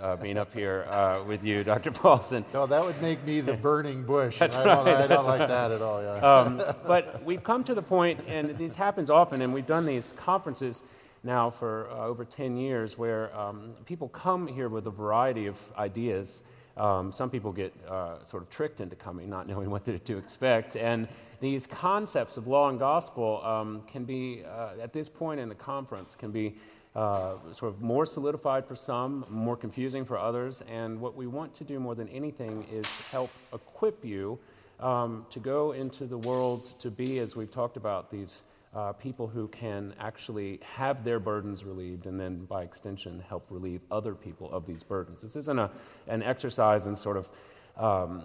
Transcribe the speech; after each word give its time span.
uh, 0.00 0.16
being 0.16 0.38
up 0.38 0.52
here 0.52 0.86
uh, 0.88 1.22
with 1.26 1.44
you, 1.44 1.62
Dr. 1.72 1.90
Paulson. 1.90 2.44
No, 2.54 2.66
that 2.66 2.82
would 2.82 3.00
make 3.02 3.22
me 3.24 3.40
the 3.40 3.54
burning 3.54 4.04
bush. 4.04 4.38
That's 4.38 4.56
I, 4.56 4.64
don't, 4.64 4.86
right, 4.86 4.96
I 4.96 5.06
don't 5.06 5.26
like 5.26 5.46
that 5.46 5.70
at 5.70 5.82
all. 5.82 6.02
Yeah. 6.02 6.12
Um, 6.22 6.62
but 6.86 7.22
we've 7.24 7.42
come 7.42 7.64
to 7.64 7.74
the 7.74 7.82
point, 7.82 8.20
and 8.28 8.50
this 8.50 8.76
happens 8.76 9.10
often, 9.10 9.42
and 9.42 9.52
we've 9.52 9.66
done 9.66 9.86
these 9.86 10.12
conferences 10.16 10.82
now 11.24 11.50
for 11.50 11.90
uh, 11.90 12.06
over 12.06 12.24
10 12.24 12.56
years 12.56 12.96
where 12.96 13.36
um, 13.36 13.74
people 13.84 14.08
come 14.08 14.46
here 14.46 14.68
with 14.68 14.86
a 14.86 14.90
variety 14.90 15.46
of 15.46 15.60
ideas. 15.76 16.42
Um, 16.76 17.12
some 17.12 17.28
people 17.28 17.52
get 17.52 17.74
uh, 17.88 18.22
sort 18.24 18.42
of 18.42 18.50
tricked 18.50 18.80
into 18.80 18.96
coming, 18.96 19.28
not 19.28 19.46
knowing 19.46 19.68
what 19.68 19.84
to, 19.86 19.98
to 19.98 20.16
expect. 20.16 20.76
And 20.76 21.08
these 21.40 21.66
concepts 21.66 22.36
of 22.36 22.46
law 22.46 22.68
and 22.68 22.78
gospel 22.78 23.44
um, 23.44 23.82
can 23.86 24.04
be, 24.04 24.44
uh, 24.44 24.80
at 24.80 24.92
this 24.92 25.08
point 25.08 25.40
in 25.40 25.48
the 25.48 25.54
conference, 25.54 26.14
can 26.14 26.30
be 26.30 26.54
uh, 26.94 27.34
sort 27.52 27.72
of 27.72 27.80
more 27.80 28.04
solidified 28.04 28.66
for 28.66 28.76
some, 28.76 29.24
more 29.30 29.56
confusing 29.56 30.04
for 30.04 30.18
others. 30.18 30.62
And 30.70 31.00
what 31.00 31.16
we 31.16 31.26
want 31.26 31.54
to 31.54 31.64
do 31.64 31.80
more 31.80 31.94
than 31.94 32.08
anything 32.08 32.66
is 32.70 33.10
help 33.10 33.30
equip 33.52 34.04
you 34.04 34.38
um, 34.80 35.26
to 35.30 35.40
go 35.40 35.72
into 35.72 36.06
the 36.06 36.18
world 36.18 36.78
to 36.80 36.90
be, 36.90 37.18
as 37.18 37.36
we've 37.36 37.50
talked 37.50 37.76
about, 37.76 38.10
these 38.10 38.44
uh, 38.74 38.92
people 38.92 39.28
who 39.28 39.48
can 39.48 39.94
actually 40.00 40.58
have 40.62 41.04
their 41.04 41.20
burdens 41.20 41.64
relieved 41.64 42.06
and 42.06 42.18
then, 42.18 42.44
by 42.46 42.62
extension, 42.62 43.22
help 43.28 43.46
relieve 43.50 43.82
other 43.90 44.14
people 44.14 44.50
of 44.50 44.66
these 44.66 44.82
burdens. 44.82 45.20
This 45.20 45.36
isn't 45.36 45.58
a, 45.58 45.70
an 46.08 46.22
exercise 46.22 46.86
in 46.86 46.96
sort 46.96 47.16
of 47.16 47.28
um, 47.76 48.22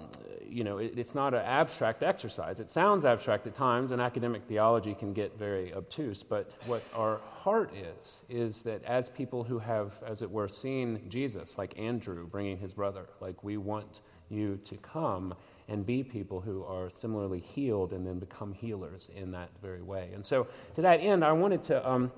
you 0.50 0.64
know, 0.64 0.78
it, 0.78 0.94
it's 0.98 1.16
not 1.16 1.34
an 1.34 1.42
abstract 1.42 2.04
exercise. 2.04 2.60
It 2.60 2.70
sounds 2.70 3.06
abstract 3.06 3.48
at 3.48 3.54
times, 3.54 3.92
and 3.92 4.02
academic 4.02 4.44
theology 4.44 4.94
can 4.94 5.14
get 5.14 5.38
very 5.38 5.74
obtuse. 5.74 6.24
But 6.24 6.56
what 6.66 6.84
our 6.94 7.20
heart 7.26 7.72
is, 7.76 8.24
is 8.30 8.62
that 8.64 8.84
as 8.84 9.10
people 9.10 9.44
who 9.44 9.60
have, 9.60 10.02
as 10.06 10.22
it 10.22 10.30
were, 10.30 10.48
seen 10.48 11.02
Jesus, 11.10 11.58
like 11.58 11.78
Andrew 11.78 12.28
bringing 12.28 12.58
his 12.58 12.74
brother, 12.74 13.08
like 13.20 13.44
we 13.44 13.58
want 13.58 14.02
you 14.30 14.58
to 14.66 14.76
come 14.78 15.34
and 15.70 15.86
be 15.86 16.04
people 16.04 16.40
who 16.40 16.64
are 16.64 16.90
similarly 16.90 17.40
healed 17.40 17.92
and 17.92 18.06
then 18.08 18.20
become 18.20 18.54
healers 18.54 19.10
in 19.16 19.32
that 19.32 19.50
very 19.62 19.82
way. 19.82 20.10
And 20.14 20.26
so, 20.26 20.48
to 20.76 20.82
that 20.82 21.00
end, 21.02 21.24
I 21.24 21.32
wanted 21.34 21.64
to. 21.64 21.90
Um, 21.90 22.12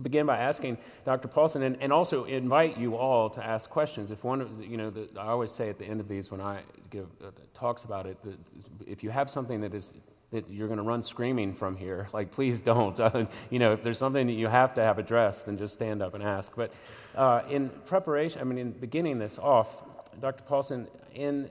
begin 0.00 0.26
by 0.26 0.38
asking 0.38 0.78
Dr. 1.04 1.28
Paulson 1.28 1.62
and, 1.62 1.76
and 1.80 1.92
also 1.92 2.24
invite 2.24 2.78
you 2.78 2.96
all 2.96 3.30
to 3.30 3.44
ask 3.44 3.68
questions. 3.68 4.10
If 4.10 4.24
one, 4.24 4.48
you 4.62 4.76
know, 4.76 4.90
the, 4.90 5.08
I 5.18 5.28
always 5.28 5.50
say 5.50 5.68
at 5.68 5.78
the 5.78 5.84
end 5.84 6.00
of 6.00 6.08
these 6.08 6.30
when 6.30 6.40
I 6.40 6.60
give 6.90 7.06
uh, 7.24 7.30
talks 7.54 7.84
about 7.84 8.06
it, 8.06 8.16
that 8.24 8.38
if 8.86 9.02
you 9.02 9.10
have 9.10 9.28
something 9.28 9.60
that 9.62 9.74
is 9.74 9.94
that 10.30 10.48
you're 10.48 10.66
going 10.66 10.78
to 10.78 10.82
run 10.82 11.02
screaming 11.02 11.54
from 11.54 11.76
here, 11.76 12.08
like 12.12 12.30
please 12.30 12.60
don't. 12.60 12.98
You 13.50 13.58
know, 13.58 13.72
if 13.72 13.82
there's 13.82 13.98
something 13.98 14.26
that 14.26 14.32
you 14.32 14.48
have 14.48 14.74
to 14.74 14.82
have 14.82 14.98
addressed, 14.98 15.46
then 15.46 15.58
just 15.58 15.74
stand 15.74 16.02
up 16.02 16.14
and 16.14 16.22
ask. 16.22 16.52
But 16.56 16.72
uh, 17.14 17.42
in 17.50 17.68
preparation, 17.84 18.40
I 18.40 18.44
mean, 18.44 18.58
in 18.58 18.70
beginning 18.72 19.18
this 19.18 19.38
off, 19.38 19.82
Dr. 20.20 20.42
Paulson, 20.44 20.88
in 21.14 21.50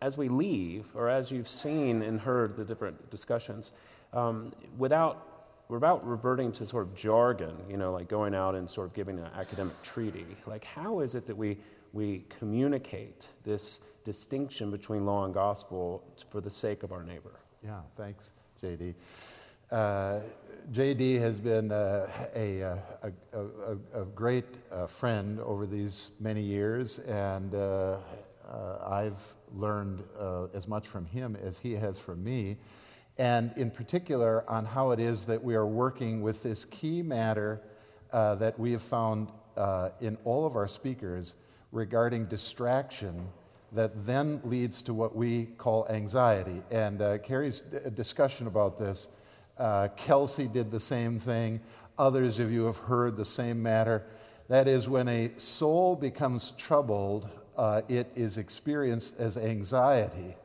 as 0.00 0.18
we 0.18 0.28
leave, 0.28 0.86
or 0.94 1.08
as 1.08 1.30
you've 1.30 1.48
seen 1.48 2.02
and 2.02 2.20
heard 2.20 2.56
the 2.56 2.64
different 2.64 3.10
discussions, 3.10 3.72
um, 4.12 4.52
without 4.76 5.33
we're 5.68 5.76
about 5.76 6.06
reverting 6.06 6.52
to 6.52 6.66
sort 6.66 6.84
of 6.84 6.94
jargon, 6.94 7.56
you 7.68 7.76
know, 7.76 7.92
like 7.92 8.08
going 8.08 8.34
out 8.34 8.54
and 8.54 8.68
sort 8.68 8.86
of 8.86 8.94
giving 8.94 9.18
an 9.18 9.28
academic 9.36 9.80
treaty. 9.82 10.26
Like, 10.46 10.64
how 10.64 11.00
is 11.00 11.14
it 11.14 11.26
that 11.26 11.36
we, 11.36 11.56
we 11.92 12.24
communicate 12.38 13.28
this 13.44 13.80
distinction 14.04 14.70
between 14.70 15.06
law 15.06 15.24
and 15.24 15.32
gospel 15.32 16.04
for 16.30 16.40
the 16.40 16.50
sake 16.50 16.82
of 16.82 16.92
our 16.92 17.02
neighbor? 17.02 17.40
Yeah, 17.64 17.80
thanks, 17.96 18.32
JD. 18.62 18.94
Uh, 19.70 20.20
JD 20.72 21.18
has 21.18 21.40
been 21.40 21.70
a, 21.70 22.08
a, 22.36 22.60
a, 22.60 22.78
a, 23.94 24.04
great 24.14 24.44
uh, 24.70 24.86
friend 24.86 25.40
over 25.40 25.66
these 25.66 26.10
many 26.20 26.40
years, 26.40 26.98
and 27.00 27.54
uh, 27.54 27.98
uh, 28.48 28.78
I've 28.86 29.34
learned 29.54 30.02
uh, 30.18 30.46
as 30.54 30.68
much 30.68 30.86
from 30.86 31.06
him 31.06 31.36
as 31.42 31.58
he 31.58 31.72
has 31.72 31.98
from 31.98 32.22
me 32.22 32.56
and 33.18 33.52
in 33.56 33.70
particular 33.70 34.48
on 34.48 34.64
how 34.64 34.90
it 34.90 35.00
is 35.00 35.24
that 35.26 35.42
we 35.42 35.54
are 35.54 35.66
working 35.66 36.20
with 36.20 36.42
this 36.42 36.64
key 36.66 37.02
matter 37.02 37.60
uh, 38.12 38.34
that 38.36 38.58
we 38.58 38.72
have 38.72 38.82
found 38.82 39.28
uh, 39.56 39.90
in 40.00 40.18
all 40.24 40.46
of 40.46 40.56
our 40.56 40.68
speakers 40.68 41.34
regarding 41.72 42.26
distraction 42.26 43.26
that 43.72 44.06
then 44.06 44.40
leads 44.44 44.82
to 44.82 44.94
what 44.94 45.16
we 45.16 45.46
call 45.58 45.86
anxiety. 45.88 46.62
And 46.70 47.02
uh, 47.02 47.18
Carrie's 47.18 47.60
d- 47.60 47.78
discussion 47.94 48.46
about 48.46 48.78
this, 48.78 49.08
uh, 49.58 49.88
Kelsey 49.96 50.46
did 50.46 50.70
the 50.70 50.80
same 50.80 51.18
thing. 51.18 51.60
Others 51.98 52.38
of 52.38 52.52
you 52.52 52.64
have 52.66 52.78
heard 52.78 53.16
the 53.16 53.24
same 53.24 53.62
matter. 53.62 54.04
That 54.48 54.68
is, 54.68 54.88
when 54.88 55.08
a 55.08 55.32
soul 55.36 55.96
becomes 55.96 56.52
troubled, 56.52 57.28
uh, 57.56 57.82
it 57.88 58.10
is 58.14 58.38
experienced 58.38 59.18
as 59.18 59.36
anxiety. 59.36 60.36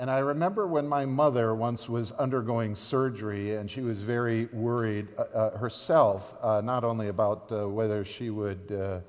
And 0.00 0.10
I 0.10 0.20
remember 0.20 0.66
when 0.66 0.88
my 0.88 1.04
mother 1.04 1.54
once 1.54 1.86
was 1.86 2.12
undergoing 2.12 2.74
surgery, 2.74 3.56
and 3.56 3.70
she 3.70 3.82
was 3.82 4.02
very 4.02 4.46
worried 4.46 5.08
uh, 5.18 5.24
uh, 5.24 5.58
herself, 5.58 6.34
uh, 6.40 6.62
not 6.64 6.84
only 6.84 7.08
about 7.08 7.52
uh, 7.52 7.68
whether 7.68 8.02
she 8.02 8.30
would 8.30 8.72
uh, 8.72 9.00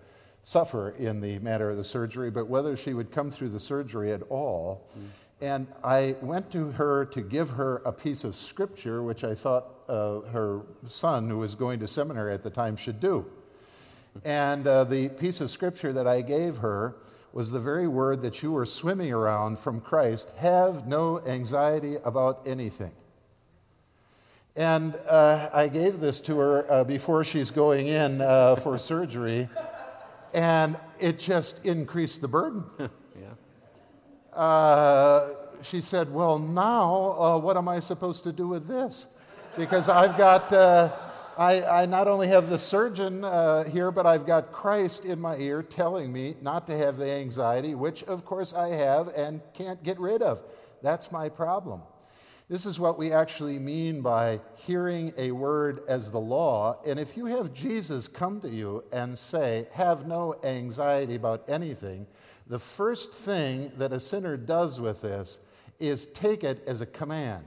suffer 0.44 0.90
in 1.00 1.22
the 1.22 1.40
matter 1.40 1.70
of 1.70 1.78
the 1.78 1.84
surgery, 1.86 2.30
but 2.30 2.48
whether 2.50 2.76
she 2.76 2.94
would 2.94 3.10
come 3.10 3.32
through 3.32 3.48
the 3.48 3.60
surgery 3.60 4.12
at 4.12 4.22
all. 4.24 4.86
Mm. 5.00 5.04
And 5.40 5.68
I 5.82 6.18
went 6.22 6.52
to 6.52 6.72
her 6.72 7.06
to 7.06 7.22
give 7.22 7.52
her 7.52 7.78
a 7.86 7.94
piece 7.94 8.26
of 8.26 8.36
scripture, 8.36 9.02
which 9.02 9.24
I 9.24 9.34
thought 9.34 9.70
uh, 9.88 10.20
her 10.34 10.64
son, 10.86 11.30
who 11.30 11.38
was 11.38 11.56
going 11.56 11.80
to 11.80 11.88
seminary 11.88 12.34
at 12.34 12.44
the 12.44 12.50
time, 12.50 12.76
should 12.76 13.00
do. 13.00 13.26
And 14.26 14.66
the 14.66 15.10
piece 15.18 15.40
of 15.40 15.50
scripture 15.52 15.94
that 15.94 16.06
I 16.06 16.22
gave 16.22 16.58
her 16.58 16.98
was 17.34 17.52
the 17.52 17.60
very 17.60 17.88
word 17.88 18.22
that 18.22 18.44
you 18.44 18.52
were 18.52 18.66
swimming 18.66 19.14
around 19.14 19.58
from 19.60 19.80
Christ 19.80 20.30
have 20.38 20.88
no 20.88 21.22
anxiety 21.26 21.98
about 22.04 22.42
anything. 22.46 22.92
And 24.56 24.96
uh, 25.08 25.50
I 25.54 25.70
gave 25.70 26.02
this 26.02 26.20
to 26.22 26.38
her 26.40 26.72
uh, 26.72 26.84
before 26.84 27.24
she's 27.24 27.52
going 27.52 27.88
in 27.88 28.20
uh, 28.20 28.56
for 28.56 28.78
surgery, 28.78 29.48
and 30.34 30.76
it 31.00 31.20
just 31.20 31.66
increased 31.66 32.20
the 32.20 32.28
burden. 32.28 32.66
yeah. 32.80 34.38
Uh, 34.38 35.36
she 35.62 35.80
said, 35.80 36.14
Well, 36.14 36.38
now 36.38 37.16
uh, 37.18 37.40
what 37.40 37.56
am 37.56 37.70
I 37.70 37.80
supposed 37.80 38.26
to 38.26 38.34
do 38.34 38.48
with 38.48 38.68
this? 38.68 39.08
Because 39.58 39.88
I've 39.88 40.18
got 40.18 40.52
uh, 40.52 40.92
I, 41.38 41.64
I 41.64 41.86
not 41.86 42.08
only 42.08 42.28
have 42.28 42.50
the 42.50 42.60
surgeon 42.60 43.24
uh, 43.24 43.64
here, 43.64 43.92
but 43.92 44.06
I've 44.06 44.26
got 44.26 44.52
Christ 44.52 45.06
in 45.06 45.20
my 45.20 45.38
ear 45.38 45.64
telling 45.64 46.12
me 46.12 46.36
not 46.42 46.68
to 46.68 46.78
have 46.78 46.98
the 46.98 47.10
anxiety, 47.10 47.76
which 47.76 48.04
of 48.04 48.26
course 48.26 48.54
I 48.54 48.70
have 48.70 49.08
and 49.10 49.42
can't 49.54 49.82
get 49.84 50.00
rid 50.00 50.22
of. 50.22 50.44
That's 50.82 51.12
my 51.12 51.30
problem. 51.30 51.82
This 52.50 52.66
is 52.66 52.82
what 52.82 52.98
we 52.98 53.14
actually 53.14 53.60
mean 53.60 54.02
by 54.02 54.42
hearing 54.58 55.14
a 55.18 55.32
word 55.32 55.82
as 55.88 56.12
the 56.12 56.20
law. 56.20 56.82
And 56.86 57.00
if 57.00 57.16
you 57.16 57.28
have 57.28 57.54
Jesus 57.54 58.10
come 58.10 58.42
to 58.42 58.50
you 58.50 58.84
and 58.92 59.18
say, 59.18 59.68
Have 59.72 60.06
no 60.06 60.36
anxiety 60.44 61.16
about 61.16 61.50
anything, 61.50 62.08
the 62.48 62.60
first 62.60 63.14
thing 63.14 63.72
that 63.78 63.94
a 63.94 64.02
sinner 64.02 64.36
does 64.36 64.82
with 64.82 65.02
this 65.02 65.40
is 65.80 66.08
take 66.08 66.44
it 66.44 66.62
as 66.68 66.82
a 66.82 66.86
command. 66.86 67.46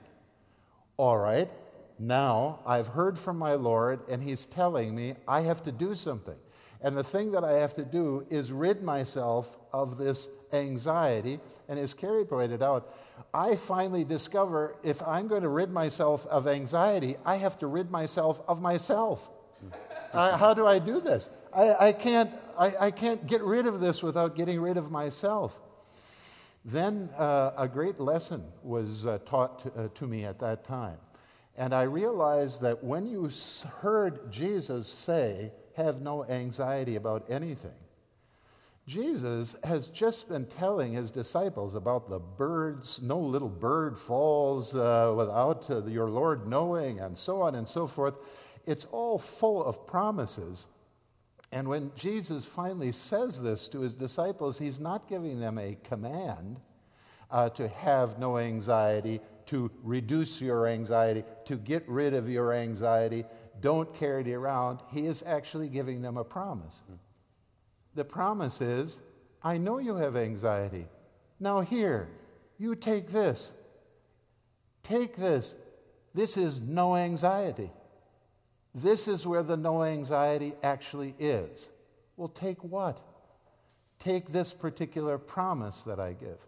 All 0.97 1.19
right, 1.19 1.50
now 1.99 2.60
I've 2.66 2.88
heard 2.88 3.19
from 3.19 3.38
my 3.38 3.55
Lord, 3.55 4.00
and 4.09 4.22
He's 4.22 4.47
telling 4.47 4.94
me 4.94 5.15
I 5.28 5.43
have 5.43 5.62
to 5.65 5.72
do 5.72 5.94
something. 5.94 6.37
And 6.84 6.94
the 6.94 7.03
thing 7.03 7.32
that 7.32 7.44
I 7.44 7.53
have 7.53 7.72
to 7.75 7.84
do 7.84 8.27
is 8.28 8.53
rid 8.53 8.82
myself 8.82 9.56
of 9.72 9.97
this 9.97 10.28
anxiety. 10.53 11.41
And 11.69 11.78
as 11.78 11.94
Carrie 11.94 12.27
pointed 12.27 12.62
out, 12.62 12.94
I 13.32 13.56
finally 13.56 14.05
discover 14.05 14.77
if 14.82 15.03
I'm 15.03 15.27
going 15.27 15.43
to 15.43 15.49
rid 15.49 15.71
myself 15.71 16.27
of 16.27 16.47
anxiety, 16.47 17.16
I 17.25 17.37
have 17.37 17.59
to 17.60 17.66
rid 17.69 17.91
myself 17.91 18.43
of 18.47 18.61
myself. 18.61 19.31
how 20.12 20.53
do 20.53 20.66
I 20.66 20.78
do 20.78 21.00
this? 21.00 21.31
I, 21.55 21.87
I 21.88 21.93
can't, 21.93 22.31
I, 22.59 22.72
I, 22.81 22.91
can't 22.91 23.26
get 23.26 23.43
rid 23.43 23.66
of 23.66 23.81
this 23.81 24.03
without 24.03 24.37
getting 24.37 24.61
rid 24.61 24.76
of 24.76 24.91
myself. 24.91 25.61
Then 26.64 27.08
uh, 27.17 27.52
a 27.56 27.69
great 27.69 28.00
lesson 28.00 28.44
was 28.62 29.06
uh, 29.06 29.19
taught 29.25 29.61
to, 29.61 29.85
uh, 29.85 29.88
to 29.94 30.06
me 30.06 30.25
at 30.25 30.38
that 30.40 30.64
time. 30.64 30.99
And 31.56 31.73
I 31.73 31.83
realized 31.83 32.62
that 32.62 32.83
when 32.83 33.06
you 33.06 33.31
heard 33.81 34.31
Jesus 34.33 34.89
say, 34.89 35.53
have 35.77 36.01
no 36.01 36.25
anxiety 36.25 36.97
about 36.97 37.31
anything, 37.31 37.75
Jesus 38.87 39.56
has 39.65 39.89
just 39.89 40.29
been 40.29 40.45
telling 40.45 40.93
his 40.93 41.11
disciples 41.11 41.75
about 41.75 42.11
the 42.11 42.19
birds. 42.19 43.01
No 43.01 43.19
little 43.19 43.49
bird 43.49 43.99
falls 43.99 44.75
uh, 44.75 45.15
without 45.17 45.71
uh, 45.71 45.87
your 45.87 46.11
Lord 46.11 46.47
knowing, 46.47 47.01
and 47.01 47.17
so 47.17 47.41
on 47.41 47.55
and 47.55 47.67
so 47.67 47.87
forth. 47.87 48.19
It's 48.67 48.85
all 48.87 49.19
full 49.19 49.65
of 49.65 49.87
promises. 49.87 50.67
And 51.50 51.69
when 51.69 51.93
Jesus 51.97 52.45
finally 52.45 52.93
says 52.93 53.41
this 53.41 53.69
to 53.69 53.81
his 53.81 53.95
disciples, 53.95 54.59
he's 54.59 54.81
not 54.81 55.09
giving 55.09 55.41
them 55.41 55.57
a 55.57 55.79
command 55.85 56.61
uh, 57.31 57.49
to 57.50 57.69
have 57.69 58.19
no 58.19 58.39
anxiety, 58.39 59.21
to 59.46 59.70
reduce 59.82 60.41
your 60.41 60.67
anxiety, 60.67 61.25
to 61.44 61.56
get 61.56 61.88
rid 61.88 62.14
of 62.14 62.29
your 62.29 62.52
anxiety. 62.52 63.25
Don't 63.61 63.93
carry 63.94 64.23
it 64.23 64.35
around. 64.35 64.81
He 64.91 65.06
is 65.06 65.23
actually 65.26 65.69
giving 65.69 66.02
them 66.02 66.17
a 66.17 66.25
promise. 66.25 66.82
The 67.94 68.05
promise 68.05 68.61
is 68.61 69.00
I 69.43 69.58
know 69.58 69.79
you 69.79 69.96
have 69.96 70.17
anxiety. 70.17 70.87
Now, 71.38 71.61
here, 71.61 72.08
you 72.58 72.75
take 72.75 73.08
this. 73.08 73.52
Take 74.82 75.17
this. 75.17 75.55
This 76.14 76.37
is 76.37 76.61
no 76.61 76.97
anxiety. 76.97 77.70
This 78.75 79.06
is 79.06 79.26
where 79.26 79.43
the 79.43 79.56
no 79.56 79.82
anxiety 79.82 80.55
actually 80.62 81.14
is. 81.19 81.70
Well, 82.17 82.29
take 82.29 82.62
what? 82.64 83.00
Take 83.99 84.32
this 84.32 84.55
particular 84.55 85.19
promise 85.19 85.82
that 85.82 86.00
I 86.00 86.12
give. 86.12 86.38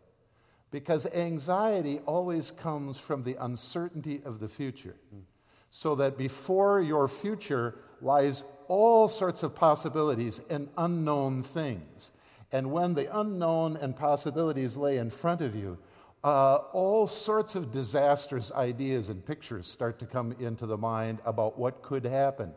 Because 0.77 1.07
anxiety 1.15 2.01
always 2.05 2.51
comes 2.51 3.01
from 3.01 3.23
the 3.23 3.35
uncertainty 3.43 4.21
of 4.27 4.41
the 4.41 4.49
future. 4.49 4.95
So 5.71 5.95
that 5.95 6.19
before 6.19 6.83
your 6.83 7.09
future 7.09 7.79
lies 8.03 8.45
all 8.69 9.09
sorts 9.09 9.43
of 9.43 9.55
possibilities 9.55 10.43
and 10.51 10.69
unknown 10.77 11.43
things. 11.43 12.11
And 12.53 12.71
when 12.73 12.93
the 12.93 13.09
unknown 13.19 13.79
and 13.79 13.97
possibilities 13.97 14.77
lay 14.77 14.99
in 14.99 15.09
front 15.09 15.41
of 15.41 15.57
you, 15.57 15.79
uh, 16.23 16.57
all 16.75 17.07
sorts 17.07 17.55
of 17.55 17.73
disastrous 17.73 18.53
ideas 18.53 19.09
and 19.09 19.25
pictures 19.25 19.67
start 19.67 19.99
to 20.01 20.05
come 20.05 20.33
into 20.39 20.67
the 20.67 20.77
mind 20.77 21.23
about 21.25 21.59
what 21.59 21.81
could 21.81 22.05
happen, 22.05 22.53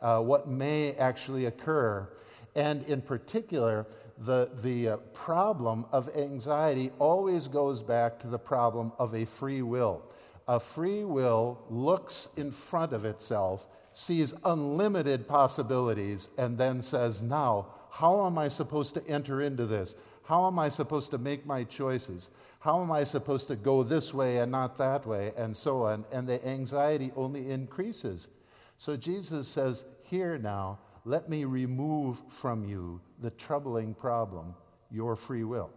uh, 0.00 0.20
what 0.20 0.46
may 0.46 0.94
actually 0.94 1.46
occur. 1.46 2.08
And 2.54 2.84
in 2.84 3.02
particular, 3.02 3.88
the, 4.18 4.50
the 4.62 4.88
uh, 4.88 4.96
problem 5.12 5.86
of 5.92 6.14
anxiety 6.16 6.90
always 6.98 7.48
goes 7.48 7.82
back 7.82 8.18
to 8.20 8.26
the 8.28 8.38
problem 8.38 8.92
of 8.98 9.14
a 9.14 9.24
free 9.24 9.62
will. 9.62 10.02
A 10.48 10.60
free 10.60 11.04
will 11.04 11.64
looks 11.68 12.28
in 12.36 12.50
front 12.50 12.92
of 12.92 13.04
itself, 13.04 13.66
sees 13.92 14.32
unlimited 14.44 15.26
possibilities, 15.26 16.28
and 16.38 16.56
then 16.56 16.80
says, 16.80 17.20
Now, 17.20 17.66
how 17.90 18.26
am 18.26 18.38
I 18.38 18.48
supposed 18.48 18.94
to 18.94 19.06
enter 19.08 19.42
into 19.42 19.66
this? 19.66 19.96
How 20.24 20.46
am 20.46 20.58
I 20.58 20.68
supposed 20.68 21.10
to 21.12 21.18
make 21.18 21.46
my 21.46 21.64
choices? 21.64 22.30
How 22.60 22.82
am 22.82 22.90
I 22.90 23.04
supposed 23.04 23.48
to 23.48 23.56
go 23.56 23.82
this 23.82 24.12
way 24.12 24.38
and 24.38 24.50
not 24.50 24.76
that 24.78 25.06
way? 25.06 25.32
And 25.36 25.56
so 25.56 25.82
on. 25.82 26.04
And 26.12 26.26
the 26.26 26.44
anxiety 26.46 27.12
only 27.16 27.50
increases. 27.50 28.28
So 28.76 28.96
Jesus 28.96 29.48
says, 29.48 29.84
Here 30.02 30.38
now, 30.38 30.78
let 31.06 31.28
me 31.28 31.44
remove 31.44 32.20
from 32.28 32.64
you 32.64 33.00
the 33.20 33.30
troubling 33.30 33.94
problem, 33.94 34.56
your 34.90 35.14
free 35.14 35.44
will. 35.44 35.70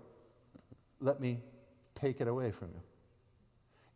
Let 0.99 1.21
me 1.21 1.39
take 1.93 2.19
it 2.19 2.27
away 2.27 2.49
from 2.49 2.69
you. 2.69 2.81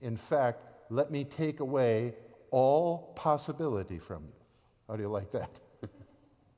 In 0.07 0.15
fact, 0.15 0.62
let 0.91 1.09
me 1.09 1.24
take 1.24 1.59
away 1.59 2.13
all 2.51 3.13
possibility 3.15 3.97
from 3.97 4.25
you. 4.25 4.33
How 4.88 4.95
do 4.95 5.01
you 5.01 5.09
like 5.09 5.31
that? 5.31 5.59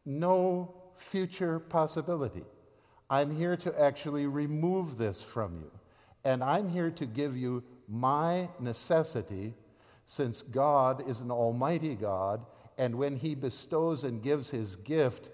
no 0.06 0.76
future 0.94 1.58
possibility. 1.58 2.44
I'm 3.10 3.34
here 3.34 3.56
to 3.56 3.82
actually 3.82 4.28
remove 4.28 4.98
this 4.98 5.24
from 5.24 5.56
you. 5.56 5.72
And 6.26 6.44
I'm 6.44 6.68
here 6.68 6.92
to 6.92 7.06
give 7.06 7.38
you 7.38 7.64
my 7.88 8.50
necessity, 8.60 9.54
since 10.06 10.42
God 10.42 11.08
is 11.08 11.22
an 11.22 11.32
almighty 11.32 11.96
God, 11.96 12.46
and 12.78 12.96
when 12.96 13.16
He 13.16 13.36
bestows 13.36 14.04
and 14.04 14.22
gives 14.22 14.50
His 14.50 14.76
gift, 14.76 15.30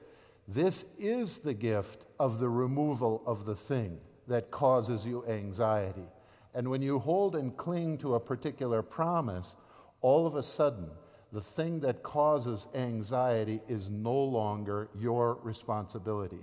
this 0.48 0.86
is 1.00 1.40
the 1.40 1.54
gift 1.54 2.06
of 2.20 2.40
the 2.40 2.50
removal 2.50 3.24
of 3.26 3.46
the 3.46 3.56
thing 3.56 4.00
that 4.28 4.52
causes 4.52 5.06
you 5.06 5.26
anxiety. 5.28 6.08
And 6.54 6.70
when 6.70 6.82
you 6.82 7.00
hold 7.00 7.36
and 7.36 7.56
cling 7.56 7.98
to 8.00 8.16
a 8.16 8.20
particular 8.20 8.82
promise, 8.82 9.56
all 10.02 10.28
of 10.28 10.36
a 10.36 10.44
sudden, 10.44 10.90
the 11.32 11.42
thing 11.42 11.80
that 11.80 12.04
causes 12.04 12.68
anxiety 12.76 13.62
is 13.70 13.90
no 13.90 14.14
longer 14.14 14.90
your 15.00 15.40
responsibility. 15.44 16.40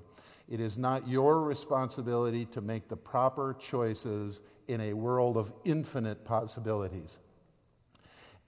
It 0.49 0.61
is 0.61 0.79
not 0.79 1.07
your 1.07 1.43
responsibility 1.43 2.47
to 2.47 2.63
make 2.63 2.89
the 2.89 2.97
proper 2.97 3.55
choices 3.59 4.41
in 4.67 4.81
a 4.81 4.95
world 4.95 5.37
of 5.37 5.53
infinite 5.65 6.25
possibilities. 6.25 7.19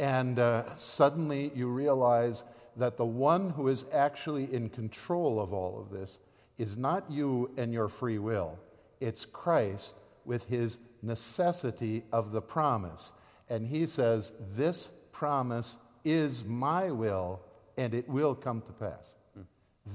And 0.01 0.39
uh, 0.39 0.75
suddenly 0.77 1.53
you 1.55 1.69
realize 1.69 2.45
that 2.77 2.97
the 2.97 3.05
one 3.05 3.51
who 3.51 3.69
is 3.69 3.85
actually 3.93 4.53
in 4.53 4.71
control 4.71 5.39
of 5.39 5.53
all 5.53 5.79
of 5.79 5.91
this 5.91 6.21
is 6.57 6.79
not 6.79 7.05
you 7.11 7.51
and 7.59 7.73
your 7.73 7.89
free 7.89 8.19
will, 8.19 8.59
it's 9.01 9.27
Christ 9.27 9.95
with 10.25 10.45
his 10.45 10.79
necessity 11.03 12.03
of 12.13 12.33
the 12.33 12.41
promise. 12.41 13.13
And 13.51 13.67
he 13.67 13.87
says, 13.87 14.33
This 14.55 14.91
promise 15.13 15.77
is 16.03 16.45
my 16.45 16.91
will, 16.91 17.41
and 17.77 17.93
it 17.93 18.09
will 18.09 18.35
come 18.35 18.63
to 18.63 18.73
pass. 18.73 19.15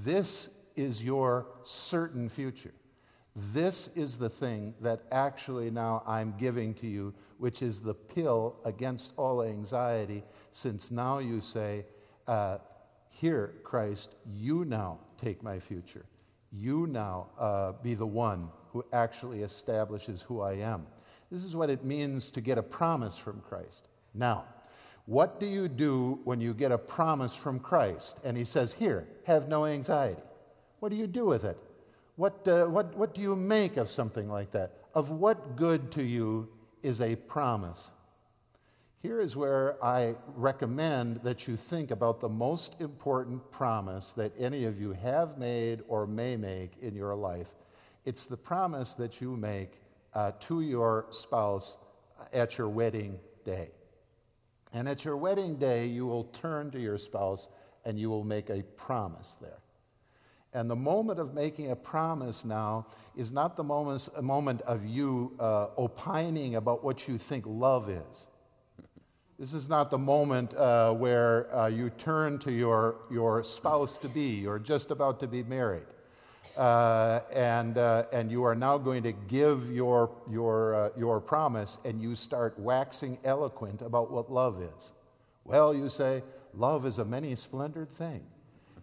This 0.04 0.52
is 0.76 1.04
your 1.04 1.48
certain 1.64 2.30
future. 2.30 2.74
This 3.36 3.90
is 3.96 4.18
the 4.18 4.30
thing 4.30 4.76
that 4.82 5.02
actually 5.12 5.72
now 5.72 6.04
I'm 6.06 6.36
giving 6.38 6.74
to 6.76 6.88
you, 6.88 7.14
which 7.38 7.62
is 7.62 7.82
the 7.82 7.94
pill 7.94 8.58
against 8.66 9.14
all 9.18 9.44
anxiety, 9.44 10.24
since 10.52 10.92
now 10.92 11.20
you 11.20 11.42
say, 11.42 11.86
uh, 12.28 12.58
Here, 13.10 13.54
Christ, 13.64 14.16
you 14.34 14.66
now 14.66 15.00
take 15.18 15.44
my 15.44 15.60
future. 15.60 16.06
You 16.52 16.88
now 16.88 17.28
uh, 17.40 17.74
be 17.84 17.94
the 17.96 18.08
one 18.08 18.50
who 18.72 18.86
actually 18.94 19.42
establishes 19.42 20.22
who 20.22 20.42
I 20.42 20.54
am. 20.54 20.88
This 21.32 21.44
is 21.44 21.56
what 21.56 21.70
it 21.70 21.84
means 21.84 22.32
to 22.32 22.42
get 22.42 22.58
a 22.58 22.64
promise 22.64 23.18
from 23.18 23.42
Christ. 23.42 23.88
Now, 24.14 24.46
what 25.06 25.40
do 25.40 25.46
you 25.46 25.68
do 25.68 26.20
when 26.24 26.42
you 26.42 26.54
get 26.54 26.72
a 26.72 26.78
promise 26.78 27.36
from 27.36 27.60
Christ? 27.60 28.20
And 28.24 28.36
he 28.36 28.44
says, 28.44 28.74
Here, 28.74 29.08
have 29.26 29.48
no 29.48 29.66
anxiety. 29.66 30.24
What 30.80 30.90
do 30.90 30.96
you 30.96 31.08
do 31.08 31.26
with 31.26 31.44
it? 31.44 31.58
What, 32.16 32.48
uh, 32.48 32.66
what, 32.66 32.96
what 32.96 33.14
do 33.14 33.22
you 33.22 33.36
make 33.36 33.78
of 33.78 33.90
something 33.90 34.30
like 34.30 34.52
that? 34.52 34.72
Of 34.94 35.12
what 35.12 35.56
good 35.56 35.92
to 35.94 36.04
you 36.04 36.50
is 36.86 37.02
a 37.02 37.16
promise? 37.16 37.92
Here 39.02 39.20
is 39.20 39.36
where 39.36 39.84
I 39.84 40.16
recommend 40.36 41.18
that 41.18 41.48
you 41.48 41.58
think 41.58 41.90
about 41.90 42.22
the 42.22 42.30
most 42.30 42.80
important 42.80 43.52
promise 43.52 44.14
that 44.14 44.32
any 44.38 44.66
of 44.66 44.80
you 44.80 44.94
have 44.94 45.38
made 45.38 45.82
or 45.88 46.06
may 46.06 46.36
make 46.38 46.78
in 46.82 46.96
your 46.96 47.16
life. 47.16 47.50
It's 48.06 48.28
the 48.28 48.38
promise 48.38 48.94
that 48.96 49.20
you 49.20 49.36
make 49.36 49.82
uh, 50.14 50.34
to 50.42 50.62
your 50.62 51.08
spouse 51.10 51.78
at 52.32 52.58
your 52.58 52.70
wedding 52.70 53.20
day. 53.44 53.72
And 54.74 54.88
at 54.88 55.04
your 55.04 55.18
wedding 55.18 55.56
day, 55.56 55.88
you 55.88 56.06
will 56.06 56.26
turn 56.26 56.70
to 56.72 56.80
your 56.80 57.00
spouse 57.00 57.48
and 57.84 58.00
you 58.00 58.10
will 58.10 58.24
make 58.24 58.50
a 58.50 58.62
promise 58.76 59.38
there. 59.42 59.60
And 60.56 60.70
the 60.70 60.76
moment 60.76 61.20
of 61.20 61.34
making 61.34 61.72
a 61.72 61.76
promise 61.76 62.46
now 62.46 62.88
is 63.18 63.34
not 63.34 63.58
the 63.58 63.64
moment, 63.64 64.08
moment 64.24 64.62
of 64.62 64.86
you 64.86 65.34
uh, 65.38 65.68
opining 65.76 66.56
about 66.56 66.82
what 66.82 67.10
you 67.10 67.18
think 67.18 67.44
love 67.46 67.90
is. 67.90 68.28
This 69.38 69.54
is 69.54 69.68
not 69.68 69.92
the 69.92 69.98
moment 69.98 70.54
uh, 70.54 70.94
where 70.94 71.54
uh, 71.54 71.68
you 71.68 71.90
turn 71.90 72.40
to 72.40 72.54
your, 72.54 72.96
your 73.12 73.44
spouse 73.44 73.98
to 73.98 74.08
be, 74.08 74.30
you're 74.30 74.58
just 74.58 74.92
about 74.92 75.20
to 75.20 75.28
be 75.28 75.44
married. 75.44 75.88
Uh, 76.58 77.20
and, 77.34 77.78
uh, 77.78 78.06
and 78.14 78.32
you 78.32 78.46
are 78.46 78.56
now 78.56 78.78
going 78.78 79.04
to 79.04 79.12
give 79.12 79.70
your, 79.70 80.10
your, 80.32 80.74
uh, 80.74 80.90
your 80.98 81.20
promise, 81.20 81.80
and 81.84 82.02
you 82.02 82.16
start 82.16 82.58
waxing 82.58 83.18
eloquent 83.26 83.82
about 83.82 84.10
what 84.10 84.32
love 84.32 84.62
is. 84.62 84.94
Well, 85.44 85.74
you 85.74 85.90
say, 85.90 86.24
love 86.54 86.86
is 86.86 86.98
a 86.98 87.04
many 87.04 87.36
splendored 87.36 87.90
thing. 87.90 88.24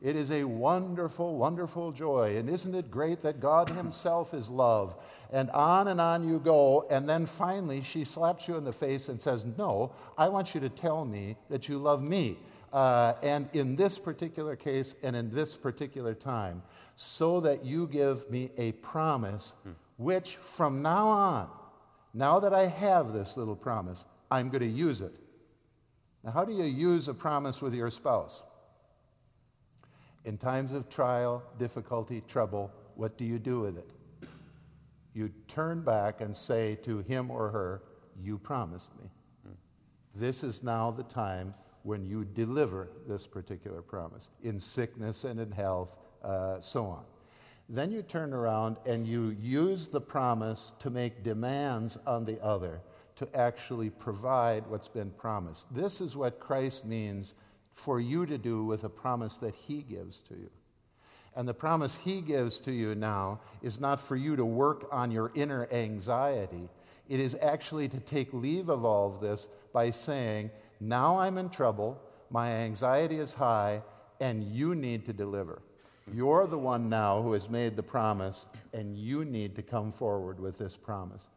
It 0.03 0.17
is 0.17 0.33
a 0.33 0.43
wonderful, 0.43 1.37
wonderful 1.37 1.93
joy. 1.93 2.37
And 2.37 2.51
isn't 2.51 2.75
it 2.75 2.91
great 2.91 3.21
that 3.21 3.39
God 3.39 3.71
Himself 3.71 4.35
is 4.35 4.51
love? 4.51 4.97
And 5.33 5.49
on 5.51 5.87
and 5.89 6.01
on 6.01 6.27
you 6.27 6.41
go. 6.41 6.87
And 6.91 7.09
then 7.09 7.25
finally, 7.25 7.83
she 7.83 8.05
slaps 8.05 8.49
you 8.49 8.57
in 8.57 8.65
the 8.65 8.73
face 8.73 9.09
and 9.09 9.21
says, 9.21 9.45
No, 9.45 9.93
I 10.19 10.29
want 10.29 10.57
you 10.57 10.61
to 10.63 10.69
tell 10.69 11.05
me 11.05 11.37
that 11.51 11.69
you 11.69 11.79
love 11.79 12.03
me. 12.03 12.37
Uh, 12.73 13.15
and 13.23 13.49
in 13.53 13.77
this 13.77 13.97
particular 13.97 14.57
case 14.57 14.97
and 15.05 15.15
in 15.15 15.31
this 15.31 15.57
particular 15.57 16.15
time, 16.15 16.63
so 16.97 17.39
that 17.41 17.65
you 17.65 17.87
give 17.87 18.29
me 18.29 18.51
a 18.57 18.73
promise, 18.73 19.55
which 19.99 20.37
from 20.37 20.83
now 20.83 21.07
on, 21.07 21.51
now 22.13 22.41
that 22.41 22.53
I 22.53 22.67
have 22.67 23.13
this 23.13 23.37
little 23.37 23.57
promise, 23.57 24.05
I'm 24.31 24.49
going 24.49 24.63
to 24.63 24.67
use 24.67 25.01
it. 25.01 25.15
Now, 26.25 26.33
how 26.33 26.45
do 26.45 26.53
you 26.53 26.65
use 26.65 27.09
a 27.09 27.15
promise 27.15 27.63
with 27.63 27.75
your 27.75 27.91
spouse? 27.91 28.43
In 30.25 30.39
times 30.39 30.73
of 30.73 30.89
trial, 30.89 31.43
difficulty, 31.59 32.23
trouble, 32.29 32.73
what 32.95 33.19
do 33.19 33.25
you 33.25 33.39
do 33.39 33.61
with 33.61 33.79
it? 33.79 33.91
You 35.15 35.31
turn 35.49 35.83
back 35.83 36.21
and 36.21 36.35
say 36.35 36.77
to 36.85 36.99
him 37.01 37.31
or 37.31 37.51
her, 37.51 37.83
You 38.23 38.39
promised 38.39 38.93
me. 39.01 39.11
This 40.15 40.45
is 40.45 40.63
now 40.63 40.91
the 40.91 41.03
time 41.05 41.55
when 41.83 42.05
you 42.07 42.25
deliver 42.25 42.89
this 43.09 43.27
particular 43.27 43.83
promise 43.83 44.31
in 44.43 44.59
sickness 44.59 45.25
and 45.25 45.41
in 45.41 45.51
health, 45.51 45.97
uh, 46.23 46.61
so 46.61 46.85
on. 46.85 47.05
Then 47.69 47.91
you 47.91 48.03
turn 48.03 48.33
around 48.33 48.77
and 48.87 49.07
you 49.07 49.37
use 49.41 49.89
the 49.89 50.01
promise 50.01 50.73
to 50.81 50.91
make 50.91 51.23
demands 51.23 51.99
on 52.07 52.25
the 52.25 52.43
other 52.43 52.83
to 53.17 53.29
actually 53.35 53.91
provide 53.91 54.67
what's 54.67 54.89
been 54.89 55.11
promised. 55.13 55.73
This 55.75 56.01
is 56.01 56.17
what 56.17 56.41
Christ 56.41 56.85
means 56.85 57.35
for 57.73 58.01
you 58.01 58.27
to 58.27 58.39
do 58.39 58.65
with 58.65 58.85
a 58.85 58.89
promise 58.89 59.39
that 59.39 59.55
He 59.55 59.83
gives 59.83 60.21
to 60.23 60.35
you. 60.35 60.51
And 61.35 61.49
the 61.49 61.55
promise 61.55 61.97
he 61.97 62.21
gives 62.21 62.61
to 62.61 62.73
you 62.73 62.95
now 62.95 63.41
is 63.63 63.81
not 63.81 64.01
for 64.01 64.17
you 64.17 64.37
to 64.37 64.45
work 64.45 64.87
on 64.93 65.11
your 65.11 65.33
inner 65.35 65.67
anxiety. 65.73 66.69
It 67.09 67.21
is 67.21 67.37
actually 67.41 67.89
to 67.89 68.01
take 68.01 68.33
leave 68.33 68.69
of 68.69 68.85
all 68.85 69.15
of 69.15 69.21
this 69.21 69.49
by 69.73 69.91
saying, 69.91 70.51
Now 70.81 71.19
I'm 71.19 71.39
in 71.39 71.49
trouble, 71.49 72.01
my 72.31 72.51
anxiety 72.51 73.19
is 73.19 73.33
high, 73.33 73.83
and 74.21 74.45
you 74.45 74.75
need 74.75 75.07
to 75.07 75.13
deliver. 75.13 75.63
You're 76.13 76.47
the 76.47 76.59
one 76.59 76.89
now 76.89 77.23
who 77.23 77.33
has 77.33 77.49
made 77.49 77.77
the 77.77 77.83
promise, 77.83 78.47
and 78.75 78.97
you 78.97 79.25
need 79.25 79.55
to 79.57 79.63
come 79.63 79.93
forward 79.93 80.39
with 80.39 80.59
this 80.59 80.77
promise. 80.77 81.29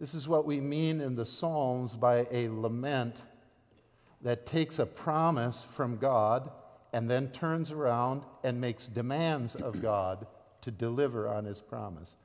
This 0.00 0.14
is 0.14 0.28
what 0.28 0.46
we 0.46 0.60
mean 0.60 1.00
in 1.00 1.14
the 1.14 1.24
Psalms 1.24 1.94
by 1.94 2.26
a 2.32 2.48
lament 2.48 3.22
that 4.24 4.46
takes 4.46 4.78
a 4.78 4.86
promise 4.86 5.62
from 5.62 5.98
God 5.98 6.50
and 6.92 7.08
then 7.08 7.28
turns 7.28 7.70
around 7.70 8.22
and 8.42 8.60
makes 8.60 8.88
demands 8.88 9.54
of 9.54 9.80
God 9.82 10.26
to 10.62 10.70
deliver 10.70 11.28
on 11.28 11.44
his 11.44 11.60
promise. 11.60 12.16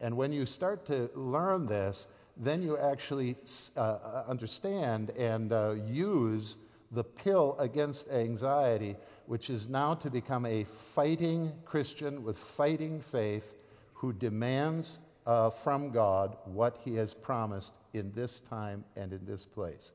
And 0.00 0.16
when 0.16 0.32
you 0.32 0.44
start 0.44 0.84
to 0.86 1.08
learn 1.14 1.66
this, 1.66 2.08
then 2.36 2.62
you 2.62 2.76
actually 2.76 3.36
uh, 3.76 3.80
uh, 3.80 4.24
understand 4.26 5.10
and 5.10 5.52
uh, 5.52 5.76
use 5.86 6.56
the 6.90 7.04
pill 7.04 7.56
against 7.58 8.10
anxiety, 8.10 8.96
which 9.26 9.50
is 9.50 9.68
now 9.68 9.94
to 9.94 10.10
become 10.10 10.44
a 10.46 10.64
fighting 10.64 11.52
Christian 11.64 12.24
with 12.24 12.36
fighting 12.36 13.00
faith 13.00 13.54
who 13.94 14.12
demands 14.12 14.98
uh, 15.26 15.50
from 15.50 15.90
God 15.90 16.36
what 16.44 16.78
he 16.84 16.96
has 16.96 17.14
promised 17.14 17.74
in 17.92 18.12
this 18.12 18.40
time 18.40 18.84
and 18.96 19.12
in 19.12 19.24
this 19.24 19.44
place. 19.44 19.92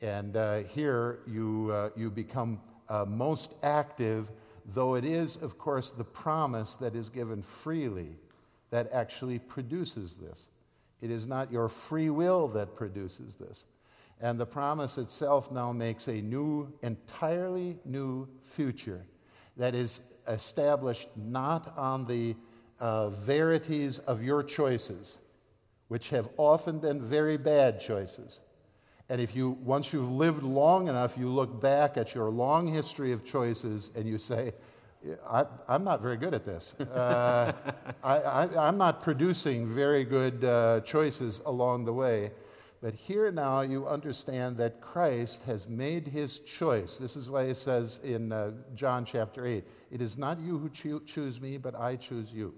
And 0.00 0.36
uh, 0.36 0.58
here 0.58 1.20
you, 1.26 1.70
uh, 1.72 1.90
you 1.96 2.10
become 2.10 2.60
uh, 2.88 3.04
most 3.06 3.54
active, 3.62 4.30
though 4.66 4.94
it 4.94 5.04
is, 5.04 5.36
of 5.36 5.58
course, 5.58 5.90
the 5.90 6.04
promise 6.04 6.76
that 6.76 6.94
is 6.94 7.08
given 7.08 7.42
freely 7.42 8.16
that 8.70 8.88
actually 8.92 9.38
produces 9.38 10.16
this. 10.16 10.48
It 11.00 11.10
is 11.10 11.26
not 11.26 11.50
your 11.50 11.68
free 11.68 12.10
will 12.10 12.48
that 12.48 12.74
produces 12.74 13.36
this. 13.36 13.66
And 14.20 14.38
the 14.38 14.46
promise 14.46 14.98
itself 14.98 15.52
now 15.52 15.72
makes 15.72 16.08
a 16.08 16.20
new, 16.20 16.72
entirely 16.82 17.78
new 17.84 18.28
future 18.42 19.04
that 19.56 19.74
is 19.74 20.00
established 20.26 21.08
not 21.16 21.76
on 21.76 22.04
the 22.06 22.36
uh, 22.80 23.10
verities 23.10 23.98
of 24.00 24.22
your 24.22 24.42
choices, 24.42 25.18
which 25.88 26.10
have 26.10 26.28
often 26.36 26.78
been 26.78 27.00
very 27.00 27.36
bad 27.36 27.80
choices, 27.80 28.40
and 29.08 29.20
if 29.20 29.34
you, 29.34 29.50
once 29.62 29.92
you've 29.92 30.10
lived 30.10 30.42
long 30.42 30.88
enough, 30.88 31.16
you 31.16 31.28
look 31.28 31.60
back 31.60 31.96
at 31.96 32.14
your 32.14 32.30
long 32.30 32.66
history 32.66 33.12
of 33.12 33.24
choices 33.24 33.90
and 33.96 34.06
you 34.06 34.18
say, 34.18 34.52
I, 35.26 35.46
am 35.68 35.84
not 35.84 36.02
very 36.02 36.16
good 36.16 36.34
at 36.34 36.44
this. 36.44 36.74
Uh, 36.92 37.52
I, 38.02 38.68
am 38.68 38.76
not 38.76 39.02
producing 39.02 39.68
very 39.68 40.04
good 40.04 40.44
uh, 40.44 40.80
choices 40.80 41.40
along 41.46 41.84
the 41.84 41.92
way. 41.92 42.32
But 42.80 42.94
here 42.94 43.32
now 43.32 43.62
you 43.62 43.86
understand 43.86 44.56
that 44.58 44.80
Christ 44.80 45.42
has 45.44 45.68
made 45.68 46.06
his 46.06 46.40
choice. 46.40 46.96
This 46.96 47.16
is 47.16 47.30
why 47.30 47.48
he 47.48 47.54
says 47.54 48.00
in 48.04 48.30
uh, 48.30 48.52
John 48.74 49.04
chapter 49.04 49.46
8 49.46 49.64
It 49.90 50.00
is 50.00 50.16
not 50.16 50.38
you 50.38 50.58
who 50.58 50.68
cho- 50.68 51.00
choose 51.00 51.40
me, 51.40 51.58
but 51.58 51.74
I 51.74 51.96
choose 51.96 52.32
you. 52.32 52.54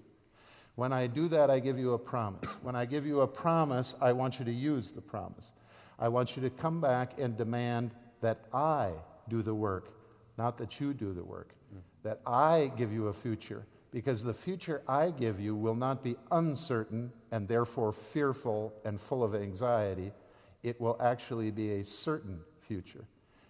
When 0.75 0.93
I 0.93 1.07
do 1.07 1.27
that, 1.29 1.49
I 1.49 1.59
give 1.59 1.79
you 1.79 1.93
a 1.93 1.99
promise. 1.99 2.49
When 2.61 2.75
I 2.75 2.85
give 2.85 3.05
you 3.05 3.21
a 3.21 3.27
promise, 3.27 3.95
I 4.01 4.11
want 4.13 4.39
you 4.39 4.45
to 4.45 4.51
use 4.51 4.91
the 4.91 5.01
promise. 5.01 5.53
I 5.99 6.07
want 6.07 6.35
you 6.35 6.41
to 6.43 6.49
come 6.49 6.81
back 6.81 7.19
and 7.19 7.37
demand 7.37 7.91
that 8.21 8.39
I 8.53 8.91
do 9.29 9.41
the 9.41 9.55
work, 9.55 9.93
not 10.37 10.57
that 10.57 10.79
you 10.79 10.93
do 10.93 11.13
the 11.13 11.23
work. 11.23 11.53
Mm. 11.73 11.81
That 12.03 12.19
I 12.25 12.71
give 12.77 12.91
you 12.91 13.07
a 13.07 13.13
future, 13.13 13.65
because 13.91 14.23
the 14.23 14.33
future 14.33 14.81
I 14.87 15.11
give 15.11 15.39
you 15.39 15.55
will 15.55 15.75
not 15.75 16.03
be 16.03 16.15
uncertain 16.31 17.11
and 17.31 17.47
therefore 17.47 17.91
fearful 17.91 18.73
and 18.85 18.99
full 18.99 19.23
of 19.23 19.35
anxiety. 19.35 20.11
It 20.63 20.79
will 20.79 20.97
actually 20.99 21.51
be 21.51 21.73
a 21.73 21.83
certain 21.83 22.41
future. 22.59 23.05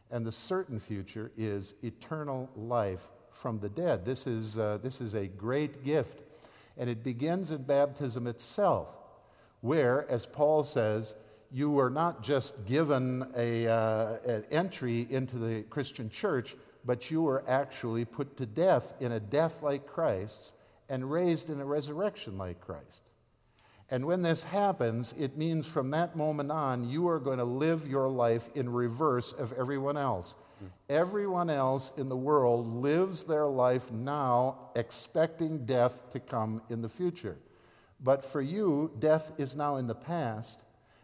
And 0.10 0.26
the 0.26 0.32
certain 0.32 0.80
future 0.80 1.32
is 1.38 1.76
eternal 1.84 2.50
life 2.56 3.10
from 3.32 3.60
the 3.60 3.70
dead. 3.70 4.06
This 4.06 4.28
is, 4.28 4.58
uh, 4.58 4.80
this 4.82 5.00
is 5.00 5.14
a 5.14 5.28
great 5.28 5.86
gift. 5.86 6.22
And 6.78 6.90
it 6.90 7.04
begins 7.04 7.52
in 7.52 7.64
baptism 7.64 8.28
itself, 8.28 8.98
where, 9.62 10.10
as 10.10 10.26
Paul 10.26 10.64
says, 10.64 11.16
you 11.52 11.72
were 11.72 11.90
not 11.90 12.24
just 12.24 12.66
given 12.66 13.26
a, 13.36 13.68
uh, 13.68 14.18
an 14.26 14.46
entry 14.52 15.08
into 15.10 15.38
the 15.38 15.64
Christian 15.64 16.10
church, 16.10 16.56
but 16.86 17.12
you 17.12 17.22
were 17.22 17.44
actually 17.48 18.06
put 18.06 18.38
to 18.38 18.46
death 18.46 18.94
in 19.00 19.12
a 19.12 19.20
death 19.20 19.62
like 19.62 19.86
Christ's 19.86 20.54
and 20.90 21.10
raised 21.10 21.50
in 21.50 21.60
a 21.60 21.66
resurrection 21.66 22.38
like 22.38 22.60
Christ. 22.62 23.04
And 23.90 24.06
when 24.06 24.22
this 24.22 24.44
happens, 24.44 25.14
it 25.20 25.38
means 25.38 25.68
from 25.68 25.92
that 25.92 26.16
moment 26.16 26.52
on, 26.52 26.90
you 26.90 27.10
are 27.10 27.20
going 27.20 27.40
to 27.40 27.44
live 27.44 27.88
your 27.88 28.10
life 28.10 28.50
in 28.56 28.70
reverse 28.70 29.34
of 29.34 29.52
everyone 29.54 29.98
else. 29.98 30.36
Everyone 30.90 31.50
else 31.50 31.92
in 31.98 32.08
the 32.08 32.16
world 32.16 32.68
lives 32.68 33.24
their 33.24 33.48
life 33.48 33.92
now 33.92 34.70
expecting 34.76 35.66
death 35.66 36.10
to 36.12 36.20
come 36.20 36.62
in 36.70 36.82
the 36.82 36.90
future. 36.90 37.38
But 38.00 38.24
for 38.24 38.42
you, 38.42 38.92
death 39.00 39.32
is 39.38 39.56
now 39.56 39.78
in 39.78 39.88
the 39.88 39.96
past, 39.96 40.64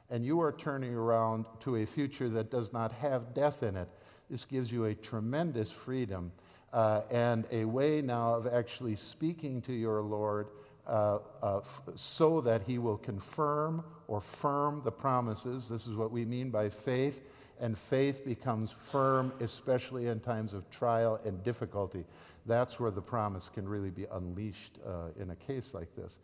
and 0.09 0.25
you 0.25 0.39
are 0.39 0.51
turning 0.51 0.93
around 0.93 1.45
to 1.61 1.77
a 1.77 1.85
future 1.85 2.29
that 2.29 2.49
does 2.49 2.71
not 2.71 2.91
have 2.93 3.33
death 3.33 3.63
in 3.63 3.75
it. 3.75 3.89
This 4.29 4.45
gives 4.45 4.71
you 4.71 4.85
a 4.85 4.95
tremendous 4.95 5.71
freedom 5.71 6.31
uh, 6.73 7.01
and 7.11 7.45
a 7.51 7.65
way 7.65 8.01
now 8.01 8.35
of 8.35 8.47
actually 8.47 8.95
speaking 8.95 9.61
to 9.61 9.73
your 9.73 10.01
Lord 10.01 10.47
uh, 10.85 11.19
uh, 11.41 11.57
f- 11.57 11.81
so 11.95 12.41
that 12.41 12.63
He 12.63 12.77
will 12.77 12.97
confirm 12.97 13.83
or 14.07 14.21
firm 14.21 14.81
the 14.83 14.91
promises. 14.91 15.69
This 15.69 15.87
is 15.87 15.95
what 15.95 16.11
we 16.11 16.25
mean 16.25 16.49
by 16.49 16.69
faith. 16.69 17.21
And 17.59 17.77
faith 17.77 18.23
becomes 18.23 18.71
firm, 18.71 19.33
especially 19.39 20.07
in 20.07 20.19
times 20.19 20.53
of 20.53 20.69
trial 20.69 21.19
and 21.25 21.43
difficulty. 21.43 22.05
That's 22.45 22.79
where 22.79 22.91
the 22.91 23.01
promise 23.01 23.49
can 23.49 23.67
really 23.67 23.89
be 23.89 24.05
unleashed 24.11 24.77
uh, 24.85 25.09
in 25.19 25.31
a 25.31 25.35
case 25.35 25.73
like 25.73 25.93
this. 25.95 26.19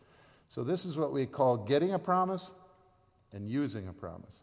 So, 0.48 0.64
this 0.64 0.86
is 0.86 0.98
what 0.98 1.12
we 1.12 1.26
call 1.26 1.58
getting 1.58 1.94
a 1.94 2.00
promise 2.00 2.52
and 3.34 3.50
using 3.50 3.88
a 3.88 3.94
promise. 3.94 4.42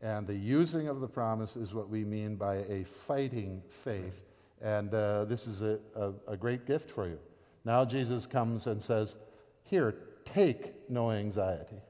And 0.00 0.26
the 0.26 0.34
using 0.34 0.88
of 0.88 1.00
the 1.00 1.08
promise 1.08 1.56
is 1.56 1.74
what 1.74 1.88
we 1.88 2.04
mean 2.04 2.36
by 2.36 2.56
a 2.68 2.84
fighting 2.84 3.62
faith. 3.68 4.22
And 4.60 4.92
uh, 4.94 5.24
this 5.24 5.46
is 5.46 5.62
a, 5.62 5.78
a, 5.96 6.12
a, 6.28 6.36
great 6.36 6.66
gift 6.66 6.90
for 6.90 7.08
you. 7.08 7.18
Now 7.64 7.84
Jesus 7.84 8.26
comes 8.26 8.66
and 8.66 8.80
says, 8.80 9.16
Here, 9.64 9.94
take 10.24 10.88
no 10.88 11.10
anxiety. 11.10 11.80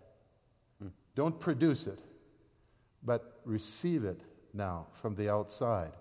Don't 1.15 1.39
produce 1.39 1.87
it, 1.87 1.99
but 3.03 3.41
receive 3.45 4.05
it 4.05 4.21
now 4.55 4.87
from 4.93 5.15
the 5.15 5.31
outside. 5.31 5.93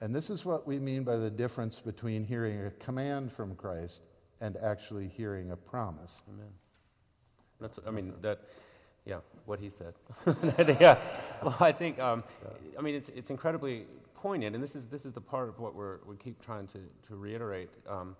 And 0.00 0.14
this 0.14 0.30
is 0.30 0.44
what 0.44 0.66
we 0.66 0.78
mean 0.78 1.04
by 1.04 1.16
the 1.16 1.30
difference 1.30 1.80
between 1.80 2.24
hearing 2.24 2.64
a 2.64 2.70
command 2.70 3.32
from 3.32 3.54
Christ 3.54 4.02
and 4.40 4.56
actually 4.62 5.08
hearing 5.08 5.50
a 5.50 5.56
promise. 5.56 6.22
Amen. 6.32 6.52
That's, 7.60 7.78
I 7.86 7.90
mean, 7.90 8.14
that 8.22 8.40
yeah, 9.04 9.18
what 9.46 9.58
he 9.58 9.68
said. 9.68 9.94
yeah. 10.80 10.98
Well, 11.42 11.56
I 11.60 11.72
think, 11.72 11.98
um, 11.98 12.22
I 12.78 12.82
mean, 12.82 12.94
it's, 12.94 13.08
it's 13.10 13.30
incredibly 13.30 13.84
poignant, 14.14 14.54
and 14.54 14.62
this 14.62 14.76
is, 14.76 14.86
this 14.86 15.04
is 15.04 15.12
the 15.12 15.20
part 15.20 15.48
of 15.48 15.58
what 15.58 15.74
we're, 15.74 15.98
we 16.06 16.16
keep 16.16 16.40
trying 16.44 16.66
to, 16.68 16.78
to 17.08 17.16
reiterate 17.16 17.70
um, 17.88 18.16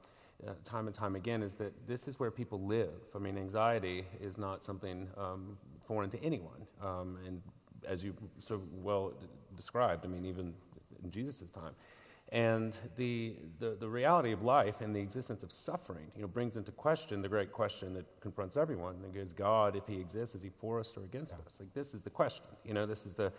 uh, 0.47 0.53
time 0.65 0.87
and 0.87 0.95
time 0.95 1.17
again 1.17 1.43
is 1.43 1.55
that 1.55 1.73
this 1.87 2.09
is 2.09 2.19
where 2.19 2.31
people 2.31 2.61
live. 2.63 2.91
I 3.15 3.19
mean, 3.19 3.37
anxiety 3.37 4.05
is 4.21 4.39
not 4.39 4.65
something 4.65 5.09
um, 5.19 5.59
foreign 5.87 6.11
to 6.11 6.23
anyone. 6.23 6.67
Um, 6.83 7.19
and 7.27 7.43
as 7.87 8.03
you 8.03 8.15
so 8.39 8.61
well 8.83 9.13
described, 9.57 10.05
I 10.05 10.09
mean, 10.09 10.25
even 10.25 10.55
in 11.03 11.11
Jesus' 11.11 11.51
time. 11.51 11.73
And 12.33 12.77
the, 12.97 13.35
the, 13.59 13.77
the, 13.81 13.89
reality 13.89 14.31
of 14.31 14.43
life 14.43 14.83
and 14.83 14.95
the 14.95 15.01
existence 15.01 15.43
of 15.43 15.51
suffering 15.51 16.07
you 16.15 16.23
know, 16.23 16.29
brings 16.29 16.57
into 16.57 16.71
question 16.71 17.23
the 17.23 17.29
great 17.29 17.51
question 17.51 17.93
that 17.95 18.07
confronts 18.21 18.57
everyone. 18.57 18.95
Is 19.15 19.33
God, 19.33 19.75
if 19.75 19.85
he 19.89 19.99
exists, 19.99 20.37
is 20.37 20.43
he 20.43 20.51
for 20.61 20.79
us 20.79 20.95
or 20.97 21.03
against 21.03 21.33
yeah. 21.33 21.45
us? 21.45 21.57
Like, 21.59 21.75
this 21.75 21.93
is 21.93 22.03
the 22.03 22.11
question. 22.11 22.47
You 22.65 22.73
know, 22.73 22.87
this 22.87 23.05
is 23.05 23.15
the, 23.15 23.33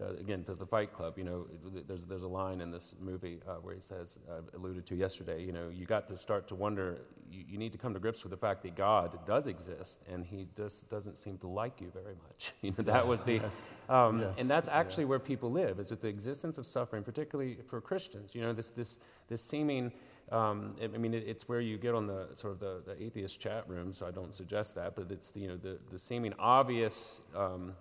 uh, 0.00 0.14
again, 0.18 0.42
to 0.44 0.54
the 0.54 0.66
Fight 0.66 0.92
Club, 0.92 1.16
you 1.16 1.24
know, 1.24 1.46
there's, 1.86 2.04
there's 2.04 2.24
a 2.24 2.28
line 2.28 2.60
in 2.60 2.70
this 2.70 2.94
movie 3.00 3.38
uh, 3.46 3.54
where 3.54 3.74
he 3.74 3.80
says, 3.80 4.18
uh, 4.28 4.40
alluded 4.56 4.84
to 4.86 4.96
yesterday, 4.96 5.42
you 5.42 5.52
know, 5.52 5.68
you 5.72 5.86
got 5.86 6.08
to 6.08 6.18
start 6.18 6.48
to 6.48 6.54
wonder, 6.54 6.98
you, 7.30 7.44
you, 7.50 7.58
need 7.58 7.70
to 7.72 7.78
come 7.78 7.94
to 7.94 8.00
grips 8.00 8.24
with 8.24 8.30
the 8.30 8.36
fact 8.36 8.62
that 8.64 8.74
God 8.74 9.24
does 9.24 9.46
exist 9.46 10.00
and 10.10 10.24
he 10.24 10.48
just 10.56 10.88
doesn't 10.88 11.16
seem 11.16 11.38
to 11.38 11.46
like 11.46 11.80
you 11.80 11.92
very 11.92 12.16
much. 12.28 12.52
You 12.62 12.70
know, 12.76 12.84
that 12.84 13.06
was 13.06 13.22
the, 13.22 13.40
um, 13.88 14.20
yes. 14.20 14.34
and 14.38 14.48
that's 14.48 14.68
actually 14.68 15.04
yes. 15.04 15.10
where 15.10 15.18
people 15.18 15.52
live, 15.52 15.78
is 15.78 15.88
that 15.88 16.00
the 16.00 16.08
existence 16.08 16.56
of 16.56 16.66
suffering, 16.66 17.02
particularly 17.02 17.58
for 17.68 17.80
Christians, 17.80 18.34
you 18.34 18.40
know, 18.40 18.52
this, 18.52 18.70
this, 18.70 18.98
this 19.28 19.42
seeming, 19.42 19.92
um, 20.32 20.74
I 20.82 20.86
mean, 20.86 21.12
it, 21.12 21.24
it's 21.26 21.48
where 21.48 21.60
you 21.60 21.76
get 21.76 21.94
on 21.94 22.06
the 22.06 22.28
sort 22.34 22.54
of 22.54 22.60
the, 22.60 22.82
the, 22.86 23.02
atheist 23.02 23.38
chat 23.38 23.68
room, 23.68 23.92
so 23.92 24.06
I 24.06 24.10
don't 24.10 24.34
suggest 24.34 24.74
that, 24.76 24.96
but 24.96 25.10
it's 25.10 25.30
the, 25.30 25.40
you 25.40 25.48
know, 25.48 25.56
the, 25.56 25.78
the 25.90 25.98
seeming 25.98 26.32
obvious 26.38 27.20
um, 27.36 27.74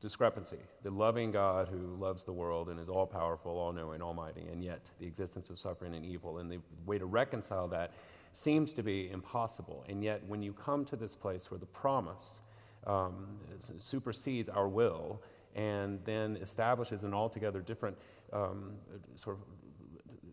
discrepancy 0.00 0.58
the 0.82 0.90
loving 0.90 1.30
God 1.30 1.68
who 1.68 1.96
loves 1.96 2.24
the 2.24 2.32
world 2.32 2.68
and 2.68 2.80
is 2.80 2.88
all 2.88 3.06
powerful, 3.06 3.58
all 3.58 3.72
knowing, 3.72 4.00
almighty, 4.02 4.46
and 4.50 4.64
yet 4.64 4.90
the 4.98 5.06
existence 5.06 5.50
of 5.50 5.58
suffering 5.58 5.94
and 5.94 6.04
evil. 6.04 6.38
And 6.38 6.50
the 6.50 6.60
way 6.86 6.98
to 6.98 7.06
reconcile 7.06 7.68
that 7.68 7.92
seems 8.32 8.72
to 8.74 8.82
be 8.82 9.10
impossible. 9.10 9.84
And 9.88 10.02
yet, 10.02 10.22
when 10.26 10.42
you 10.42 10.52
come 10.52 10.84
to 10.86 10.96
this 10.96 11.14
place 11.14 11.50
where 11.50 11.58
the 11.58 11.66
promise 11.66 12.42
um, 12.86 13.38
supersedes 13.76 14.48
our 14.48 14.68
will 14.68 15.20
and 15.54 15.98
then 16.04 16.36
establishes 16.36 17.04
an 17.04 17.12
altogether 17.12 17.60
different 17.60 17.96
um, 18.32 18.72
sort 19.16 19.36
of 19.36 19.42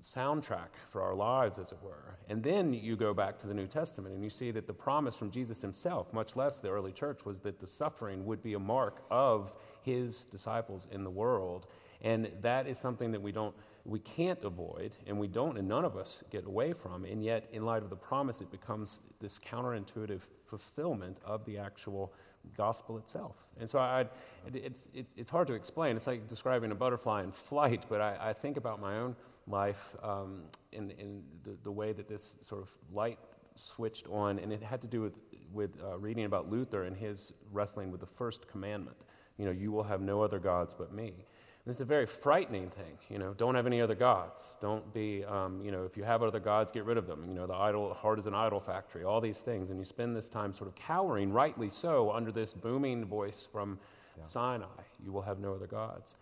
soundtrack 0.01 0.69
for 0.91 1.01
our 1.01 1.15
lives, 1.15 1.57
as 1.57 1.71
it 1.71 1.79
were. 1.81 2.16
And 2.29 2.43
then 2.43 2.73
you 2.73 2.95
go 2.95 3.13
back 3.13 3.37
to 3.39 3.47
the 3.47 3.53
New 3.53 3.67
Testament 3.67 4.13
and 4.13 4.23
you 4.23 4.29
see 4.29 4.51
that 4.51 4.67
the 4.67 4.73
promise 4.73 5.15
from 5.15 5.31
Jesus 5.31 5.61
himself, 5.61 6.11
much 6.11 6.35
less 6.35 6.59
the 6.59 6.69
early 6.69 6.91
church, 6.91 7.25
was 7.25 7.39
that 7.41 7.59
the 7.59 7.67
suffering 7.67 8.25
would 8.25 8.43
be 8.43 8.53
a 8.53 8.59
mark 8.59 9.03
of 9.09 9.53
his 9.81 10.25
disciples 10.25 10.87
in 10.91 11.03
the 11.03 11.09
world. 11.09 11.67
And 12.01 12.29
that 12.41 12.67
is 12.67 12.77
something 12.77 13.11
that 13.11 13.21
we 13.21 13.31
don't 13.31 13.55
we 13.85 13.99
can't 13.99 14.43
avoid 14.43 14.91
and 15.07 15.17
we 15.17 15.27
don't 15.27 15.57
and 15.57 15.65
none 15.65 15.85
of 15.85 15.95
us 15.95 16.21
get 16.29 16.45
away 16.45 16.73
from 16.73 17.05
and 17.05 17.23
yet 17.23 17.47
in 17.53 17.65
light 17.65 17.83
of 17.83 17.89
the 17.89 17.95
promise 17.95 18.41
it 18.41 18.51
becomes 18.51 18.99
this 19.21 19.39
counterintuitive 19.39 20.19
fulfillment 20.45 21.19
of 21.23 21.45
the 21.45 21.57
actual 21.57 22.13
gospel 22.55 22.97
itself. 22.97 23.35
And 23.59 23.69
so 23.69 23.79
I, 23.79 24.05
it's, 24.53 24.89
it's, 24.93 25.13
it's 25.17 25.29
hard 25.29 25.47
to 25.47 25.53
explain. 25.53 25.95
It's 25.95 26.07
like 26.07 26.27
describing 26.27 26.71
a 26.71 26.75
butterfly 26.75 27.23
in 27.23 27.31
flight, 27.31 27.85
but 27.89 28.01
I, 28.01 28.17
I 28.19 28.33
think 28.33 28.57
about 28.57 28.79
my 28.79 28.97
own 28.97 29.15
life 29.47 29.95
um, 30.03 30.43
in, 30.71 30.91
in 30.91 31.23
the, 31.43 31.57
the 31.63 31.71
way 31.71 31.93
that 31.93 32.07
this 32.07 32.37
sort 32.41 32.61
of 32.61 32.71
light 32.93 33.19
switched 33.55 34.07
on, 34.07 34.39
and 34.39 34.53
it 34.53 34.61
had 34.61 34.81
to 34.81 34.87
do 34.87 35.01
with, 35.01 35.17
with 35.51 35.71
uh, 35.83 35.97
reading 35.97 36.25
about 36.25 36.49
Luther 36.49 36.83
and 36.83 36.95
his 36.95 37.33
wrestling 37.51 37.91
with 37.91 38.01
the 38.01 38.07
first 38.07 38.47
commandment. 38.47 38.97
You 39.37 39.45
know, 39.45 39.51
you 39.51 39.71
will 39.71 39.83
have 39.83 40.01
no 40.01 40.21
other 40.21 40.39
gods 40.39 40.73
but 40.73 40.93
me. 40.93 41.13
This 41.67 41.77
is 41.77 41.81
a 41.81 41.85
very 41.85 42.05
frightening 42.05 42.69
thing. 42.69 42.97
You 43.09 43.19
know, 43.19 43.33
don't 43.33 43.55
have 43.55 43.67
any 43.67 43.81
other 43.81 43.93
gods. 43.93 44.55
Don't 44.61 44.93
be, 44.93 45.25
um, 45.25 45.61
you 45.61 45.69
know, 45.69 45.83
if 45.83 45.97
you 45.97 46.03
have 46.03 46.23
other 46.23 46.39
gods, 46.39 46.71
get 46.71 46.85
rid 46.85 46.97
of 46.97 47.07
them. 47.07 47.25
You 47.27 47.33
know, 47.33 47.45
the 47.45 47.55
idol, 47.55 47.93
heart 47.93 48.19
is 48.19 48.25
an 48.25 48.33
idol 48.33 48.61
factory, 48.61 49.03
all 49.03 49.19
these 49.19 49.39
things. 49.39 49.69
And 49.69 49.77
you 49.77 49.83
spend 49.83 50.15
this 50.15 50.29
time 50.29 50.53
sort 50.53 50.69
of 50.69 50.75
cowering, 50.75 51.29
rightly 51.33 51.69
so, 51.69 52.09
under 52.11 52.31
this 52.31 52.53
booming 52.53 53.03
voice 53.03 53.45
from 53.51 53.79
yeah. 54.17 54.23
Sinai 54.23 54.65
you 55.03 55.11
will 55.11 55.21
have 55.21 55.39
no 55.39 55.53
other 55.53 55.67
gods. 55.67 56.15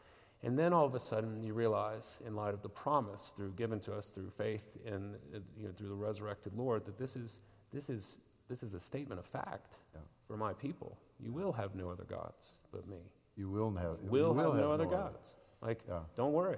And 0.44 0.58
then 0.58 0.74
all 0.74 0.86
of 0.86 0.96
a 0.96 1.00
sudden 1.00 1.44
you 1.44 1.54
realize, 1.54 2.20
in 2.25 2.36
light 2.36 2.56
of 2.56 2.62
the 2.62 2.70
promise 2.70 3.32
through, 3.36 3.52
given 3.52 3.80
to 3.82 3.94
us 3.94 4.10
through 4.10 4.32
faith 4.32 4.78
in, 4.86 5.16
you 5.58 5.68
know, 5.68 5.74
through 5.75 5.90
the 5.90 5.96
resurrected 5.96 6.54
Lord, 6.58 6.86
that 6.86 6.98
this 6.98 7.16
is, 7.16 7.42
this 7.72 7.90
is, 7.90 8.18
this 8.50 8.64
is 8.64 8.74
a 8.74 8.80
statement 8.80 9.20
of 9.20 9.25
fact 9.25 9.78
yeah. 9.94 10.02
for 10.28 10.38
my 10.38 10.54
people. 10.54 10.98
You 11.20 11.32
will 11.32 11.52
have 11.52 11.75
no 11.75 11.90
other 11.90 12.04
gods 12.04 12.58
but 12.72 12.88
me. 12.88 12.98
You 13.36 13.50
will 13.50 13.72
have. 13.75 14.00
Will, 14.01 14.34
will 14.34 14.34
have, 14.36 14.54
have, 14.54 14.62
no 14.62 14.72
other 14.72 14.86
gods. 14.86 15.32
Like, 15.62 15.80
yeah. 15.88 16.00
don't 16.15 16.34
worry. 16.34 16.58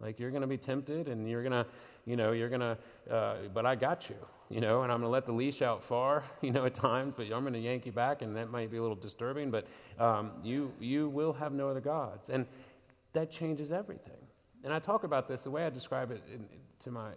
Like, 0.00 0.18
you're 0.18 0.30
going 0.30 0.42
to 0.42 0.48
be 0.48 0.58
tempted 0.58 1.08
and 1.08 1.28
you're 1.28 1.42
going 1.42 1.52
to, 1.52 1.66
you 2.04 2.16
know, 2.16 2.32
you're 2.32 2.48
going 2.48 2.60
to, 2.60 2.78
uh, 3.10 3.36
but 3.54 3.64
I 3.64 3.74
got 3.74 4.10
you, 4.10 4.16
you 4.50 4.60
know, 4.60 4.82
and 4.82 4.92
I'm 4.92 5.00
going 5.00 5.08
to 5.08 5.12
let 5.12 5.26
the 5.26 5.32
leash 5.32 5.62
out 5.62 5.82
far, 5.82 6.24
you 6.42 6.50
know, 6.50 6.66
at 6.66 6.74
times, 6.74 7.14
but 7.16 7.24
I'm 7.24 7.42
going 7.42 7.54
to 7.54 7.58
yank 7.58 7.86
you 7.86 7.92
back, 7.92 8.22
and 8.22 8.36
that 8.36 8.50
might 8.50 8.70
be 8.70 8.76
a 8.76 8.82
little 8.82 8.96
disturbing, 8.96 9.50
but 9.50 9.66
um, 9.98 10.32
you, 10.42 10.72
you 10.80 11.08
will 11.08 11.32
have 11.32 11.52
no 11.52 11.68
other 11.68 11.80
gods. 11.80 12.28
And 12.28 12.46
that 13.12 13.30
changes 13.30 13.72
everything. 13.72 14.12
And 14.64 14.74
I 14.74 14.78
talk 14.78 15.04
about 15.04 15.28
this, 15.28 15.44
the 15.44 15.50
way 15.50 15.64
I 15.64 15.70
describe 15.70 16.10
it 16.10 16.22
in, 16.32 16.44
to 16.80 16.90
my 16.90 17.10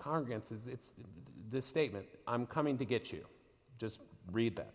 congregants 0.00 0.52
is 0.52 0.68
it's 0.68 0.94
this 1.50 1.66
statement 1.66 2.06
I'm 2.26 2.46
coming 2.46 2.78
to 2.78 2.84
get 2.84 3.12
you. 3.12 3.24
Just 3.78 4.00
read 4.32 4.56
that. 4.56 4.72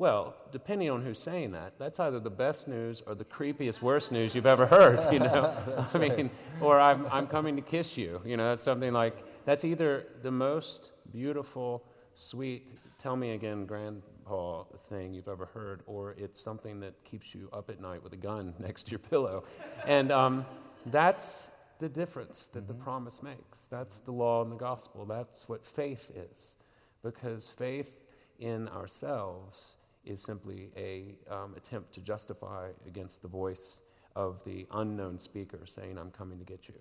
Well, 0.00 0.34
depending 0.50 0.88
on 0.88 1.04
who's 1.04 1.18
saying 1.18 1.52
that, 1.52 1.74
that's 1.78 2.00
either 2.00 2.20
the 2.20 2.30
best 2.30 2.66
news 2.66 3.02
or 3.06 3.14
the 3.14 3.26
creepiest, 3.26 3.82
worst 3.82 4.10
news 4.10 4.34
you've 4.34 4.46
ever 4.46 4.64
heard, 4.64 4.98
you 5.12 5.18
know? 5.18 5.54
I 5.92 5.98
mean, 5.98 6.10
right. 6.10 6.30
or 6.62 6.80
I'm, 6.80 7.04
I'm 7.12 7.26
coming 7.26 7.54
to 7.56 7.60
kiss 7.60 7.98
you, 7.98 8.22
you 8.24 8.38
know, 8.38 8.48
that's 8.48 8.62
something 8.62 8.94
like, 8.94 9.14
that's 9.44 9.62
either 9.62 10.06
the 10.22 10.30
most 10.30 10.92
beautiful, 11.12 11.84
sweet, 12.14 12.72
tell 12.96 13.14
me 13.14 13.32
again, 13.32 13.66
grandpa 13.66 14.64
thing 14.88 15.12
you've 15.12 15.28
ever 15.28 15.44
heard, 15.44 15.82
or 15.86 16.14
it's 16.16 16.40
something 16.40 16.80
that 16.80 16.94
keeps 17.04 17.34
you 17.34 17.50
up 17.52 17.68
at 17.68 17.78
night 17.78 18.02
with 18.02 18.14
a 18.14 18.16
gun 18.16 18.54
next 18.58 18.84
to 18.84 18.92
your 18.92 19.00
pillow. 19.00 19.44
And 19.86 20.10
um, 20.10 20.46
that's 20.86 21.50
the 21.78 21.90
difference 21.90 22.46
that 22.46 22.60
mm-hmm. 22.60 22.68
the 22.68 22.84
promise 22.84 23.22
makes. 23.22 23.66
That's 23.68 23.98
the 23.98 24.12
law 24.12 24.40
and 24.44 24.50
the 24.50 24.56
gospel. 24.56 25.04
That's 25.04 25.46
what 25.46 25.66
faith 25.66 26.10
is. 26.16 26.56
Because 27.02 27.50
faith 27.50 28.00
in 28.38 28.66
ourselves 28.68 29.76
is 30.04 30.22
simply 30.22 30.70
a 30.76 31.14
um, 31.32 31.54
attempt 31.56 31.92
to 31.94 32.00
justify 32.00 32.68
against 32.86 33.22
the 33.22 33.28
voice 33.28 33.82
of 34.16 34.42
the 34.44 34.66
unknown 34.72 35.18
speaker 35.18 35.60
saying, 35.64 35.98
I'm 35.98 36.10
coming 36.10 36.38
to 36.38 36.44
get 36.44 36.68
you. 36.68 36.74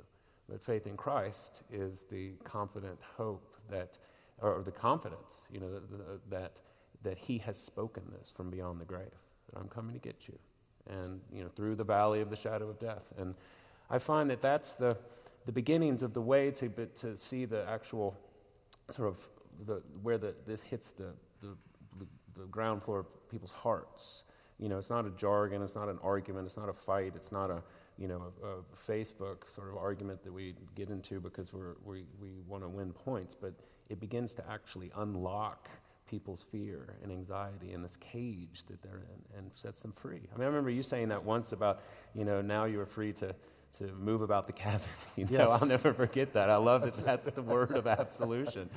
But 0.48 0.62
faith 0.62 0.88
in 0.88 0.98
Christ 0.98 1.62
is 1.72 2.06
the 2.10 2.32
confident 2.44 2.98
hope 3.18 3.56
that, 3.70 3.98
or 4.42 4.64
the 4.64 4.72
confidence, 4.72 5.44
you 5.52 5.60
know, 5.60 5.80
that, 6.30 6.60
that, 7.04 7.18
He 7.18 7.38
has 7.40 7.58
spoken 7.58 8.04
this 8.18 8.32
from 8.36 8.50
beyond 8.50 8.82
the 8.82 8.86
grave, 8.86 9.12
that 9.52 9.60
I'm 9.60 9.68
coming 9.68 9.94
to 9.94 10.00
get 10.00 10.28
you. 10.28 10.38
And, 10.90 11.22
you 11.32 11.44
know, 11.44 11.50
through 11.50 11.76
the 11.76 11.84
valley 11.84 12.22
of 12.22 12.32
the 12.32 12.36
shadow 12.36 12.68
of 12.70 12.80
death. 12.80 13.14
And 13.18 13.36
I 13.92 14.00
find 14.00 14.30
that 14.32 14.42
that's 14.42 14.72
the, 14.72 14.98
the 15.46 15.52
beginnings 15.52 16.02
of 16.02 16.14
the 16.14 16.22
way 16.22 16.50
to, 16.52 16.70
to 16.70 17.16
see 17.16 17.46
the 17.46 17.68
actual 17.70 18.18
sort 18.90 19.10
of 19.10 19.30
the, 19.68 19.84
where 20.02 20.18
the, 20.18 20.34
this 20.48 20.64
hits 20.64 20.92
the, 20.92 21.12
the, 22.38 22.46
ground 22.46 22.84
floor 22.84 23.00
of 23.00 23.30
people's 23.30 23.52
hearts. 23.52 24.24
You 24.60 24.70
know, 24.70 24.78
it's 24.78 24.89
not 24.89 25.06
a 25.06 25.12
jargon, 25.12 25.62
it's 25.62 25.76
not 25.76 25.88
an 25.88 26.00
argument, 26.04 26.46
it's 26.46 26.58
not 26.58 26.70
a 26.70 26.74
fight, 26.74 27.13
it's 27.15 27.32
not 27.32 27.50
a, 27.50 27.63
you 27.98 28.08
know, 28.08 28.34
a, 28.44 28.48
a 28.48 28.62
Facebook 28.76 29.50
sort 29.50 29.70
of 29.70 29.78
argument 29.78 30.24
that 30.24 30.34
we 30.34 30.56
get 30.76 30.89
into 30.89 31.20
because 31.20 31.54
we're, 31.54 31.76
we, 31.86 32.04
we 32.22 32.42
want 32.48 32.63
to 32.63 32.70
win 32.70 32.92
points, 32.92 33.36
but 33.36 33.54
it 33.89 34.00
begins 34.00 34.34
to 34.36 34.44
actually 34.50 34.92
unlock 34.98 35.70
people's 36.10 36.44
fear 36.44 36.96
and 37.04 37.12
anxiety 37.12 37.74
in 37.74 37.82
this 37.82 37.96
cage 37.98 38.63
that 38.68 38.82
they're 38.82 39.04
in 39.13 39.38
and 39.38 39.52
sets 39.54 39.82
them 39.82 39.92
free. 39.92 40.22
I 40.34 40.38
mean, 40.38 40.44
I 40.44 40.48
remember 40.48 40.72
you 40.72 40.84
saying 40.84 41.10
that 41.10 41.24
once 41.24 41.52
about, 41.52 41.82
you 42.15 42.26
know, 42.26 42.42
now 42.42 42.65
you're 42.65 42.86
free 42.86 43.13
to 43.13 43.36
to 43.78 43.86
move 43.94 44.22
about 44.22 44.48
the 44.48 44.54
cabin. 44.54 44.88
You 45.16 45.26
know, 45.26 45.32
yes. 45.32 45.62
I'll 45.62 45.68
never 45.68 45.94
forget 45.94 46.34
that. 46.34 46.50
I 46.50 46.56
love 46.56 46.84
that 46.84 46.94
that's 47.06 47.30
the 47.32 47.42
word 47.42 47.76
of 47.76 47.88
absolution. 47.88 48.70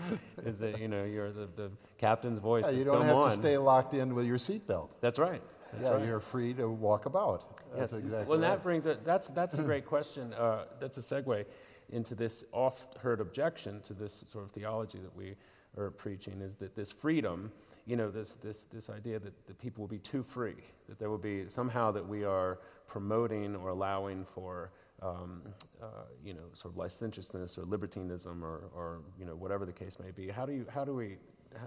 Is 0.44 0.58
that 0.58 0.80
you 0.80 0.88
know 0.88 1.04
you're 1.04 1.30
the, 1.30 1.48
the 1.54 1.70
captain's 1.98 2.38
voice. 2.38 2.64
Yeah, 2.64 2.78
you 2.78 2.84
don't 2.84 3.02
have 3.02 3.16
on. 3.16 3.30
to 3.30 3.36
stay 3.36 3.56
locked 3.58 3.94
in 3.94 4.14
with 4.14 4.26
your 4.26 4.38
seatbelt. 4.38 4.88
That's 5.00 5.18
right. 5.18 5.42
That's 5.72 5.84
yeah, 5.84 5.94
right. 5.94 6.04
you're 6.04 6.20
free 6.20 6.52
to 6.54 6.68
walk 6.68 7.06
about. 7.06 7.58
That's 7.76 7.92
yes. 7.92 8.02
exactly. 8.02 8.26
Well, 8.26 8.40
right. 8.40 8.48
that 8.48 8.62
brings 8.62 8.86
a, 8.86 8.98
that's 9.04 9.28
that's 9.28 9.56
a 9.58 9.62
great 9.62 9.86
question. 9.94 10.32
Uh, 10.34 10.64
that's 10.80 10.98
a 10.98 11.00
segue 11.00 11.44
into 11.90 12.14
this 12.14 12.44
oft 12.52 12.96
heard 12.98 13.20
objection 13.20 13.80
to 13.82 13.94
this 13.94 14.24
sort 14.32 14.44
of 14.44 14.50
theology 14.50 14.98
that 14.98 15.14
we 15.16 15.36
are 15.78 15.90
preaching 15.90 16.40
is 16.40 16.56
that 16.56 16.74
this 16.74 16.90
freedom, 16.90 17.52
you 17.86 17.96
know, 17.96 18.10
this 18.10 18.32
this 18.42 18.64
this 18.72 18.90
idea 18.90 19.18
that, 19.18 19.46
that 19.46 19.58
people 19.58 19.82
will 19.82 19.88
be 19.88 19.98
too 19.98 20.22
free, 20.22 20.56
that 20.88 20.98
there 20.98 21.10
will 21.10 21.18
be 21.18 21.48
somehow 21.48 21.90
that 21.92 22.06
we 22.06 22.24
are 22.24 22.58
promoting 22.86 23.56
or 23.56 23.70
allowing 23.70 24.24
for 24.34 24.70
um, 25.02 25.42
uh, 25.82 25.86
you 26.24 26.34
know, 26.34 26.44
sort 26.52 26.72
of 26.72 26.78
licentiousness 26.78 27.58
or 27.58 27.64
libertinism 27.64 28.44
or, 28.44 28.70
or, 28.74 29.00
you 29.18 29.24
know, 29.24 29.34
whatever 29.34 29.66
the 29.66 29.72
case 29.72 29.98
may 30.02 30.10
be. 30.10 30.28
How 30.28 30.46
do 30.46 30.52
you, 30.52 30.66
how 30.72 30.84
do 30.84 30.94
we, 30.94 31.16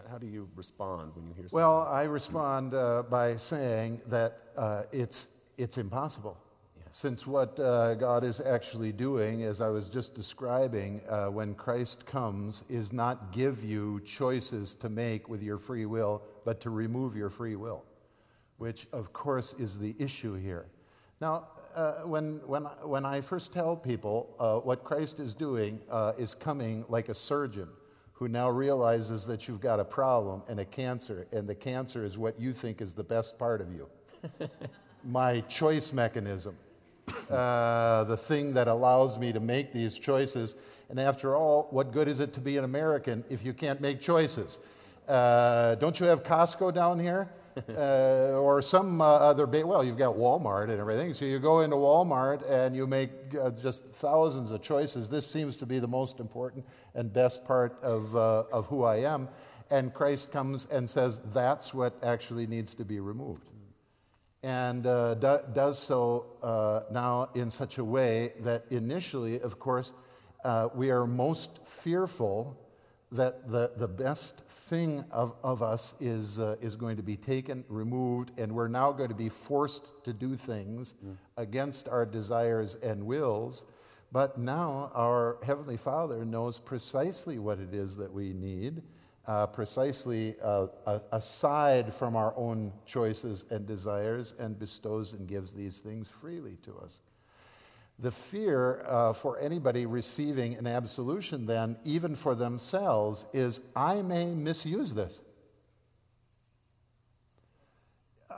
how 0.10 0.17
do 0.17 0.26
you 0.26 0.48
respond 0.56 1.12
when 1.15 1.28
you 1.28 1.34
hear 1.34 1.43
something? 1.43 1.58
Well, 1.58 1.82
I 1.82 2.04
respond 2.04 2.74
uh, 2.74 3.04
by 3.10 3.38
saying 3.38 4.02
that 4.08 4.38
uh, 4.58 4.84
it's, 4.91 5.28
it's 5.58 5.78
impossible. 5.78 6.38
Since 6.91 7.28
what 7.28 7.60
uh, 7.60 7.95
God 7.95 8.24
is 8.24 8.39
actually 8.39 8.93
doing, 8.93 9.43
as 9.43 9.60
I 9.60 9.67
was 9.67 9.89
just 9.89 10.15
describing, 10.15 11.02
uh, 11.10 11.26
when 11.26 11.54
Christ 11.54 12.06
comes, 12.06 12.63
is 12.69 12.93
not 12.93 13.34
give 13.34 13.65
you 13.65 14.00
choices 14.06 14.76
to 14.76 14.88
make 14.88 15.28
with 15.28 15.43
your 15.43 15.58
free 15.58 15.86
will, 15.86 16.24
but 16.45 16.62
to 16.62 16.69
remove 16.69 17.17
your 17.17 17.30
free 17.30 17.58
will, 17.58 17.84
which, 18.60 18.88
of 18.93 19.12
course, 19.12 19.54
is 19.60 19.78
the 19.78 19.93
issue 20.00 20.36
here. 20.36 20.67
Now, 21.19 21.50
uh, 21.76 21.94
when, 22.04 22.40
when, 22.46 22.64
when 22.64 23.06
I 23.06 23.22
first 23.22 23.52
tell 23.52 23.76
people 23.76 24.34
uh, 24.40 24.60
what 24.60 24.84
Christ 24.84 25.20
is 25.20 25.34
doing 25.34 25.80
uh, 25.92 26.14
is 26.18 26.34
coming 26.34 26.86
like 26.88 27.10
a 27.10 27.14
surgeon 27.14 27.68
who 28.14 28.30
now 28.30 28.50
realizes 28.50 29.26
that 29.28 29.48
you've 29.48 29.60
got 29.60 29.80
a 29.80 29.86
problem 29.86 30.42
and 30.48 30.60
a 30.62 30.66
cancer, 30.66 31.28
and 31.34 31.48
the 31.48 31.56
cancer 31.56 32.06
is 32.06 32.18
what 32.18 32.40
you 32.40 32.54
think 32.54 32.82
is 32.82 32.94
the 32.94 33.04
best 33.04 33.38
part 33.38 33.60
of 33.60 33.74
you. 33.74 33.90
My 35.04 35.42
choice 35.42 35.92
mechanism, 35.92 36.56
uh, 37.30 38.06
the 38.06 38.18
thing 38.18 38.54
that 38.54 38.70
allows 38.70 39.20
me 39.20 39.34
to 39.34 39.42
make 39.42 39.74
these 39.74 40.00
choices. 40.00 40.56
And 40.90 41.00
after 41.00 41.36
all, 41.36 41.68
what 41.72 41.92
good 41.92 42.08
is 42.08 42.22
it 42.22 42.34
to 42.34 42.40
be 42.40 42.56
an 42.56 42.64
American 42.64 43.24
if 43.30 43.46
you 43.46 43.54
can't 43.54 43.82
make 43.82 44.00
choices? 44.00 44.60
Uh, 45.08 45.76
don't 45.76 46.00
you 46.00 46.06
have 46.06 46.24
Costco 46.24 46.74
down 46.74 46.98
here? 46.98 47.30
Uh, 47.70 48.38
or 48.38 48.62
some 48.62 49.02
uh, 49.02 49.06
other, 49.06 49.46
ba- 49.46 49.65
well, 49.65 49.84
you've 49.84 49.98
got 49.98 50.15
Walmart 50.15 50.70
and 50.70 50.80
everything. 50.80 51.13
So 51.13 51.26
you 51.26 51.39
go 51.39 51.62
into 51.62 51.76
Walmart 51.76 52.50
and 52.50 52.76
you 52.76 52.86
make 52.88 53.10
uh, 53.39 53.52
just 53.52 53.86
thousands 53.94 54.52
of 54.52 54.62
choices. 54.62 55.10
This 55.10 55.26
seems 55.26 55.58
to 55.60 55.65
be 55.65 55.80
the 55.80 55.88
most 55.88 56.20
important 56.20 56.65
and 56.94 57.12
best 57.12 57.46
part 57.46 57.82
of, 57.82 58.15
uh, 58.15 58.44
of 58.52 58.68
who 58.68 58.84
I 58.84 58.98
am. 58.98 59.30
And 59.72 59.94
Christ 59.94 60.32
comes 60.32 60.68
and 60.68 60.89
says 60.89 61.22
that's 61.34 61.74
what 61.74 61.96
actually 62.04 62.46
needs 62.48 62.76
to 62.76 62.86
be 62.86 63.00
removed. 63.00 63.50
And 64.44 64.86
uh, 64.86 65.15
do, 65.15 65.39
does 65.54 65.80
so 65.80 66.38
uh, 66.44 66.82
now 66.91 67.30
in 67.34 67.50
such 67.50 67.80
a 67.80 67.84
way 67.84 68.34
that 68.41 68.65
initially, 68.70 69.39
of 69.41 69.60
course, 69.60 69.94
we 70.76 70.91
are 70.91 71.08
most 71.08 71.65
fearful 71.65 72.56
that 73.12 73.50
the, 73.50 73.72
the 73.78 73.88
best 73.88 74.39
thing 74.48 75.04
of, 75.12 75.36
of 75.44 75.62
us 75.62 75.96
is, 76.00 76.39
uh, 76.39 76.56
is 76.62 76.76
going 76.76 76.98
to 76.98 77.04
be 77.04 77.15
taken, 77.15 77.63
removed, 77.70 78.38
and 78.39 78.52
we're 78.52 78.68
now 78.68 78.91
going 78.91 79.10
to 79.10 79.15
be 79.15 79.30
forced 79.30 80.04
to 80.04 80.12
do 80.12 80.36
things 80.36 80.96
mm. 81.06 81.15
against 81.38 81.88
our 81.88 82.06
desires 82.06 82.78
and 82.84 83.06
wills. 83.06 83.65
But 84.12 84.38
now 84.38 84.91
our 84.94 85.38
Heavenly 85.44 85.78
Father 85.78 86.26
knows 86.26 86.60
precisely 86.60 87.38
what 87.38 87.60
it 87.60 87.74
is 87.74 87.96
that 87.98 88.12
we 88.12 88.34
need, 88.34 88.82
uh, 89.28 89.48
precisely 89.48 90.36
uh, 90.41 90.68
aside 91.12 91.94
from 91.94 92.15
our 92.15 92.34
own 92.38 92.72
choices 92.86 93.46
and 93.50 93.65
desires, 93.65 94.34
and 94.39 94.58
bestows 94.58 95.13
and 95.13 95.28
gives 95.28 95.54
these 95.54 95.80
things 95.80 96.08
freely 96.08 96.58
to 96.63 96.78
us. 96.78 97.02
The 97.99 98.12
fear 98.12 98.84
uh, 98.88 99.13
for 99.13 99.39
anybody 99.39 99.86
receiving 99.86 100.55
an 100.55 100.67
absolution, 100.67 101.45
then, 101.45 101.77
even 101.86 102.15
for 102.15 102.36
themselves, 102.36 103.25
is 103.31 103.62
I 103.75 104.01
may 104.01 104.25
misuse 104.25 104.93
this. 104.93 105.21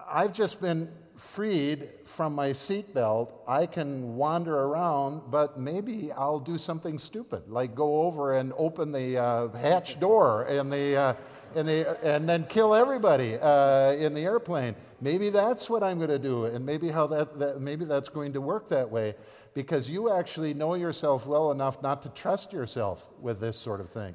I've 0.09 0.31
just 0.31 0.61
been 0.61 0.89
freed 1.15 1.89
from 2.05 2.35
my 2.35 2.49
seatbelt. 2.49 3.31
I 3.47 3.65
can 3.65 4.15
wander 4.15 4.55
around, 4.55 5.31
but 5.31 5.59
maybe 5.59 6.11
I'll 6.11 6.39
do 6.39 6.59
something 6.59 6.99
stupid, 6.99 7.49
like 7.49 7.73
go 7.73 8.03
over 8.03 8.35
and 8.35 8.53
open 8.57 8.91
the 8.91 9.17
uh, 9.17 9.49
hatch 9.49 9.99
door 9.99 10.43
and, 10.43 10.71
the, 10.71 10.95
uh, 10.95 11.13
and, 11.55 11.67
the, 11.67 11.97
and 12.03 12.29
then 12.29 12.45
kill 12.45 12.75
everybody 12.75 13.37
uh, 13.41 13.93
in 13.93 14.13
the 14.13 14.21
airplane. 14.21 14.75
Maybe 15.01 15.29
that's 15.29 15.69
what 15.69 15.83
I'm 15.83 15.97
going 15.97 16.09
to 16.09 16.19
do, 16.19 16.45
and 16.45 16.65
maybe, 16.65 16.89
how 16.89 17.07
that, 17.07 17.39
that, 17.39 17.61
maybe 17.61 17.85
that's 17.85 18.09
going 18.09 18.33
to 18.33 18.41
work 18.41 18.69
that 18.69 18.89
way 18.89 19.15
because 19.57 19.89
you 19.89 20.11
actually 20.11 20.53
know 20.53 20.75
yourself 20.75 21.25
well 21.25 21.49
enough 21.49 21.81
not 21.81 22.03
to 22.03 22.09
trust 22.09 22.53
yourself 22.53 23.09
with 23.19 23.39
this 23.39 23.57
sort 23.57 23.81
of 23.81 23.89
thing. 23.89 24.13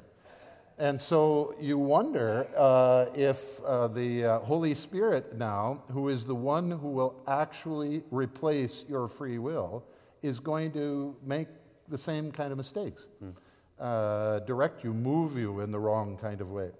And 0.77 1.01
so 1.01 1.53
you 1.59 1.77
wonder 1.77 2.47
uh, 2.55 3.07
if 3.13 3.61
uh, 3.65 3.89
the 3.89 4.23
uh, 4.23 4.39
Holy 4.39 4.73
Spirit 4.73 5.37
now, 5.37 5.83
who 5.91 6.07
is 6.07 6.23
the 6.23 6.33
one 6.33 6.71
who 6.71 6.91
will 6.91 7.21
actually 7.27 8.03
replace 8.09 8.85
your 8.87 9.09
free 9.09 9.37
will, 9.37 9.83
is 10.21 10.39
going 10.39 10.71
to 10.71 11.13
make 11.25 11.49
the 11.89 11.97
same 11.97 12.31
kind 12.31 12.53
of 12.53 12.57
mistakes, 12.57 13.09
mm. 13.21 14.45
direct 14.45 14.81
you, 14.85 14.93
move 14.93 15.37
you 15.37 15.59
in 15.59 15.73
the 15.73 15.79
wrong 15.79 16.15
kind 16.15 16.39
of 16.39 16.51
way. 16.51 16.71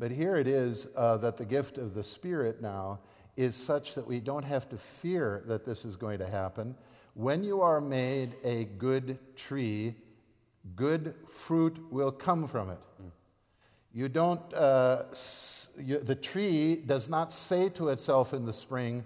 But 0.00 0.10
here 0.10 0.34
it 0.34 0.48
is 0.48 0.88
uh, 0.96 1.18
that 1.18 1.36
the 1.36 1.44
gift 1.44 1.78
of 1.78 1.94
the 1.94 2.02
Spirit 2.02 2.60
now 2.60 2.98
is 3.36 3.54
such 3.54 3.94
that 3.94 4.08
we 4.08 4.18
don't 4.18 4.42
have 4.42 4.68
to 4.70 4.76
fear 4.76 5.44
that 5.46 5.64
this 5.64 5.84
is 5.84 5.94
going 5.94 6.18
to 6.18 6.26
happen 6.28 6.74
when 7.18 7.42
you 7.42 7.60
are 7.62 7.80
made 7.80 8.30
a 8.44 8.64
good 8.78 9.18
tree, 9.34 9.92
good 10.76 11.16
fruit 11.26 11.76
will 11.90 12.12
come 12.12 12.46
from 12.46 12.70
it. 12.70 12.78
You 13.92 14.08
don't, 14.08 14.54
uh, 14.54 15.02
you, 15.76 15.98
the 15.98 16.14
tree 16.14 16.76
does 16.76 17.08
not 17.08 17.32
say 17.32 17.70
to 17.70 17.88
itself 17.88 18.32
in 18.32 18.46
the 18.46 18.52
spring, 18.52 19.02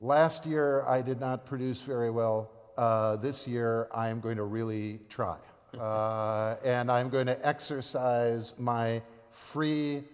Last 0.00 0.46
year 0.46 0.84
I 0.86 1.00
did 1.00 1.20
not 1.20 1.44
produce 1.44 1.82
very 1.82 2.10
well. 2.10 2.50
Uh, 2.76 3.14
this 3.16 3.46
year 3.46 3.88
I 3.92 4.08
am 4.08 4.20
going 4.20 4.36
to 4.36 4.44
really 4.44 4.98
try. 5.08 5.36
Uh, 5.78 6.56
and 6.64 6.90
I'm 6.90 7.08
going 7.08 7.26
to 7.26 7.46
exercise 7.46 8.54
my 8.56 9.02
free 9.30 10.04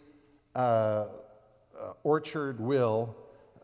uh, 0.55 0.59
uh, 0.59 1.07
orchard 2.05 2.59
will 2.59 3.17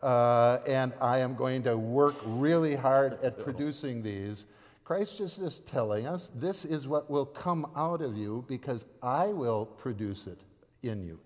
uh, 0.05 0.59
and 0.67 0.93
I 1.01 1.17
am 1.17 1.33
going 1.33 1.63
to 1.63 1.75
work 1.75 2.13
really 2.25 2.75
hard 2.75 3.17
at 3.23 3.39
producing 3.39 4.03
these. 4.03 4.45
Christ 4.83 5.19
is 5.19 5.37
just 5.37 5.67
telling 5.67 6.05
us 6.05 6.29
this 6.35 6.63
is 6.63 6.87
what 6.87 7.09
will 7.09 7.25
come 7.25 7.65
out 7.75 8.03
of 8.03 8.15
you 8.15 8.45
because 8.47 8.85
I 9.01 9.29
will 9.29 9.65
produce 9.65 10.27
it 10.27 10.39
in 10.83 11.01
you. 11.01 11.19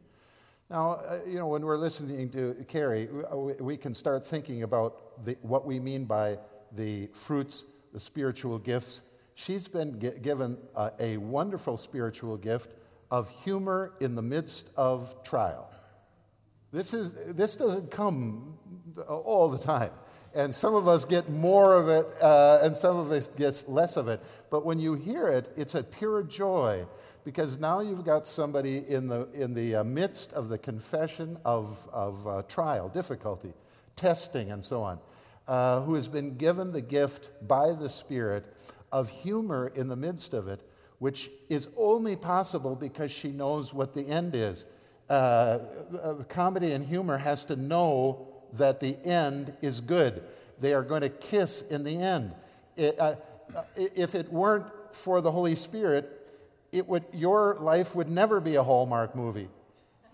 Now, 0.70 0.92
uh, 0.92 1.20
you 1.28 1.36
know, 1.36 1.48
when 1.48 1.66
we're 1.66 1.76
listening 1.76 2.30
to 2.30 2.56
Carrie, 2.70 3.10
we 3.60 3.76
can 3.76 3.94
start 3.94 4.26
thinking 4.26 4.64
about 4.64 5.26
the, 5.26 5.36
what 5.42 5.66
we 5.66 5.78
mean 5.82 6.06
by 6.06 6.38
the 6.72 7.08
fruits, 7.08 7.66
the 7.92 8.00
spiritual 8.00 8.60
gifts. 8.60 9.02
She's 9.36 9.68
been 9.68 10.00
g- 10.00 10.12
given 10.22 10.58
a 11.00 11.18
wonderful 11.18 11.76
spiritual 11.76 12.38
gift 12.38 12.76
of 13.12 13.30
humor 13.44 13.92
in 14.00 14.16
the 14.16 14.22
midst 14.22 14.70
of 14.78 15.22
trial. 15.24 15.70
This, 16.72 16.94
is, 16.94 17.16
this 17.34 17.56
doesn't 17.56 17.90
come 17.90 18.59
all 19.08 19.50
the 19.50 19.58
time. 19.58 19.92
And 20.36 20.54
some 20.54 20.76
of 20.76 20.88
us 20.88 21.06
get 21.06 21.30
more 21.30 21.76
of 21.76 21.90
it, 21.90 22.06
uh, 22.22 22.60
and 22.62 22.78
some 22.78 22.98
of 22.98 23.12
us 23.12 23.30
gets 23.30 23.68
less 23.68 23.98
of 23.98 24.08
it. 24.08 24.22
But 24.52 24.64
when 24.64 24.80
you 24.80 24.94
hear 24.94 25.28
it, 25.28 25.52
it's 25.58 25.74
a 25.74 25.84
pure 25.84 26.22
joy 26.22 26.86
because 27.26 27.60
now 27.60 27.80
you've 27.80 28.06
got 28.06 28.28
somebody 28.28 28.84
in 28.88 29.08
the, 29.08 29.28
in 29.34 29.54
the 29.54 29.78
uh, 29.78 29.84
midst 29.84 30.34
of 30.34 30.50
the 30.50 30.58
confession 30.58 31.38
of, 31.46 31.88
of 31.92 32.28
uh, 32.28 32.42
trial, 32.44 32.90
difficulty, 32.90 33.54
testing, 33.96 34.52
and 34.52 34.64
so 34.64 34.82
on, 34.82 35.00
uh, 35.48 35.82
who 35.82 35.96
has 35.96 36.08
been 36.08 36.38
given 36.38 36.72
the 36.72 36.82
gift 36.82 37.30
by 37.48 37.74
the 37.74 37.90
Spirit 37.90 38.46
of 38.92 39.10
humor 39.10 39.72
in 39.76 39.88
the 39.88 39.96
midst 39.96 40.34
of 40.34 40.48
it, 40.48 40.62
which 41.00 41.30
is 41.50 41.70
only 41.78 42.16
possible 42.16 42.76
because 42.76 43.12
she 43.12 43.30
knows 43.30 43.74
what 43.74 43.94
the 43.94 44.08
end 44.08 44.36
is. 44.36 44.66
Uh, 45.10 45.60
uh, 46.02 46.14
comedy 46.30 46.74
and 46.74 46.86
humor 46.86 47.18
has 47.18 47.46
to 47.46 47.56
know 47.56 48.29
that 48.54 48.80
the 48.80 48.98
end 49.06 49.54
is 49.62 49.82
good. 49.82 50.24
They 50.60 50.74
are 50.74 50.84
going 50.84 51.02
to 51.02 51.10
kiss 51.10 51.62
in 51.62 51.84
the 51.84 52.02
end. 52.02 52.34
It, 52.76 53.00
uh, 53.00 53.16
uh, 53.56 53.64
if 53.76 54.16
it 54.16 54.32
weren't 54.32 54.66
for 54.92 55.22
the 55.22 55.32
Holy 55.32 55.56
Spirit, 55.56 56.16
it 56.72 56.88
would, 56.88 57.04
your 57.14 57.58
life 57.60 57.96
would 57.96 58.10
never 58.10 58.40
be 58.40 58.56
a 58.56 58.64
Hallmark 58.64 59.16
movie. 59.16 59.48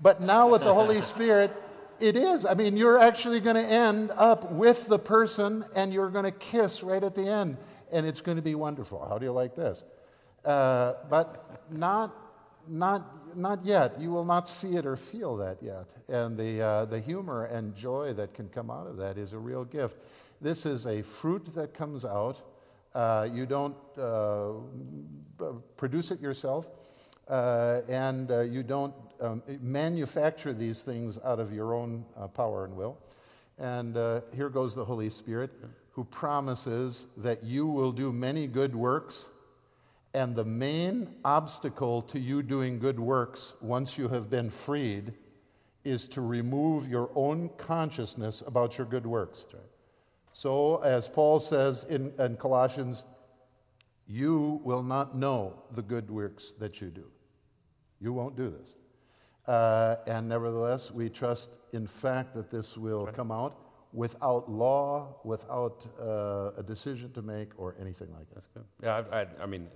But 0.01 0.21
now 0.21 0.49
with 0.49 0.63
the 0.63 0.73
Holy 0.73 1.01
Spirit, 1.13 1.51
it 1.99 2.15
is. 2.15 2.45
I 2.45 2.53
mean, 2.53 2.77
you're 2.77 2.99
actually 2.99 3.39
going 3.39 3.55
to 3.55 3.65
end 3.65 4.11
up 4.15 4.51
with 4.51 4.87
the 4.87 4.99
person 4.99 5.65
and 5.75 5.93
you're 5.93 6.09
going 6.09 6.25
to 6.25 6.31
kiss 6.31 6.83
right 6.83 7.03
at 7.03 7.15
the 7.15 7.27
end. 7.27 7.57
And 7.91 8.05
it's 8.05 8.21
going 8.21 8.37
to 8.37 8.43
be 8.43 8.55
wonderful. 8.55 9.05
How 9.07 9.17
do 9.17 9.25
you 9.25 9.31
like 9.31 9.55
this? 9.55 9.83
Uh, 10.43 10.93
but 11.09 11.61
not, 11.71 12.13
not 12.67 13.24
not 13.35 13.63
yet. 13.63 13.99
You 13.99 14.11
will 14.11 14.25
not 14.25 14.47
see 14.47 14.75
it 14.75 14.85
or 14.85 14.95
feel 14.95 15.37
that 15.37 15.57
yet. 15.61 15.93
And 16.07 16.37
the, 16.37 16.61
uh, 16.61 16.85
the 16.85 16.99
humor 16.99 17.45
and 17.45 17.75
joy 17.75 18.13
that 18.13 18.33
can 18.33 18.49
come 18.49 18.69
out 18.69 18.87
of 18.87 18.97
that 18.97 19.17
is 19.17 19.33
a 19.33 19.37
real 19.37 19.65
gift. 19.65 19.97
This 20.41 20.65
is 20.65 20.85
a 20.85 21.01
fruit 21.01 21.53
that 21.55 21.73
comes 21.73 22.05
out. 22.05 22.41
Uh, 22.93 23.27
you 23.31 23.45
don't 23.45 23.75
uh, 23.97 24.53
produce 25.75 26.11
it 26.11 26.21
yourself, 26.21 26.69
uh, 27.27 27.81
and 27.89 28.31
uh, 28.31 28.39
you 28.41 28.63
don't 28.63 28.93
um, 29.19 29.43
manufacture 29.61 30.53
these 30.53 30.81
things 30.81 31.19
out 31.25 31.39
of 31.39 31.51
your 31.51 31.73
own 31.73 32.05
uh, 32.17 32.27
power 32.27 32.63
and 32.63 32.75
will. 32.75 32.97
And 33.57 33.95
here 34.33 34.49
goes 34.49 34.75
the 34.75 34.85
Holy 34.85 35.09
Spirit, 35.09 35.51
who 35.91 36.03
promises 36.03 37.07
that 37.17 37.43
you 37.43 37.67
will 37.67 37.91
do 37.91 38.11
many 38.11 38.47
good 38.47 38.75
works 38.75 39.29
and 40.15 40.33
the 40.33 40.45
main 40.45 41.13
obstacle 41.25 42.01
to 42.01 42.17
you 42.17 42.41
doing 42.41 42.79
good 42.79 42.97
works 42.97 43.53
once 43.59 43.97
you 43.97 44.07
have 44.07 44.29
been 44.29 44.49
freed 44.49 45.13
is 45.83 46.07
to 46.07 46.21
remove 46.21 46.87
your 46.87 47.11
own 47.15 47.49
consciousness 47.57 48.41
about 48.47 48.77
your 48.77 48.87
good 48.87 49.05
works. 49.05 49.45
Right. 49.53 49.61
So, 50.31 50.77
as 50.83 51.09
Paul 51.09 51.41
says 51.41 51.83
in, 51.89 52.13
in 52.17 52.37
Colossians, 52.37 53.03
you 54.07 54.61
will 54.63 54.83
not 54.83 55.17
know 55.17 55.63
the 55.71 55.81
good 55.81 56.09
works 56.09 56.53
that 56.59 56.79
you 56.79 56.91
do. 56.91 57.11
You 57.99 58.13
won't 58.13 58.37
do 58.37 58.49
this. 58.49 58.75
Uh, 59.45 59.97
and 60.07 60.29
nevertheless, 60.29 60.91
we 60.91 61.09
trust 61.09 61.51
in 61.73 61.85
fact 61.85 62.33
that 62.35 62.49
this 62.49 62.77
will 62.77 63.05
right. 63.05 63.13
come 63.13 63.31
out 63.31 63.59
without 63.91 64.49
law, 64.49 65.17
without 65.25 65.85
uh, 65.99 66.51
a 66.57 66.63
decision 66.63 67.11
to 67.13 67.21
make, 67.21 67.49
or 67.57 67.75
anything 67.81 68.11
like 68.13 68.29
that. 68.29 68.35
That's 68.35 68.47
good. 68.47 68.65
Yeah, 68.81 69.03
I, 69.11 69.21
I, 69.21 69.27
I 69.43 69.45
mean, 69.45 69.67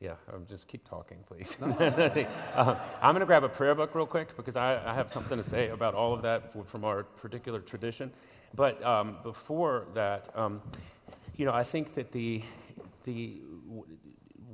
yeah, 0.00 0.14
um, 0.32 0.46
just 0.48 0.66
keep 0.66 0.82
talking, 0.88 1.18
please. 1.26 1.60
uh, 1.62 2.24
I'm 3.02 3.12
going 3.12 3.20
to 3.20 3.26
grab 3.26 3.44
a 3.44 3.48
prayer 3.50 3.74
book 3.74 3.94
real 3.94 4.06
quick 4.06 4.34
because 4.34 4.56
I, 4.56 4.82
I, 4.84 4.94
have 4.94 5.12
something 5.12 5.36
to 5.36 5.44
say 5.48 5.68
about 5.68 5.94
all 5.94 6.14
of 6.14 6.22
that 6.22 6.54
from 6.68 6.84
our 6.84 7.02
particular 7.02 7.60
tradition. 7.60 8.10
But 8.54 8.82
um, 8.82 9.18
before 9.22 9.88
that, 9.92 10.30
um, 10.34 10.62
you 11.36 11.44
know, 11.44 11.52
I 11.52 11.62
think 11.64 11.92
that 11.94 12.12
the, 12.12 12.42
the, 13.04 13.42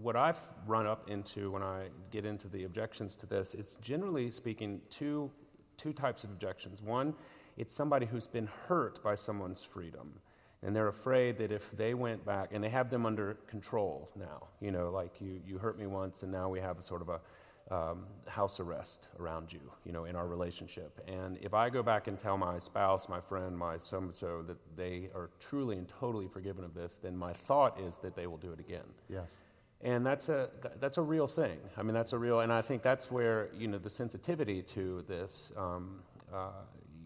what 0.03 0.17
I've 0.17 0.41
run 0.67 0.85
up 0.85 1.09
into 1.09 1.53
when 1.53 1.63
I 1.63 1.91
get 2.11 2.25
into 2.25 2.49
the 2.49 2.65
objections 2.65 3.15
to 3.17 3.27
this 3.27 3.55
is 3.55 3.79
generally 3.81 4.33
speaking 4.33 4.81
two, 4.91 5.31
two 5.77 5.93
types 5.93 6.25
of 6.25 6.31
objections. 6.31 6.83
One, 6.83 7.15
it's 7.57 7.73
somebody 7.73 8.07
who's 8.07 8.27
been 8.27 8.49
hurt 8.67 9.01
by 9.01 9.15
someone's 9.15 9.63
freedom. 9.63 10.15
And 10.63 10.75
they're 10.75 10.89
afraid 10.89 11.39
that 11.39 11.53
if 11.53 11.71
they 11.77 11.95
went 11.95 12.25
back, 12.25 12.51
and 12.53 12.65
they 12.65 12.71
have 12.71 12.91
them 12.91 13.07
under 13.07 13.35
control 13.47 14.11
now, 14.17 14.49
you 14.61 14.71
know, 14.71 14.91
like 14.91 15.21
you, 15.21 15.41
you 15.47 15.59
hurt 15.59 15.79
me 15.79 15.87
once, 15.87 16.23
and 16.23 16.33
now 16.33 16.49
we 16.49 16.61
have 16.61 16.79
a 16.79 16.83
sort 16.83 17.03
of 17.03 17.09
a 17.09 17.21
um, 17.69 18.07
house 18.27 18.61
arrest 18.61 19.09
around 19.19 19.53
you, 19.53 19.61
you 19.85 19.93
know, 19.93 20.05
in 20.05 20.17
our 20.17 20.27
relationship. 20.27 21.01
And 21.09 21.37
if 21.43 21.53
I 21.53 21.69
go 21.69 21.83
back 21.83 22.07
and 22.07 22.19
tell 22.19 22.39
my 22.39 22.59
spouse, 22.59 23.09
my 23.09 23.21
friend, 23.21 23.57
my 23.57 23.77
so 23.77 23.99
and 23.99 24.15
so 24.15 24.43
that 24.47 24.57
they 24.77 25.11
are 25.15 25.31
truly 25.41 25.77
and 25.77 25.89
totally 25.89 26.29
forgiven 26.29 26.65
of 26.65 26.75
this, 26.75 26.99
then 27.03 27.17
my 27.17 27.33
thought 27.33 27.81
is 27.81 27.99
that 27.99 28.15
they 28.15 28.27
will 28.27 28.37
do 28.39 28.53
it 28.53 28.61
again. 28.61 28.85
Yes. 29.09 29.37
And 29.83 30.07
that's 30.07 30.29
a, 30.29 30.49
that's 30.81 30.97
a 30.97 31.03
real 31.03 31.27
thing. 31.27 31.59
I 31.77 31.83
mean, 31.83 31.93
that's 31.93 32.13
a 32.13 32.19
real, 32.19 32.41
and 32.41 32.53
I 32.53 32.63
think 32.63 32.83
that's 32.83 33.11
where, 33.11 33.51
you 33.57 33.69
know, 33.69 33.79
the 33.79 33.91
sensitivity 33.91 34.63
to 34.63 35.05
this, 35.07 35.53
um, 35.57 36.03
uh, 36.33 36.51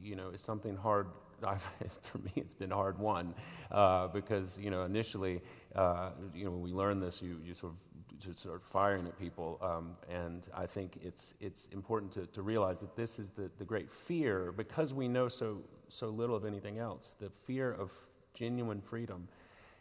you 0.03 0.15
know, 0.15 0.29
is 0.31 0.41
something 0.41 0.77
hard. 0.77 1.09
for 2.03 2.19
me, 2.19 2.33
it's 2.37 2.55
been 2.55 2.73
a 2.73 2.77
hard 2.77 2.99
won 2.99 3.35
uh, 3.71 4.09
because, 4.09 4.59
you 4.59 4.71
know, 4.71 4.85
initially, 4.85 5.41
uh, 5.75 6.11
you 6.35 6.45
know, 6.45 6.51
when 6.51 6.63
we 6.63 6.73
learn 6.73 7.01
this, 7.01 7.23
you, 7.23 7.41
you 7.45 7.55
sort 7.55 7.73
of 7.73 7.79
just 8.19 8.41
start 8.41 8.63
firing 8.63 9.07
at 9.07 9.19
people. 9.19 9.59
Um, 9.63 9.97
and 10.09 10.47
I 10.55 10.67
think 10.67 10.99
it's, 11.03 11.35
it's 11.41 11.69
important 11.73 12.13
to, 12.13 12.27
to 12.27 12.43
realize 12.43 12.81
that 12.81 12.95
this 12.97 13.19
is 13.19 13.31
the, 13.31 13.51
the 13.59 13.65
great 13.65 13.91
fear 13.91 14.53
because 14.53 14.93
we 14.93 15.09
know 15.09 15.29
so, 15.29 15.63
so 15.89 16.09
little 16.09 16.37
of 16.37 16.45
anything 16.45 16.79
else. 16.79 17.15
The 17.19 17.31
fear 17.45 17.73
of 17.73 17.91
genuine 18.35 18.81
freedom 18.81 19.29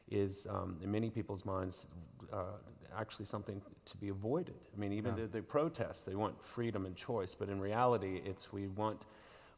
is, 0.10 0.48
um, 0.50 0.78
in 0.82 0.92
many 0.92 1.10
people's 1.10 1.46
minds, 1.46 1.88
uh, 2.32 2.58
actually 2.98 3.26
something 3.26 3.62
to 3.86 3.98
be 3.98 4.10
avoided. 4.10 4.56
I 4.76 4.80
mean, 4.80 4.94
even 4.94 5.16
yeah. 5.16 5.24
the, 5.24 5.28
the 5.28 5.42
protests, 5.42 6.04
they 6.04 6.16
want 6.16 6.42
freedom 6.42 6.86
and 6.86 6.96
choice, 6.96 7.36
but 7.38 7.50
in 7.50 7.60
reality, 7.60 8.22
it's 8.26 8.52
we 8.52 8.68
want 8.68 9.06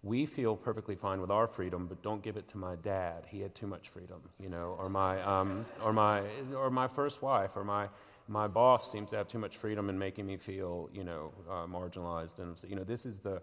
we 0.03 0.25
feel 0.25 0.55
perfectly 0.55 0.95
fine 0.95 1.21
with 1.21 1.29
our 1.29 1.47
freedom, 1.47 1.85
but 1.85 2.01
don't 2.01 2.23
give 2.23 2.35
it 2.35 2.47
to 2.47 2.57
my 2.57 2.75
dad. 2.77 3.23
He 3.27 3.39
had 3.39 3.53
too 3.53 3.67
much 3.67 3.89
freedom, 3.89 4.19
you 4.39 4.49
know, 4.49 4.75
or 4.79 4.89
my, 4.89 5.21
um, 5.21 5.65
or 5.83 5.93
my, 5.93 6.23
or 6.55 6.71
my 6.71 6.87
first 6.87 7.21
wife, 7.21 7.51
or 7.55 7.63
my, 7.63 7.87
my 8.27 8.47
boss 8.47 8.91
seems 8.91 9.11
to 9.11 9.17
have 9.17 9.27
too 9.27 9.37
much 9.37 9.57
freedom 9.57 9.89
in 9.89 9.99
making 9.99 10.25
me 10.25 10.37
feel, 10.37 10.89
you 10.91 11.03
know, 11.03 11.31
uh, 11.47 11.67
marginalized. 11.67 12.39
And, 12.39 12.59
you 12.67 12.75
know, 12.75 12.83
this 12.83 13.05
is 13.05 13.19
the, 13.19 13.41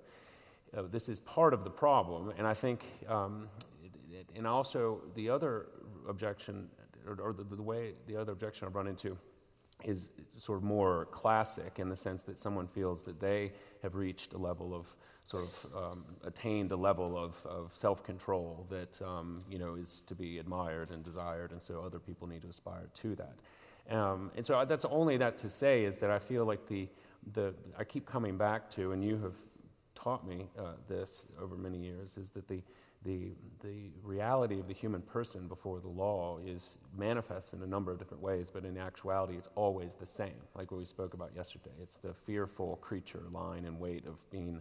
uh, 0.77 0.83
this 0.91 1.09
is 1.09 1.21
part 1.21 1.55
of 1.55 1.63
the 1.63 1.71
problem. 1.71 2.33
And 2.37 2.47
I 2.47 2.55
think, 2.55 2.85
um, 3.09 3.49
and 4.35 4.47
also 4.47 5.01
the 5.15 5.31
other 5.31 5.67
objection, 6.09 6.69
or, 7.07 7.21
or 7.21 7.33
the, 7.33 7.45
the 7.45 7.63
way, 7.63 7.93
the 8.09 8.17
other 8.17 8.33
objection 8.33 8.67
I've 8.67 8.75
run 8.75 8.89
into 8.89 9.17
is 9.85 10.11
sort 10.37 10.59
of 10.59 10.65
more 10.65 11.07
classic 11.13 11.79
in 11.79 11.89
the 11.89 11.97
sense 11.97 12.25
that 12.25 12.39
someone 12.41 12.67
feels 12.67 13.05
that 13.05 13.21
they 13.21 13.53
have 13.83 13.95
reached 13.95 14.35
a 14.35 14.39
level 14.39 14.75
of 14.75 14.97
sort 15.29 15.43
of 15.43 15.67
um, 15.77 16.05
attained 16.25 16.73
a 16.73 16.77
level 16.77 17.17
of, 17.17 17.45
of 17.45 17.71
self-control 17.75 18.67
that 18.71 19.01
um, 19.03 19.43
you 19.51 19.59
know 19.59 19.75
is 19.75 20.03
to 20.07 20.15
be 20.15 20.39
admired 20.39 20.91
and 20.91 21.05
desired, 21.05 21.53
and 21.53 21.63
so 21.63 21.83
other 21.85 21.99
people 21.99 22.27
need 22.27 22.43
to 22.43 22.49
aspire 22.49 22.89
to 22.95 23.15
that. 23.17 23.95
Um, 23.95 24.31
and 24.37 24.45
so 24.45 24.65
that's 24.65 24.87
only 24.87 25.19
that 25.19 25.39
to 25.39 25.49
say 25.49 25.85
is 25.85 25.99
that 25.99 26.11
I 26.11 26.19
feel 26.19 26.45
like 26.45 26.67
the, 26.67 26.89
the 27.33 27.55
I 27.79 27.85
keep 27.85 28.07
coming 28.07 28.39
back 28.39 28.71
to, 28.71 28.93
and 28.93 29.05
you 29.05 29.19
have 29.19 29.35
taught 29.95 30.27
me 30.27 30.47
uh, 30.59 30.73
this 30.89 31.27
over 31.43 31.57
many 31.57 31.79
years, 31.79 32.17
is 32.17 32.31
that 32.31 32.49
the 32.49 32.63
the, 33.05 33.31
the 33.63 33.91
reality 34.03 34.59
of 34.59 34.67
the 34.67 34.75
human 34.75 35.03
person 35.03 35.47
before 35.47 35.79
the 35.81 35.89
law 35.89 36.39
is 36.45 36.79
manifest 36.97 37.55
in 37.55 37.63
a 37.63 37.67
number 37.67 37.93
of 37.93 37.99
different 37.99 38.23
ways, 38.23 38.51
but 38.51 38.65
in 38.65 38.77
actuality, 38.77 39.37
it's 39.37 39.49
always 39.55 39.95
the 39.95 40.05
same, 40.05 40.35
like 40.57 40.73
what 40.73 40.79
we 40.79 40.85
spoke 40.85 41.15
about 41.15 41.31
yesterday. 41.35 41.71
It's 41.81 41.99
the 41.99 42.13
fearful 42.13 42.77
creature 42.83 43.23
line 43.31 43.67
and 43.67 43.79
weight 43.79 44.05
of 44.07 44.29
being 44.31 44.61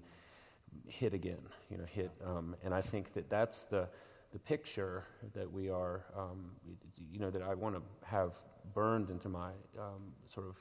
hit 0.88 1.14
again, 1.14 1.42
you 1.70 1.78
know, 1.78 1.86
hit. 1.86 2.12
Um, 2.26 2.56
and 2.64 2.74
I 2.74 2.82
think 2.82 3.14
that 3.14 3.30
that's 3.30 3.64
the, 3.64 3.88
the 4.32 4.40
picture 4.40 5.06
that 5.34 5.52
we 5.52 5.70
are, 5.70 6.06
um, 6.18 6.52
you 7.12 7.20
know, 7.20 7.32
that 7.32 7.42
I 7.42 7.54
want 7.54 7.76
to 7.76 7.82
have 8.06 8.38
burned 8.74 9.10
into 9.10 9.30
my 9.30 9.50
um, 9.78 10.14
sort 10.26 10.48
of 10.48 10.56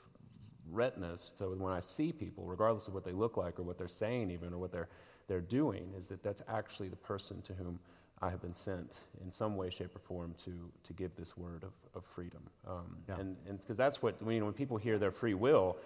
retinas. 0.71 1.33
So 1.37 1.49
when 1.49 1.73
I 1.73 1.79
see 1.81 2.11
people, 2.11 2.45
regardless 2.45 2.87
of 2.87 2.93
what 2.93 3.03
they 3.03 3.11
look 3.13 3.37
like 3.37 3.59
or 3.59 3.63
what 3.63 3.77
they're 3.77 3.87
saying, 3.87 4.31
even 4.31 4.53
or 4.53 4.57
what 4.57 4.71
they're 4.71 4.89
they're 5.27 5.41
doing 5.41 5.93
is 5.97 6.07
that 6.07 6.23
that's 6.23 6.41
actually 6.47 6.87
the 6.87 6.95
person 6.95 7.41
to 7.41 7.53
whom 7.53 7.79
I 8.21 8.29
have 8.29 8.41
been 8.41 8.53
sent 8.53 8.99
in 9.21 9.31
some 9.31 9.55
way, 9.57 9.69
shape, 9.69 9.95
or 9.95 9.99
form 9.99 10.33
to, 10.45 10.71
to 10.85 10.93
give 10.93 11.15
this 11.15 11.37
word 11.37 11.63
of, 11.63 11.73
of 11.93 12.05
freedom. 12.05 12.41
Um, 12.67 12.97
yeah. 13.07 13.19
And 13.19 13.59
because 13.59 13.77
that's 13.77 14.01
what, 14.01 14.15
you 14.25 14.39
know, 14.39 14.45
when 14.45 14.53
people 14.53 14.77
hear 14.77 14.97
their 14.97 15.11
free 15.11 15.33
will 15.33 15.77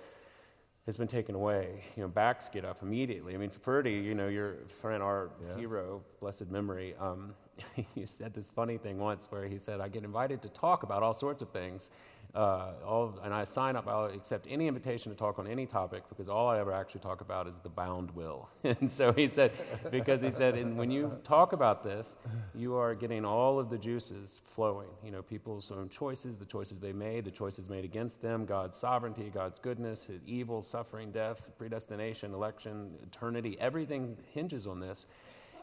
has 0.86 0.98
been 0.98 1.08
taken 1.08 1.36
away, 1.36 1.84
you 1.96 2.02
know, 2.02 2.10
backs 2.10 2.50
get 2.50 2.65
up 2.65 2.82
immediately. 2.82 3.36
I 3.36 3.38
mean, 3.38 3.52
Forde, 3.52 3.88
you 3.88 4.15
know, 4.15 4.28
your 4.28 4.56
friend, 4.67 5.04
our 5.04 5.30
yes. 5.48 5.60
hero, 5.60 6.02
blessed 6.20 6.50
memory, 6.50 6.96
um, 7.00 7.34
he 7.96 8.06
said 8.06 8.34
this 8.34 8.50
funny 8.50 8.78
thing 8.78 8.98
once 8.98 9.28
where 9.30 9.48
he 9.48 9.60
said, 9.60 9.80
I 9.80 9.89
get 9.89 10.04
invited 10.04 10.41
to 10.41 10.50
talk 10.50 10.84
about 10.84 11.04
all 11.04 11.13
sorts 11.13 11.41
of 11.41 11.50
things 11.50 11.91
uh, 12.34 12.74
all, 12.86 13.20
and 13.24 13.34
I 13.34 13.44
sign 13.44 13.76
up, 13.76 13.88
I'll 13.88 14.06
accept 14.06 14.48
any 14.50 14.67
invitation 14.67 15.12
to 15.12 15.17
talk 15.17 15.38
on 15.38 15.48
any 15.48 15.65
topic 15.65 16.04
because 16.08 16.30
all 16.30 16.48
I 16.48 16.60
ever 16.60 16.72
actually 16.72 17.02
talk 17.02 17.20
about 17.20 17.48
is 17.48 17.58
the 17.60 17.70
bound 17.70 18.12
will. 18.12 18.50
and 18.63 18.89
so 18.89 19.12
he 19.12 19.28
said, 19.28 19.52
because 19.91 20.22
he 20.22 20.32
said, 20.32 20.56
and 20.56 20.78
when 20.78 20.91
you 20.91 21.20
talk 21.24 21.52
about 21.52 21.84
this, 21.84 22.15
you 22.56 22.76
are 22.76 22.96
getting 22.96 23.26
all 23.26 23.60
of 23.60 23.70
the 23.70 23.78
juices 23.78 24.41
flowing. 24.46 24.88
You 25.04 25.12
know, 25.12 25.22
people's 25.22 25.72
own 25.72 25.89
choices, 25.89 26.38
the 26.38 26.46
choices 26.46 26.80
they 26.80 26.94
made, 26.94 27.26
the 27.26 27.32
choices 27.32 27.70
made 27.70 27.84
against 27.84 28.22
them, 28.22 28.46
God's 28.46 28.78
sovereignty, 28.78 29.30
God's 29.34 29.60
goodness, 29.60 30.06
his 30.06 30.22
evil, 30.26 30.62
suffering, 30.62 31.12
death, 31.12 31.52
predestination, 31.58 32.34
election, 32.34 32.94
eternity, 33.04 33.58
everything 33.60 34.15
hinges 34.34 34.67
on 34.67 34.80
this. 34.80 35.06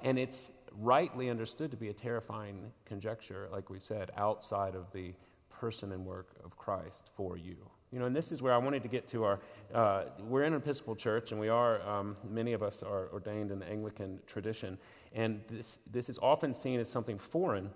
And 0.02 0.18
it's 0.18 0.52
rightly 0.78 1.30
understood 1.30 1.70
to 1.70 1.76
be 1.76 1.88
a 1.88 1.94
terrifying 1.94 2.72
conjecture, 2.84 3.48
like 3.50 3.70
we 3.70 3.80
said, 3.80 4.10
outside 4.16 4.74
of 4.74 4.92
the 4.92 5.14
person 5.58 5.92
and 5.92 6.04
work 6.04 6.28
of 6.44 6.56
Christ 6.56 7.10
for 7.16 7.36
you. 7.36 7.56
You 7.90 7.98
know, 7.98 8.04
and 8.04 8.14
this 8.14 8.32
is 8.32 8.42
where 8.42 8.52
I 8.52 8.58
wanted 8.58 8.82
to 8.82 8.88
get 8.88 9.08
to 9.08 9.24
our. 9.24 9.40
Uh, 9.72 10.04
we're 10.20 10.42
in 10.42 10.52
an 10.52 10.60
Episcopal 10.60 10.94
church, 10.94 11.32
and 11.32 11.40
we 11.40 11.48
are. 11.48 11.80
Um, 11.88 12.16
many 12.28 12.52
of 12.52 12.62
us 12.62 12.82
are 12.82 13.08
ordained 13.12 13.50
in 13.50 13.58
the 13.58 13.66
Anglican 13.66 14.20
tradition, 14.26 14.78
and 15.14 15.40
this 15.48 15.78
this 15.90 16.10
is 16.10 16.18
often 16.18 16.52
seen 16.52 16.80
as 16.80 16.88
something 16.88 17.18
foreign 17.18 17.70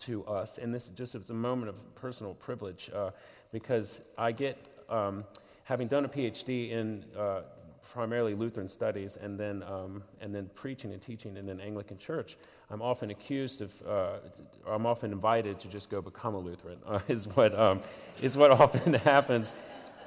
to 0.00 0.24
us. 0.24 0.58
And 0.58 0.74
this 0.74 0.88
just 0.88 1.14
is 1.14 1.30
a 1.30 1.34
moment 1.34 1.68
of 1.68 1.94
personal 1.94 2.34
privilege 2.34 2.90
uh, 2.94 3.10
because 3.52 4.00
I 4.16 4.32
get, 4.32 4.56
um, 4.88 5.24
having 5.64 5.88
done 5.88 6.04
a 6.04 6.08
PhD 6.08 6.70
in 6.70 7.04
uh, 7.16 7.42
primarily 7.92 8.34
Lutheran 8.34 8.68
studies, 8.68 9.16
and 9.20 9.38
then 9.38 9.62
um, 9.62 10.02
and 10.20 10.34
then 10.34 10.50
preaching 10.54 10.92
and 10.92 11.00
teaching 11.00 11.36
in 11.36 11.48
an 11.48 11.60
Anglican 11.60 11.98
church. 11.98 12.36
I'm 12.72 12.82
often 12.82 13.10
accused 13.10 13.62
of, 13.62 13.82
uh, 13.82 14.18
I'm 14.68 14.86
often 14.86 15.10
invited 15.10 15.58
to 15.60 15.68
just 15.68 15.90
go 15.90 16.00
become 16.00 16.34
a 16.34 16.38
Lutheran, 16.38 16.78
uh, 16.86 17.00
is, 17.08 17.26
what, 17.26 17.58
um, 17.58 17.80
is 18.22 18.38
what 18.38 18.50
often 18.60 18.94
happens. 18.94 19.52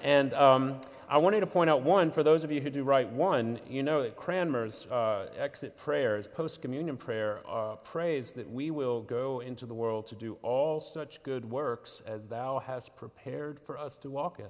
And 0.02 0.34
um, 0.34 0.80
I 1.10 1.18
wanted 1.18 1.42
to 1.42 1.48
point 1.48 1.70
out 1.70 1.82
one, 1.82 2.10
for 2.10 2.24
those 2.24 2.46
of 2.46 2.52
you 2.52 2.62
who 2.62 2.70
do 2.70 2.84
Rite 2.84 3.10
One, 3.10 3.60
you 3.70 3.84
know 3.84 4.02
that 4.04 4.16
Cranmer's 4.16 4.86
uh, 4.88 5.28
exit 5.38 5.78
prayers, 5.78 6.28
post 6.28 6.62
communion 6.62 6.96
prayer, 6.96 7.42
uh, 7.48 7.76
prays 7.76 8.32
that 8.34 8.50
we 8.50 8.72
will 8.72 9.02
go 9.02 9.42
into 9.42 9.66
the 9.66 9.74
world 9.74 10.08
to 10.08 10.16
do 10.16 10.38
all 10.42 10.80
such 10.80 11.22
good 11.22 11.50
works 11.50 12.02
as 12.06 12.28
thou 12.28 12.60
hast 12.66 12.96
prepared 12.96 13.60
for 13.60 13.78
us 13.78 13.98
to 13.98 14.10
walk 14.10 14.40
in. 14.40 14.46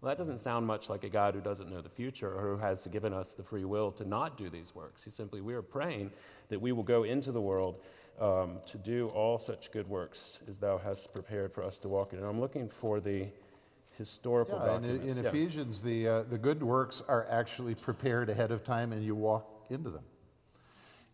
Well, 0.00 0.10
that 0.10 0.18
doesn't 0.18 0.38
sound 0.38 0.66
much 0.66 0.90
like 0.90 1.04
a 1.04 1.08
God 1.08 1.34
who 1.34 1.40
doesn't 1.40 1.70
know 1.70 1.80
the 1.80 1.88
future 1.88 2.30
or 2.32 2.56
who 2.56 2.58
has 2.58 2.86
given 2.88 3.12
us 3.12 3.34
the 3.34 3.42
free 3.42 3.64
will 3.64 3.90
to 3.92 4.04
not 4.04 4.36
do 4.36 4.50
these 4.50 4.74
works. 4.74 5.02
He 5.02 5.10
simply, 5.10 5.40
we 5.40 5.54
are 5.54 5.62
praying 5.62 6.10
that 6.48 6.60
we 6.60 6.72
will 6.72 6.82
go 6.82 7.04
into 7.04 7.32
the 7.32 7.40
world 7.40 7.80
um, 8.20 8.58
to 8.66 8.78
do 8.78 9.08
all 9.08 9.38
such 9.38 9.72
good 9.72 9.88
works 9.88 10.38
as 10.48 10.58
thou 10.58 10.78
hast 10.78 11.12
prepared 11.14 11.52
for 11.52 11.62
us 11.62 11.78
to 11.78 11.88
walk 11.88 12.12
in. 12.12 12.18
And 12.18 12.28
I'm 12.28 12.40
looking 12.40 12.68
for 12.68 13.00
the 13.00 13.26
historical 13.96 14.58
yeah, 14.58 14.66
documents. 14.66 15.04
In, 15.04 15.10
in 15.10 15.22
yeah. 15.22 15.28
Ephesians, 15.30 15.80
the, 15.80 16.08
uh, 16.08 16.22
the 16.24 16.38
good 16.38 16.62
works 16.62 17.02
are 17.08 17.26
actually 17.30 17.74
prepared 17.74 18.28
ahead 18.28 18.50
of 18.50 18.64
time 18.64 18.92
and 18.92 19.02
you 19.02 19.14
walk 19.14 19.66
into 19.70 19.90
them. 19.90 20.04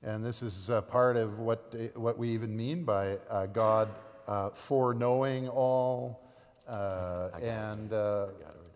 And 0.02 0.24
this 0.24 0.42
is 0.42 0.70
uh, 0.70 0.82
part 0.82 1.16
of 1.16 1.38
what, 1.38 1.72
what 1.94 2.18
we 2.18 2.30
even 2.30 2.56
mean 2.56 2.82
by 2.82 3.18
uh, 3.30 3.46
God 3.46 3.88
uh, 4.26 4.50
foreknowing 4.50 5.48
all 5.48 6.20
and, 6.68 7.92
uh, 7.92 8.26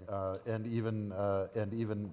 uh, 0.09 0.39
and 0.47 0.67
even, 0.67 1.13
and 1.55 1.75
even 1.75 2.11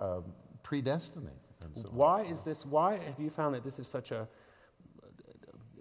um, 0.00 0.24
predestining. 0.62 1.36
So 1.74 1.88
why 1.90 2.22
is 2.22 2.42
this? 2.42 2.64
Why 2.64 2.98
have 2.98 3.18
you 3.18 3.30
found 3.30 3.54
that 3.54 3.64
this 3.64 3.78
is 3.78 3.86
such 3.86 4.10
a? 4.10 4.28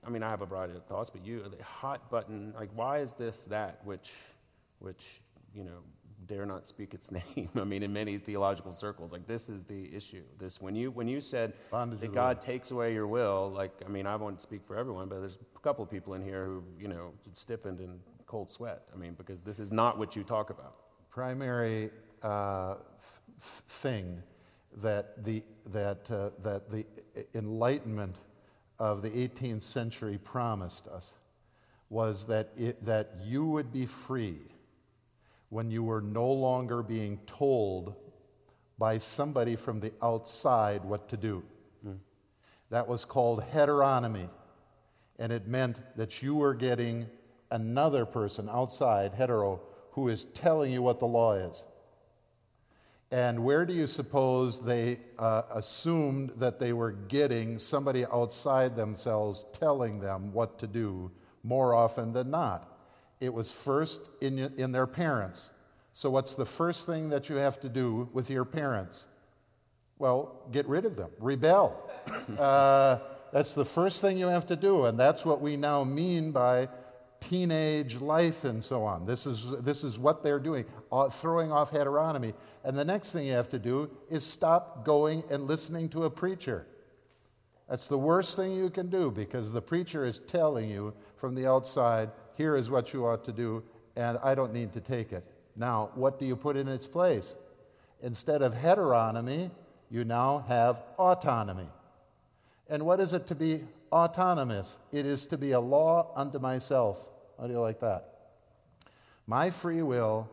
I 0.08 0.10
mean, 0.10 0.24
I 0.24 0.30
have 0.30 0.42
a 0.42 0.46
variety 0.46 0.74
of 0.76 0.86
thoughts, 0.86 1.10
but 1.10 1.26
you, 1.26 1.44
are 1.44 1.50
the 1.50 1.62
hot 1.62 2.10
button, 2.10 2.54
like, 2.58 2.70
why 2.74 3.00
is 3.00 3.12
this 3.14 3.44
that 3.50 3.82
which, 3.84 4.14
which, 4.80 5.22
you 5.54 5.66
know, 5.66 5.80
dare 6.28 6.46
not 6.46 6.66
speak 6.66 6.94
its 6.94 7.12
name? 7.36 7.50
I 7.56 7.66
mean, 7.66 7.84
in 7.84 7.92
many 7.92 8.18
theological 8.18 8.72
circles, 8.72 9.12
like, 9.12 9.28
this 9.28 9.50
is 9.50 9.66
the 9.66 9.94
issue. 9.94 10.24
This, 10.40 10.62
when 10.62 10.76
you, 10.76 10.92
when 10.92 11.10
you 11.10 11.20
said 11.20 11.54
Bondage 11.70 12.00
that 12.00 12.14
God 12.14 12.38
will. 12.38 12.42
takes 12.42 12.72
away 12.72 12.94
your 12.94 13.06
will, 13.06 13.52
like, 13.54 13.74
I 13.86 13.90
mean, 13.90 14.08
I 14.08 14.16
won't 14.16 14.40
speak 14.40 14.62
for 14.66 14.78
everyone, 14.78 15.10
but 15.10 15.20
there's 15.20 15.40
a 15.56 15.60
couple 15.60 15.84
of 15.84 15.92
people 15.92 16.14
in 16.14 16.24
here 16.24 16.46
who, 16.46 16.64
you 16.80 16.88
know, 16.88 17.12
stiffened 17.34 17.82
in 17.82 18.00
cold 18.28 18.50
sweat. 18.50 18.84
I 18.94 18.98
mean, 18.98 19.14
because 19.14 19.42
this 19.42 19.58
is 19.58 19.72
not 19.72 19.98
what 19.98 20.16
you 20.16 20.24
talk 20.24 20.50
about. 20.50 20.76
Primary 21.10 21.90
uh, 22.22 22.76
thing 23.40 24.22
that 24.82 25.24
the, 25.24 25.42
that, 25.68 26.12
uh, 26.12 26.30
that 26.44 26.70
the 26.70 26.86
Enlightenment 27.34 28.18
of 28.80 29.02
the 29.02 29.10
18th 29.10 29.64
century 29.64 30.20
promised 30.24 30.88
us 30.88 31.16
was 31.90 32.26
that, 32.26 32.50
it, 32.58 32.84
that 32.86 33.14
you 33.24 33.46
would 33.46 33.72
be 33.72 33.86
free 33.86 34.42
when 35.50 35.72
you 35.72 35.84
were 35.84 36.02
no 36.02 36.30
longer 36.30 36.84
being 36.84 37.18
told 37.26 37.96
by 38.78 38.98
somebody 38.98 39.56
from 39.56 39.80
the 39.80 39.94
outside 40.04 40.84
what 40.84 41.08
to 41.10 41.18
do. 41.18 41.44
Mm. 41.86 41.98
That 42.70 42.88
was 42.88 43.06
called 43.06 43.42
heteronomy, 43.54 44.30
and 45.18 45.32
it 45.32 45.48
meant 45.48 45.80
that 45.96 46.22
you 46.22 46.36
were 46.36 46.54
getting 46.54 47.08
another 47.52 48.06
person 48.06 48.50
outside, 48.50 49.14
hetero, 49.14 49.62
who 49.92 50.10
is 50.10 50.26
telling 50.26 50.72
you 50.72 50.82
what 50.82 51.00
the 51.00 51.06
law 51.06 51.34
is. 51.34 51.66
And 53.12 53.44
where 53.44 53.66
do 53.66 53.74
you 53.74 53.88
suppose 53.88 54.60
they 54.60 55.00
uh, 55.18 55.44
assumed 55.54 56.32
that 56.38 56.60
they 56.60 56.74
were 56.74 56.92
getting 56.92 57.58
somebody 57.58 58.06
outside 58.06 58.76
themselves 58.76 59.46
telling 59.54 60.00
them 60.00 60.34
what 60.34 60.60
to 60.60 60.68
do 60.68 61.10
more 61.44 61.74
often 61.74 62.12
than 62.12 62.30
not? 62.30 62.78
It 63.22 63.34
was 63.34 63.52
first 63.52 64.10
in, 64.22 64.40
in 64.58 64.72
their 64.72 64.88
parents. 64.88 65.52
So, 65.94 66.10
what's 66.12 66.36
the 66.36 66.46
first 66.46 66.86
thing 66.86 67.10
that 67.10 67.30
you 67.30 67.38
have 67.38 67.60
to 67.62 67.70
do 67.70 68.10
with 68.14 68.30
your 68.30 68.46
parents? 68.46 69.08
Well, 69.98 70.44
get 70.52 70.68
rid 70.68 70.86
of 70.86 70.96
them, 70.96 71.10
rebel. 71.20 71.90
uh, 72.38 73.00
that's 73.32 73.54
the 73.54 73.66
first 73.66 74.02
thing 74.02 74.18
you 74.18 74.28
have 74.28 74.46
to 74.48 74.56
do, 74.56 74.86
and 74.86 75.00
that's 75.00 75.26
what 75.26 75.42
we 75.42 75.58
now 75.58 75.84
mean 75.84 76.32
by 76.32 76.68
teenage 77.20 78.02
life 78.02 78.44
and 78.44 78.64
so 78.64 78.84
on. 78.84 79.06
This 79.06 79.26
is, 79.26 79.52
this 79.62 79.84
is 79.84 80.00
what 80.00 80.24
they're 80.24 80.40
doing, 80.40 80.66
uh, 80.92 81.10
throwing 81.10 81.52
off 81.52 81.72
heteronomy. 81.72 82.34
And 82.64 82.78
the 82.78 82.86
next 82.86 83.12
thing 83.12 83.26
you 83.26 83.34
have 83.34 83.50
to 83.50 83.60
do 83.60 83.90
is 84.10 84.26
stop 84.26 84.86
going 84.86 85.24
and 85.32 85.48
listening 85.48 85.90
to 85.90 86.04
a 86.04 86.10
preacher. 86.10 86.68
That's 87.70 87.88
the 87.88 87.98
worst 87.98 88.36
thing 88.36 88.54
you 88.54 88.70
can 88.70 88.90
do 88.90 89.12
because 89.12 89.52
the 89.52 89.62
preacher 89.62 90.06
is 90.06 90.20
telling 90.20 90.70
you 90.70 90.94
from 91.16 91.36
the 91.36 91.48
outside, 91.48 92.12
here 92.36 92.56
is 92.56 92.72
what 92.72 92.94
you 92.94 93.06
ought 93.06 93.26
to 93.26 93.32
do, 93.32 93.64
and 93.96 94.18
I 94.24 94.36
don't 94.36 94.54
need 94.54 94.72
to 94.74 94.82
take 94.82 95.12
it. 95.12 95.26
Now, 95.56 95.90
what 95.96 96.20
do 96.20 96.26
you 96.26 96.36
put 96.36 96.56
in 96.56 96.68
its 96.68 96.88
place? 96.88 97.36
Instead 98.02 98.42
of 98.42 98.54
heteronomy, 98.54 99.52
you 99.90 100.06
now 100.06 100.46
have 100.48 100.84
autonomy. 100.98 101.68
And 102.70 102.86
what 102.86 103.00
is 103.00 103.14
it 103.14 103.28
to 103.28 103.36
be 103.36 103.64
autonomous? 103.92 104.80
It 104.92 105.06
is 105.06 105.26
to 105.28 105.38
be 105.38 105.52
a 105.52 105.60
law 105.60 106.12
unto 106.16 106.40
myself. 106.40 107.10
How 107.40 107.48
do 107.48 107.54
you 107.54 107.60
like 107.60 107.80
that? 107.82 108.06
My 109.26 109.50
free 109.50 109.82
will 109.82 110.30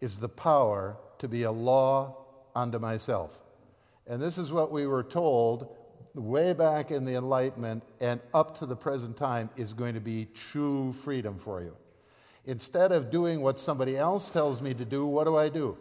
is 0.00 0.18
the 0.18 0.28
power 0.28 0.96
to 1.18 1.28
be 1.28 1.44
a 1.44 1.50
law 1.50 2.16
unto 2.54 2.78
myself. 2.78 3.40
And 4.06 4.20
this 4.20 4.36
is 4.36 4.52
what 4.52 4.72
we 4.72 4.86
were 4.86 5.04
told 5.04 5.76
way 6.14 6.52
back 6.52 6.90
in 6.90 7.04
the 7.04 7.14
Enlightenment 7.14 7.82
and 8.00 8.20
up 8.34 8.58
to 8.58 8.66
the 8.66 8.76
present 8.76 9.16
time 9.16 9.48
is 9.56 9.72
going 9.72 9.94
to 9.94 10.00
be 10.00 10.26
true 10.34 10.92
freedom 10.92 11.38
for 11.38 11.62
you. 11.62 11.76
Instead 12.44 12.92
of 12.92 13.10
doing 13.10 13.40
what 13.40 13.60
somebody 13.60 13.96
else 13.96 14.30
tells 14.30 14.60
me 14.60 14.74
to 14.74 14.84
do, 14.84 15.06
what 15.06 15.24
do 15.24 15.38
I 15.38 15.48
do? 15.48 15.78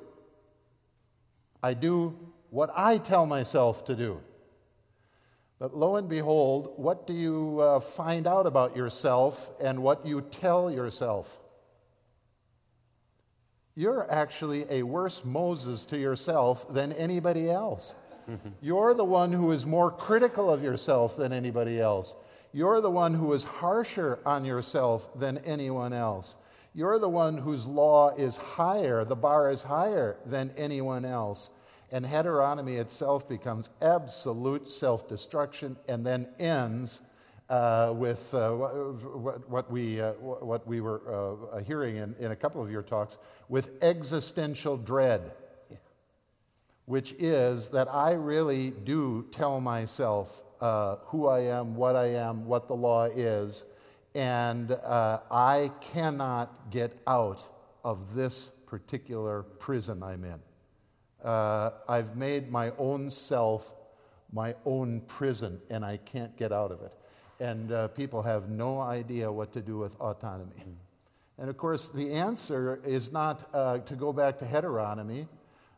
I 1.63 1.73
do 1.73 2.17
what 2.49 2.69
I 2.75 2.97
tell 2.97 3.25
myself 3.25 3.83
to 3.85 3.95
do. 3.95 4.21
But 5.61 5.77
lo 5.77 5.95
and 5.97 6.09
behold, 6.09 6.73
what 6.77 7.05
do 7.05 7.13
you 7.13 7.59
uh, 7.61 7.79
find 7.79 8.25
out 8.25 8.47
about 8.47 8.75
yourself 8.75 9.51
and 9.61 9.83
what 9.83 10.07
you 10.07 10.21
tell 10.21 10.71
yourself? 10.71 11.37
You're 13.75 14.11
actually 14.11 14.65
a 14.71 14.81
worse 14.81 15.23
Moses 15.23 15.85
to 15.85 15.99
yourself 15.99 16.67
than 16.73 16.91
anybody 16.93 17.47
else. 17.51 17.93
You're 18.63 18.95
the 18.95 19.05
one 19.05 19.31
who 19.31 19.51
is 19.51 19.67
more 19.67 19.91
critical 19.91 20.51
of 20.51 20.63
yourself 20.63 21.15
than 21.15 21.31
anybody 21.31 21.79
else. 21.79 22.15
You're 22.53 22.81
the 22.81 22.89
one 22.89 23.13
who 23.13 23.31
is 23.33 23.43
harsher 23.43 24.17
on 24.25 24.43
yourself 24.45 25.13
than 25.13 25.37
anyone 25.45 25.93
else. 25.93 26.37
You're 26.73 26.97
the 26.97 27.07
one 27.07 27.37
whose 27.37 27.67
law 27.67 28.15
is 28.15 28.35
higher, 28.35 29.05
the 29.05 29.15
bar 29.15 29.51
is 29.51 29.61
higher 29.61 30.17
than 30.25 30.55
anyone 30.57 31.05
else. 31.05 31.51
And 31.91 32.05
heteronomy 32.05 32.79
itself 32.79 33.27
becomes 33.27 33.69
absolute 33.81 34.71
self 34.71 35.09
destruction 35.09 35.75
and 35.89 36.05
then 36.05 36.27
ends 36.39 37.01
uh, 37.49 37.93
with 37.93 38.33
uh, 38.33 38.51
what, 38.51 39.49
what, 39.49 39.69
we, 39.69 39.99
uh, 39.99 40.13
what 40.13 40.65
we 40.65 40.79
were 40.79 41.49
uh, 41.51 41.59
hearing 41.63 41.97
in, 41.97 42.15
in 42.17 42.31
a 42.31 42.35
couple 42.35 42.63
of 42.63 42.71
your 42.71 42.81
talks 42.81 43.17
with 43.49 43.83
existential 43.83 44.77
dread, 44.77 45.33
yeah. 45.69 45.75
which 46.85 47.11
is 47.19 47.67
that 47.69 47.93
I 47.93 48.13
really 48.13 48.71
do 48.71 49.27
tell 49.31 49.59
myself 49.59 50.43
uh, 50.61 50.95
who 51.07 51.27
I 51.27 51.41
am, 51.41 51.75
what 51.75 51.97
I 51.97 52.07
am, 52.11 52.45
what 52.45 52.69
the 52.69 52.75
law 52.75 53.05
is, 53.05 53.65
and 54.15 54.71
uh, 54.71 55.19
I 55.29 55.71
cannot 55.81 56.71
get 56.71 56.97
out 57.05 57.41
of 57.83 58.13
this 58.13 58.53
particular 58.65 59.43
prison 59.43 60.03
I'm 60.03 60.23
in. 60.23 60.39
Uh, 61.23 61.71
I've 61.87 62.15
made 62.15 62.51
my 62.51 62.71
own 62.77 63.11
self 63.11 63.75
my 64.33 64.55
own 64.65 65.01
prison, 65.01 65.59
and 65.69 65.83
I 65.83 65.97
can't 65.97 66.35
get 66.37 66.51
out 66.51 66.71
of 66.71 66.81
it. 66.81 66.93
And 67.39 67.71
uh, 67.71 67.87
people 67.89 68.21
have 68.21 68.49
no 68.49 68.79
idea 68.79 69.31
what 69.31 69.51
to 69.53 69.61
do 69.61 69.77
with 69.77 69.99
autonomy. 69.99 70.55
Mm. 70.59 70.75
And 71.39 71.49
of 71.49 71.57
course, 71.57 71.89
the 71.89 72.11
answer 72.13 72.79
is 72.85 73.11
not 73.11 73.49
uh, 73.53 73.79
to 73.79 73.95
go 73.95 74.13
back 74.13 74.37
to 74.39 74.45
heteronomy. 74.45 75.27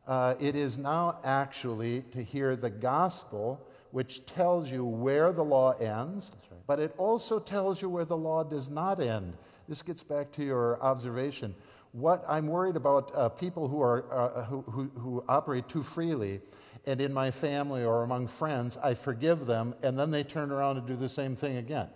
Uh, 0.06 0.36
it 0.40 0.56
is 0.56 0.78
now 0.78 1.20
actually 1.24 2.02
to 2.12 2.22
hear 2.22 2.56
the 2.56 2.70
gospel, 2.70 3.66
which 3.92 4.26
tells 4.26 4.70
you 4.70 4.86
where 4.86 5.32
the 5.32 5.44
law 5.44 5.72
ends, 5.78 6.34
right. 6.52 6.60
but 6.68 6.80
it 6.80 6.94
also 6.98 7.40
tells 7.40 7.82
you 7.82 7.90
where 7.90 8.04
the 8.06 8.18
law 8.18 8.44
does 8.44 8.70
not 8.70 9.00
end. 9.00 9.34
This 9.70 9.82
gets 9.82 10.04
back 10.04 10.32
to 10.34 10.44
your 10.44 10.82
observation. 10.82 11.56
What 11.94 12.26
I'm 12.28 12.48
worried 12.48 12.76
about 12.76 13.12
uh, 13.16 13.30
people 13.30 13.68
who, 13.68 13.82
are, 13.82 14.12
uh, 14.12 14.44
who, 14.46 14.62
who, 14.64 14.84
who 15.00 15.24
operate 15.30 15.70
too 15.70 15.84
freely, 15.84 16.42
and 16.86 17.00
in 17.00 17.14
my 17.14 17.32
family 17.32 17.86
or 17.86 18.04
among 18.04 18.28
friends, 18.28 18.78
I 18.78 18.96
forgive 18.96 19.46
them, 19.46 19.76
and 19.84 19.98
then 19.98 20.10
they 20.12 20.24
turn 20.24 20.52
around 20.52 20.78
and 20.78 20.88
do 20.88 20.96
the 20.96 21.08
same 21.08 21.36
thing 21.36 21.58
again. 21.58 21.88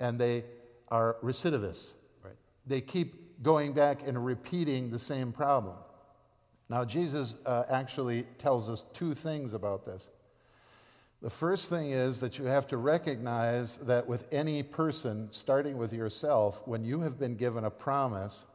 And 0.00 0.18
they 0.18 0.44
are 0.88 1.18
recidivists. 1.22 1.94
Right. 2.24 2.34
They 2.66 2.80
keep 2.80 3.42
going 3.42 3.74
back 3.74 4.06
and 4.06 4.24
repeating 4.24 4.90
the 4.90 4.98
same 4.98 5.32
problem. 5.32 5.76
Now, 6.70 6.84
Jesus 6.84 7.34
uh, 7.44 7.64
actually 7.68 8.24
tells 8.38 8.68
us 8.68 8.86
two 8.94 9.12
things 9.12 9.52
about 9.52 9.84
this. 9.84 10.10
The 11.20 11.30
first 11.30 11.68
thing 11.68 11.90
is 11.90 12.20
that 12.20 12.38
you 12.38 12.46
have 12.46 12.66
to 12.68 12.76
recognize 12.76 13.78
that 13.78 14.06
with 14.06 14.24
any 14.32 14.62
person, 14.62 15.28
starting 15.30 15.76
with 15.76 15.92
yourself, 15.92 16.66
when 16.66 16.84
you 16.84 17.00
have 17.00 17.18
been 17.18 17.34
given 17.34 17.64
a 17.64 17.70
promise, 17.70 18.46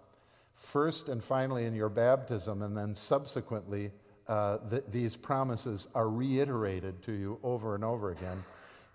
first 0.54 1.10
and 1.10 1.24
finally 1.24 1.66
in 1.66 1.74
your 1.74 1.90
baptism, 1.90 2.62
and 2.62 2.76
then 2.76 2.96
subsequently, 2.96 3.92
uh, 4.28 4.58
th- 4.70 4.84
these 4.90 5.18
promises 5.18 5.88
are 5.94 6.10
reiterated 6.10 7.02
to 7.04 7.12
you 7.12 7.40
over 7.44 7.76
and 7.76 7.84
over 7.84 8.12
again. 8.12 8.44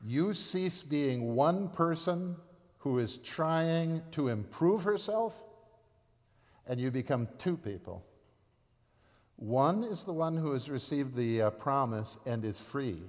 You 0.06 0.32
cease 0.32 0.82
being 0.82 1.34
one 1.34 1.68
person 1.68 2.36
who 2.78 2.98
is 2.98 3.18
trying 3.18 4.02
to 4.12 4.28
improve 4.28 4.84
herself, 4.84 5.42
and 6.66 6.80
you 6.80 6.90
become 6.90 7.28
two 7.38 7.56
people. 7.56 8.04
One 9.36 9.84
is 9.84 10.04
the 10.04 10.12
one 10.12 10.36
who 10.36 10.52
has 10.52 10.68
received 10.68 11.14
the 11.14 11.42
uh, 11.42 11.50
promise 11.50 12.18
and 12.26 12.44
is 12.44 12.60
free. 12.60 13.02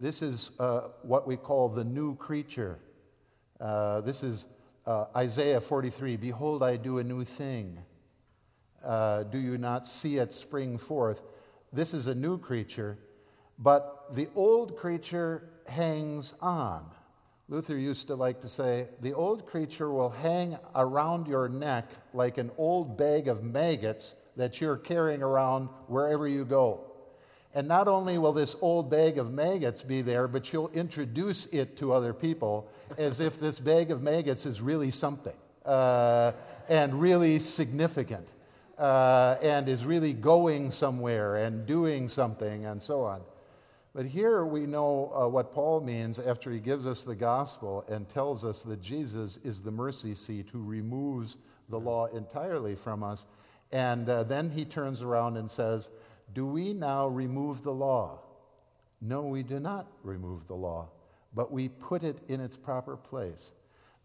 This 0.00 0.22
is 0.22 0.50
uh, 0.58 0.88
what 1.02 1.26
we 1.26 1.36
call 1.36 1.68
the 1.68 1.84
new 1.84 2.16
creature. 2.16 2.78
Uh, 3.60 4.00
this 4.00 4.22
is 4.22 4.46
uh, 4.86 5.06
Isaiah 5.16 5.60
43 5.60 6.16
Behold, 6.16 6.62
I 6.62 6.76
do 6.76 6.98
a 6.98 7.04
new 7.04 7.24
thing. 7.24 7.78
Uh, 8.84 9.22
do 9.24 9.38
you 9.38 9.58
not 9.58 9.86
see 9.86 10.18
it 10.18 10.32
spring 10.32 10.76
forth? 10.78 11.22
This 11.72 11.94
is 11.94 12.06
a 12.06 12.14
new 12.14 12.36
creature, 12.38 12.98
but 13.58 14.14
the 14.14 14.28
old 14.34 14.76
creature 14.76 15.48
hangs 15.66 16.34
on. 16.40 16.84
Luther 17.48 17.76
used 17.76 18.06
to 18.08 18.14
like 18.14 18.40
to 18.40 18.48
say, 18.48 18.88
the 19.00 19.12
old 19.12 19.46
creature 19.46 19.92
will 19.92 20.10
hang 20.10 20.56
around 20.74 21.26
your 21.28 21.48
neck 21.48 21.90
like 22.14 22.38
an 22.38 22.50
old 22.56 22.96
bag 22.96 23.28
of 23.28 23.42
maggots 23.42 24.16
that 24.36 24.60
you're 24.60 24.76
carrying 24.76 25.22
around 25.22 25.68
wherever 25.86 26.26
you 26.26 26.44
go. 26.44 26.91
And 27.54 27.68
not 27.68 27.86
only 27.86 28.16
will 28.16 28.32
this 28.32 28.56
old 28.60 28.90
bag 28.90 29.18
of 29.18 29.32
maggots 29.32 29.82
be 29.82 30.00
there, 30.00 30.26
but 30.26 30.52
you'll 30.52 30.70
introduce 30.70 31.46
it 31.46 31.76
to 31.78 31.92
other 31.92 32.14
people 32.14 32.70
as 32.96 33.20
if 33.20 33.38
this 33.38 33.60
bag 33.60 33.90
of 33.90 34.02
maggots 34.02 34.46
is 34.46 34.62
really 34.62 34.90
something 34.90 35.36
uh, 35.66 36.32
and 36.68 37.00
really 37.00 37.38
significant 37.38 38.32
uh, 38.78 39.36
and 39.42 39.68
is 39.68 39.84
really 39.84 40.14
going 40.14 40.70
somewhere 40.70 41.36
and 41.36 41.66
doing 41.66 42.08
something 42.08 42.64
and 42.64 42.80
so 42.80 43.02
on. 43.02 43.20
But 43.94 44.06
here 44.06 44.46
we 44.46 44.64
know 44.64 45.12
uh, 45.14 45.28
what 45.28 45.52
Paul 45.52 45.82
means 45.82 46.18
after 46.18 46.50
he 46.50 46.58
gives 46.58 46.86
us 46.86 47.04
the 47.04 47.14
gospel 47.14 47.84
and 47.88 48.08
tells 48.08 48.42
us 48.42 48.62
that 48.62 48.80
Jesus 48.80 49.38
is 49.44 49.60
the 49.60 49.70
mercy 49.70 50.14
seat 50.14 50.48
who 50.50 50.62
removes 50.62 51.36
the 51.68 51.78
law 51.78 52.06
entirely 52.06 52.74
from 52.74 53.02
us. 53.02 53.26
And 53.70 54.08
uh, 54.08 54.22
then 54.24 54.50
he 54.50 54.64
turns 54.64 55.02
around 55.02 55.36
and 55.36 55.50
says, 55.50 55.90
Do 56.32 56.46
we 56.46 56.72
now 56.72 57.08
remove 57.08 57.62
the 57.62 57.72
law? 57.72 58.20
No, 59.00 59.22
we 59.22 59.42
do 59.42 59.60
not 59.60 59.86
remove 60.02 60.46
the 60.46 60.54
law 60.54 60.88
but 61.34 61.52
we 61.52 61.68
put 61.68 62.02
it 62.02 62.18
in 62.28 62.40
its 62.40 62.56
proper 62.56 62.96
place. 62.96 63.52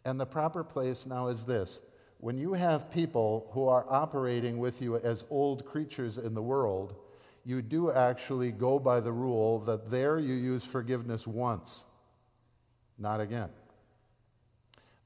And 0.05 0.19
the 0.19 0.25
proper 0.25 0.63
place 0.63 1.05
now 1.05 1.28
is 1.28 1.43
this 1.43 1.82
when 2.19 2.38
you 2.38 2.53
have 2.53 2.89
people 2.89 3.49
who 3.51 3.67
are 3.67 3.86
operating 3.89 4.57
with 4.57 4.82
you 4.82 4.97
as 4.97 5.25
old 5.30 5.65
creatures 5.65 6.17
in 6.17 6.34
the 6.34 6.41
world, 6.41 6.95
you 7.45 7.61
do 7.61 7.91
actually 7.91 8.51
go 8.51 8.80
by 8.80 8.99
the 8.99 9.11
rule 9.11 9.59
that 9.59 9.89
there 9.89 10.19
you 10.19 10.34
use 10.34 10.65
forgiveness 10.65 11.28
once, 11.28 11.86
not 12.97 13.21
again. 13.21 13.49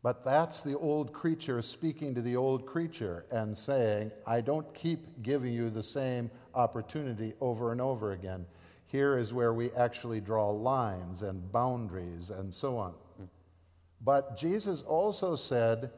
But 0.04 0.24
that's 0.24 0.64
the 0.64 0.78
old 0.78 1.14
creature 1.14 1.62
speaking 1.62 2.16
to 2.16 2.22
the 2.22 2.36
old 2.36 2.66
creature 2.66 3.26
and 3.30 3.56
saying, 3.56 4.12
I 4.26 4.42
don't 4.42 4.74
keep 4.74 5.22
giving 5.22 5.54
you 5.54 5.70
the 5.70 5.84
same 5.84 6.32
opportunity 6.54 7.34
over 7.42 7.72
and 7.72 7.82
over 7.82 8.12
again. 8.12 8.46
Here 8.88 9.18
is 9.18 9.34
where 9.34 9.54
we 9.54 9.72
actually 9.72 10.20
draw 10.20 10.50
lines 10.50 11.22
and 11.22 11.52
boundaries 11.52 12.30
and 12.30 12.54
so 12.54 12.78
on. 12.78 12.94
But 14.04 14.36
Jesus 14.36 14.82
also 14.82 15.36
said, 15.36 15.92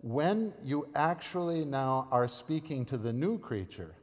when 0.00 0.54
you 0.62 0.88
actually 0.94 1.64
now 1.64 2.08
are 2.10 2.28
speaking 2.28 2.84
to 2.86 2.96
the 2.96 3.12
new 3.12 3.38
creature 3.38 3.94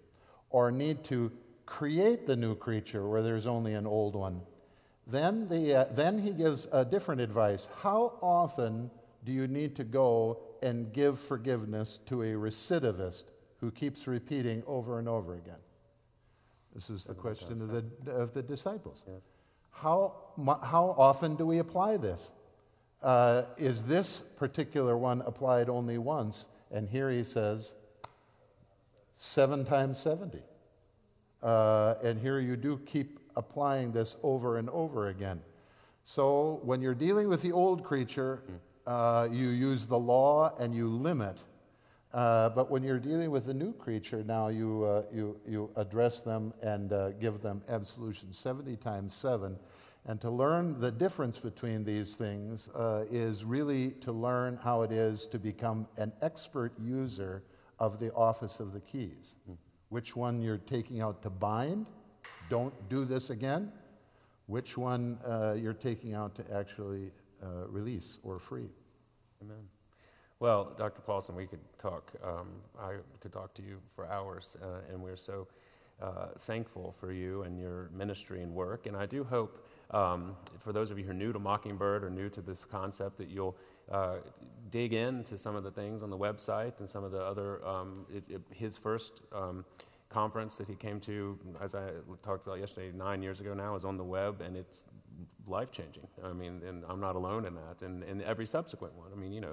or 0.49 0.71
need 0.71 1.03
to 1.05 1.31
create 1.65 2.27
the 2.27 2.35
new 2.35 2.55
creature 2.55 3.07
where 3.07 3.21
there's 3.21 3.47
only 3.47 3.73
an 3.73 3.87
old 3.87 4.15
one, 4.15 4.41
then, 5.07 5.47
the, 5.47 5.75
uh, 5.75 5.85
then 5.93 6.17
he 6.17 6.31
gives 6.31 6.67
a 6.71 6.83
different 6.83 7.21
advice. 7.21 7.69
How 7.81 8.17
often 8.21 8.89
do 9.23 9.31
you 9.31 9.47
need 9.47 9.75
to 9.77 9.83
go 9.83 10.39
and 10.61 10.91
give 10.93 11.19
forgiveness 11.19 11.99
to 12.07 12.23
a 12.23 12.33
recidivist 12.33 13.25
who 13.59 13.71
keeps 13.71 14.07
repeating 14.07 14.63
over 14.67 14.99
and 14.99 15.07
over 15.07 15.35
again? 15.35 15.55
This 16.75 16.89
is 16.89 17.05
the 17.05 17.13
question 17.13 17.61
of 17.61 17.69
the, 17.69 18.11
of 18.11 18.33
the 18.33 18.43
disciples. 18.43 19.03
Yes. 19.07 19.21
How, 19.71 20.13
how 20.61 20.93
often 20.97 21.35
do 21.35 21.45
we 21.45 21.59
apply 21.59 21.95
this? 21.97 22.31
Uh, 23.01 23.43
is 23.57 23.83
this 23.83 24.19
particular 24.35 24.97
one 24.97 25.21
applied 25.25 25.69
only 25.69 25.97
once? 25.97 26.47
And 26.71 26.89
here 26.89 27.09
he 27.09 27.23
says, 27.23 27.75
seven 29.13 29.63
times 29.63 29.99
70. 29.99 30.39
Uh, 31.41 31.95
and 32.03 32.19
here 32.19 32.39
you 32.39 32.57
do 32.57 32.77
keep 32.85 33.19
applying 33.35 33.91
this 33.91 34.17
over 34.21 34.57
and 34.57 34.69
over 34.69 35.07
again. 35.07 35.41
So 36.03 36.59
when 36.63 36.81
you're 36.81 36.95
dealing 36.95 37.29
with 37.29 37.41
the 37.41 37.51
old 37.51 37.83
creature, 37.83 38.43
uh, 38.85 39.27
you 39.31 39.47
use 39.47 39.85
the 39.85 39.97
law 39.97 40.55
and 40.59 40.75
you 40.75 40.87
limit. 40.87 41.41
Uh, 42.15 42.47
but 42.47 42.71
when 42.71 42.81
you're 42.81 42.97
dealing 42.97 43.29
with 43.29 43.49
a 43.49 43.53
new 43.53 43.73
creature, 43.73 44.23
now 44.23 44.47
you, 44.47 44.85
uh, 44.85 45.03
you, 45.13 45.37
you 45.45 45.69
address 45.75 46.21
them 46.21 46.53
and 46.63 46.93
uh, 46.93 47.11
give 47.11 47.41
them 47.41 47.61
absolution 47.67 48.31
70 48.31 48.77
times 48.77 49.13
7. 49.13 49.59
And 50.05 50.21
to 50.21 50.29
learn 50.29 50.79
the 50.79 50.91
difference 50.91 51.39
between 51.41 51.83
these 51.83 52.15
things 52.15 52.69
uh, 52.73 53.03
is 53.11 53.43
really 53.43 53.91
to 53.99 54.13
learn 54.13 54.57
how 54.63 54.83
it 54.83 54.93
is 54.93 55.27
to 55.27 55.37
become 55.37 55.87
an 55.97 56.13
expert 56.21 56.71
user 56.79 57.43
of 57.79 57.99
the 57.99 58.13
office 58.13 58.61
of 58.61 58.71
the 58.71 58.79
keys. 58.79 59.35
Mm. 59.51 59.57
Which 59.89 60.15
one 60.15 60.41
you're 60.41 60.57
taking 60.57 61.01
out 61.01 61.21
to 61.23 61.29
bind, 61.29 61.87
don't 62.49 62.73
do 62.87 63.03
this 63.03 63.29
again. 63.29 63.73
Which 64.45 64.77
one 64.77 65.19
uh, 65.27 65.57
you're 65.59 65.73
taking 65.73 66.13
out 66.13 66.33
to 66.35 66.45
actually 66.55 67.11
release 67.69 68.17
or 68.23 68.39
free. 68.39 68.69
Amen. 69.43 69.74
Well, 70.45 70.73
Dr. 70.77 71.01
Paulson, 71.01 71.33
we 71.35 71.47
could 71.47 71.61
talk. 71.79 72.11
Um, 72.23 72.49
I 72.79 72.97
could 73.19 73.33
talk 73.33 73.55
to 73.55 73.63
you 73.63 73.79
for 73.95 74.05
hours, 74.05 74.55
uh, 74.61 74.93
and 74.93 75.01
we're 75.01 75.15
so 75.15 75.47
uh, 75.99 76.27
thankful 76.37 76.93
for 76.99 77.11
you 77.11 77.41
and 77.41 77.59
your 77.59 77.89
ministry 77.91 78.43
and 78.43 78.53
work. 78.53 78.85
And 78.85 78.95
I 78.95 79.07
do 79.07 79.23
hope, 79.23 79.65
um, 79.89 80.35
for 80.59 80.71
those 80.71 80.91
of 80.91 80.99
you 80.99 81.05
who 81.05 81.09
are 81.09 81.15
new 81.15 81.33
to 81.33 81.39
Mockingbird 81.39 82.03
or 82.03 82.11
new 82.11 82.29
to 82.29 82.41
this 82.41 82.63
concept, 82.63 83.17
that 83.17 83.27
you'll 83.27 83.57
uh, 83.91 84.17
dig 84.69 84.93
into 84.93 85.35
some 85.35 85.55
of 85.55 85.63
the 85.63 85.71
things 85.71 86.03
on 86.03 86.11
the 86.11 86.17
website 86.17 86.79
and 86.79 86.87
some 86.87 87.03
of 87.03 87.11
the 87.11 87.23
other, 87.23 87.65
um, 87.65 88.05
it, 88.13 88.23
it, 88.29 88.41
his 88.51 88.77
first 88.77 89.21
um, 89.33 89.65
conference 90.09 90.57
that 90.57 90.67
he 90.67 90.75
came 90.75 90.99
to, 90.99 91.39
as 91.59 91.73
I 91.73 91.89
talked 92.21 92.45
about 92.45 92.59
yesterday, 92.59 92.95
nine 92.95 93.23
years 93.23 93.39
ago 93.39 93.55
now, 93.55 93.73
is 93.73 93.83
on 93.83 93.97
the 93.97 94.03
web, 94.03 94.41
and 94.41 94.55
it's 94.55 94.85
life 95.47 95.71
changing. 95.71 96.05
I 96.23 96.33
mean, 96.33 96.61
and 96.67 96.83
I'm 96.87 96.99
not 96.99 97.15
alone 97.15 97.45
in 97.45 97.55
that, 97.55 97.81
and, 97.81 98.03
and 98.03 98.21
every 98.21 98.45
subsequent 98.45 98.93
one. 98.93 99.07
I 99.11 99.19
mean, 99.19 99.33
you 99.33 99.41
know, 99.41 99.49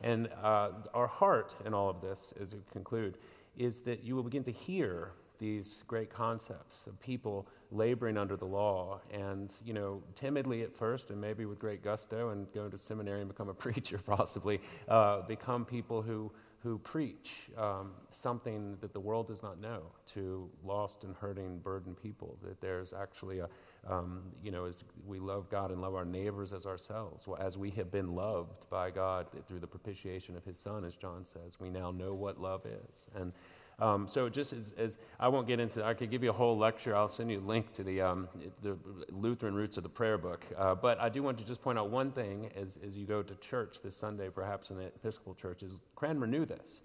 and 0.00 0.28
uh, 0.42 0.70
our 0.94 1.06
heart 1.06 1.54
in 1.64 1.74
all 1.74 1.88
of 1.90 2.00
this, 2.00 2.32
as 2.40 2.54
we 2.54 2.60
conclude, 2.72 3.18
is 3.58 3.80
that 3.82 4.04
you 4.04 4.16
will 4.16 4.22
begin 4.22 4.44
to 4.44 4.52
hear 4.52 5.12
these 5.38 5.84
great 5.88 6.10
concepts 6.10 6.86
of 6.86 7.00
people 7.00 7.46
laboring 7.72 8.18
under 8.18 8.36
the 8.36 8.44
law 8.44 9.00
and 9.10 9.54
you 9.64 9.72
know 9.72 10.02
timidly 10.14 10.62
at 10.62 10.76
first 10.76 11.10
and 11.10 11.20
maybe 11.20 11.46
with 11.46 11.58
great 11.58 11.82
gusto 11.82 12.28
and 12.28 12.52
go 12.52 12.68
to 12.68 12.76
seminary 12.76 13.20
and 13.20 13.28
become 13.28 13.48
a 13.48 13.54
preacher 13.66 13.98
possibly 13.98 14.60
uh, 14.88 15.22
become 15.22 15.64
people 15.64 16.02
who 16.02 16.30
who 16.62 16.78
preach 16.78 17.48
um, 17.56 17.92
something 18.10 18.76
that 18.82 18.92
the 18.92 19.00
world 19.00 19.26
does 19.26 19.42
not 19.42 19.58
know 19.58 19.80
to 20.04 20.48
lost 20.62 21.04
and 21.04 21.16
hurting 21.16 21.58
burdened 21.58 21.96
people 22.02 22.36
that 22.42 22.60
there's 22.60 22.92
actually 22.92 23.38
a 23.38 23.48
um, 23.88 24.22
you 24.42 24.50
know, 24.50 24.66
as 24.66 24.84
we 25.06 25.18
love 25.18 25.48
God 25.50 25.70
and 25.70 25.80
love 25.80 25.94
our 25.94 26.04
neighbors 26.04 26.52
as 26.52 26.66
ourselves, 26.66 27.26
well, 27.26 27.40
as 27.40 27.56
we 27.56 27.70
have 27.70 27.90
been 27.90 28.14
loved 28.14 28.68
by 28.68 28.90
God 28.90 29.26
through 29.48 29.60
the 29.60 29.66
propitiation 29.66 30.36
of 30.36 30.44
His 30.44 30.58
Son, 30.58 30.84
as 30.84 30.96
John 30.96 31.24
says, 31.24 31.58
we 31.58 31.70
now 31.70 31.90
know 31.90 32.12
what 32.12 32.40
love 32.40 32.66
is. 32.66 33.06
And 33.14 33.32
um, 33.80 34.06
so, 34.06 34.28
just 34.28 34.52
as, 34.52 34.74
as, 34.76 34.98
I 35.18 35.28
won't 35.28 35.46
get 35.46 35.58
into, 35.58 35.82
I 35.82 35.94
could 35.94 36.10
give 36.10 36.22
you 36.22 36.28
a 36.28 36.34
whole 36.34 36.58
lecture. 36.58 36.94
I'll 36.94 37.08
send 37.08 37.30
you 37.30 37.38
a 37.38 37.40
link 37.40 37.72
to 37.72 37.82
the, 37.82 38.02
um, 38.02 38.28
the 38.60 38.76
Lutheran 39.10 39.54
roots 39.54 39.78
of 39.78 39.82
the 39.82 39.88
prayer 39.88 40.18
book. 40.18 40.44
Uh, 40.56 40.74
but 40.74 41.00
I 41.00 41.08
do 41.08 41.22
want 41.22 41.38
to 41.38 41.44
just 41.44 41.62
point 41.62 41.78
out 41.78 41.88
one 41.88 42.10
thing 42.10 42.50
as, 42.54 42.78
as 42.86 42.94
you 42.94 43.06
go 43.06 43.22
to 43.22 43.34
church 43.36 43.80
this 43.82 43.96
Sunday, 43.96 44.28
perhaps 44.28 44.70
in 44.70 44.76
the 44.76 44.84
Episcopal 44.84 45.34
Church, 45.34 45.62
is 45.62 45.80
Cranmer 45.94 46.26
knew 46.26 46.44
this. 46.44 46.82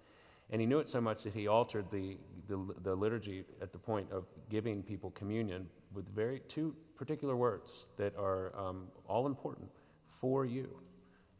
And 0.51 0.61
he 0.61 0.67
knew 0.67 0.79
it 0.79 0.87
so 0.87 1.01
much 1.01 1.23
that 1.23 1.33
he 1.33 1.47
altered 1.47 1.85
the, 1.91 2.17
the, 2.47 2.57
the 2.83 2.95
liturgy 2.95 3.43
at 3.61 3.73
the 3.73 3.79
point 3.79 4.09
of 4.11 4.25
giving 4.49 4.81
people 4.81 5.11
communion 5.11 5.67
with 5.93 6.07
very 6.15 6.39
two 6.47 6.75
particular 6.95 7.35
words 7.35 7.87
that 7.97 8.15
are 8.17 8.57
um, 8.57 8.87
all 9.07 9.25
important 9.27 9.69
for 10.19 10.45
you. 10.45 10.69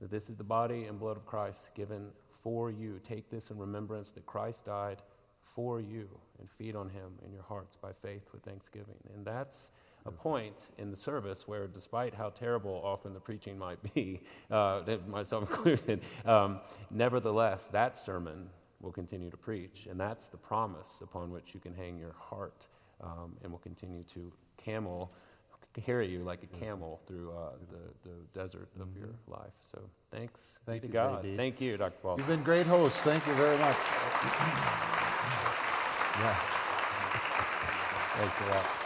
That 0.01 0.11
this 0.11 0.29
is 0.29 0.35
the 0.35 0.43
body 0.43 0.85
and 0.85 0.99
blood 0.99 1.17
of 1.17 1.25
Christ 1.25 1.69
given 1.73 2.09
for 2.43 2.69
you. 2.69 2.99
Take 3.03 3.29
this 3.29 3.49
in 3.49 3.57
remembrance 3.57 4.11
that 4.11 4.25
Christ 4.25 4.65
died 4.65 5.01
for 5.55 5.79
you 5.79 6.07
and 6.39 6.49
feed 6.49 6.75
on 6.75 6.89
him 6.89 7.13
in 7.25 7.31
your 7.31 7.43
hearts 7.43 7.75
by 7.75 7.91
faith 7.93 8.23
with 8.33 8.43
thanksgiving. 8.43 8.97
And 9.13 9.25
that's 9.25 9.71
a 10.05 10.11
point 10.11 10.67
in 10.77 10.91
the 10.91 10.97
service 10.97 11.47
where, 11.47 11.67
despite 11.67 12.13
how 12.13 12.29
terrible 12.29 12.81
often 12.83 13.13
the 13.13 13.19
preaching 13.19 13.57
might 13.57 13.81
be, 13.93 14.21
uh, 14.51 14.81
myself 15.07 15.49
included, 15.49 16.01
um, 16.25 16.59
nevertheless, 16.91 17.67
that 17.67 17.97
sermon 17.97 18.49
will 18.81 18.91
continue 18.91 19.31
to 19.31 19.37
preach. 19.37 19.87
And 19.89 19.99
that's 19.99 20.27
the 20.27 20.37
promise 20.37 20.99
upon 21.01 21.31
which 21.31 21.53
you 21.53 21.59
can 21.59 21.73
hang 21.73 21.97
your 21.97 22.13
heart 22.19 22.67
um, 23.01 23.35
and 23.41 23.51
will 23.51 23.59
continue 23.59 24.03
to 24.03 24.31
camel 24.57 25.11
carry 25.81 26.07
you 26.09 26.19
like 26.23 26.41
a 26.43 26.47
camel 26.47 27.01
through 27.05 27.31
uh, 27.31 27.51
the, 27.71 28.09
the 28.09 28.15
desert 28.33 28.69
of 28.79 28.87
mm-hmm. 28.87 28.99
your 28.99 29.09
life. 29.27 29.53
So 29.71 29.79
thanks 30.11 30.59
Thank 30.65 30.81
to 30.81 30.87
you, 30.87 30.93
God. 30.93 31.23
JD. 31.23 31.37
Thank 31.37 31.61
you, 31.61 31.77
Dr. 31.77 31.97
Paul. 32.01 32.15
You've 32.17 32.27
been 32.27 32.43
great 32.43 32.65
hosts. 32.65 33.01
Thank 33.01 33.25
you 33.27 33.33
very 33.33 33.57
much. 33.57 33.77
yeah. 36.19 36.35
Thanks 38.15 38.41
a 38.41 38.49
lot. 38.51 38.84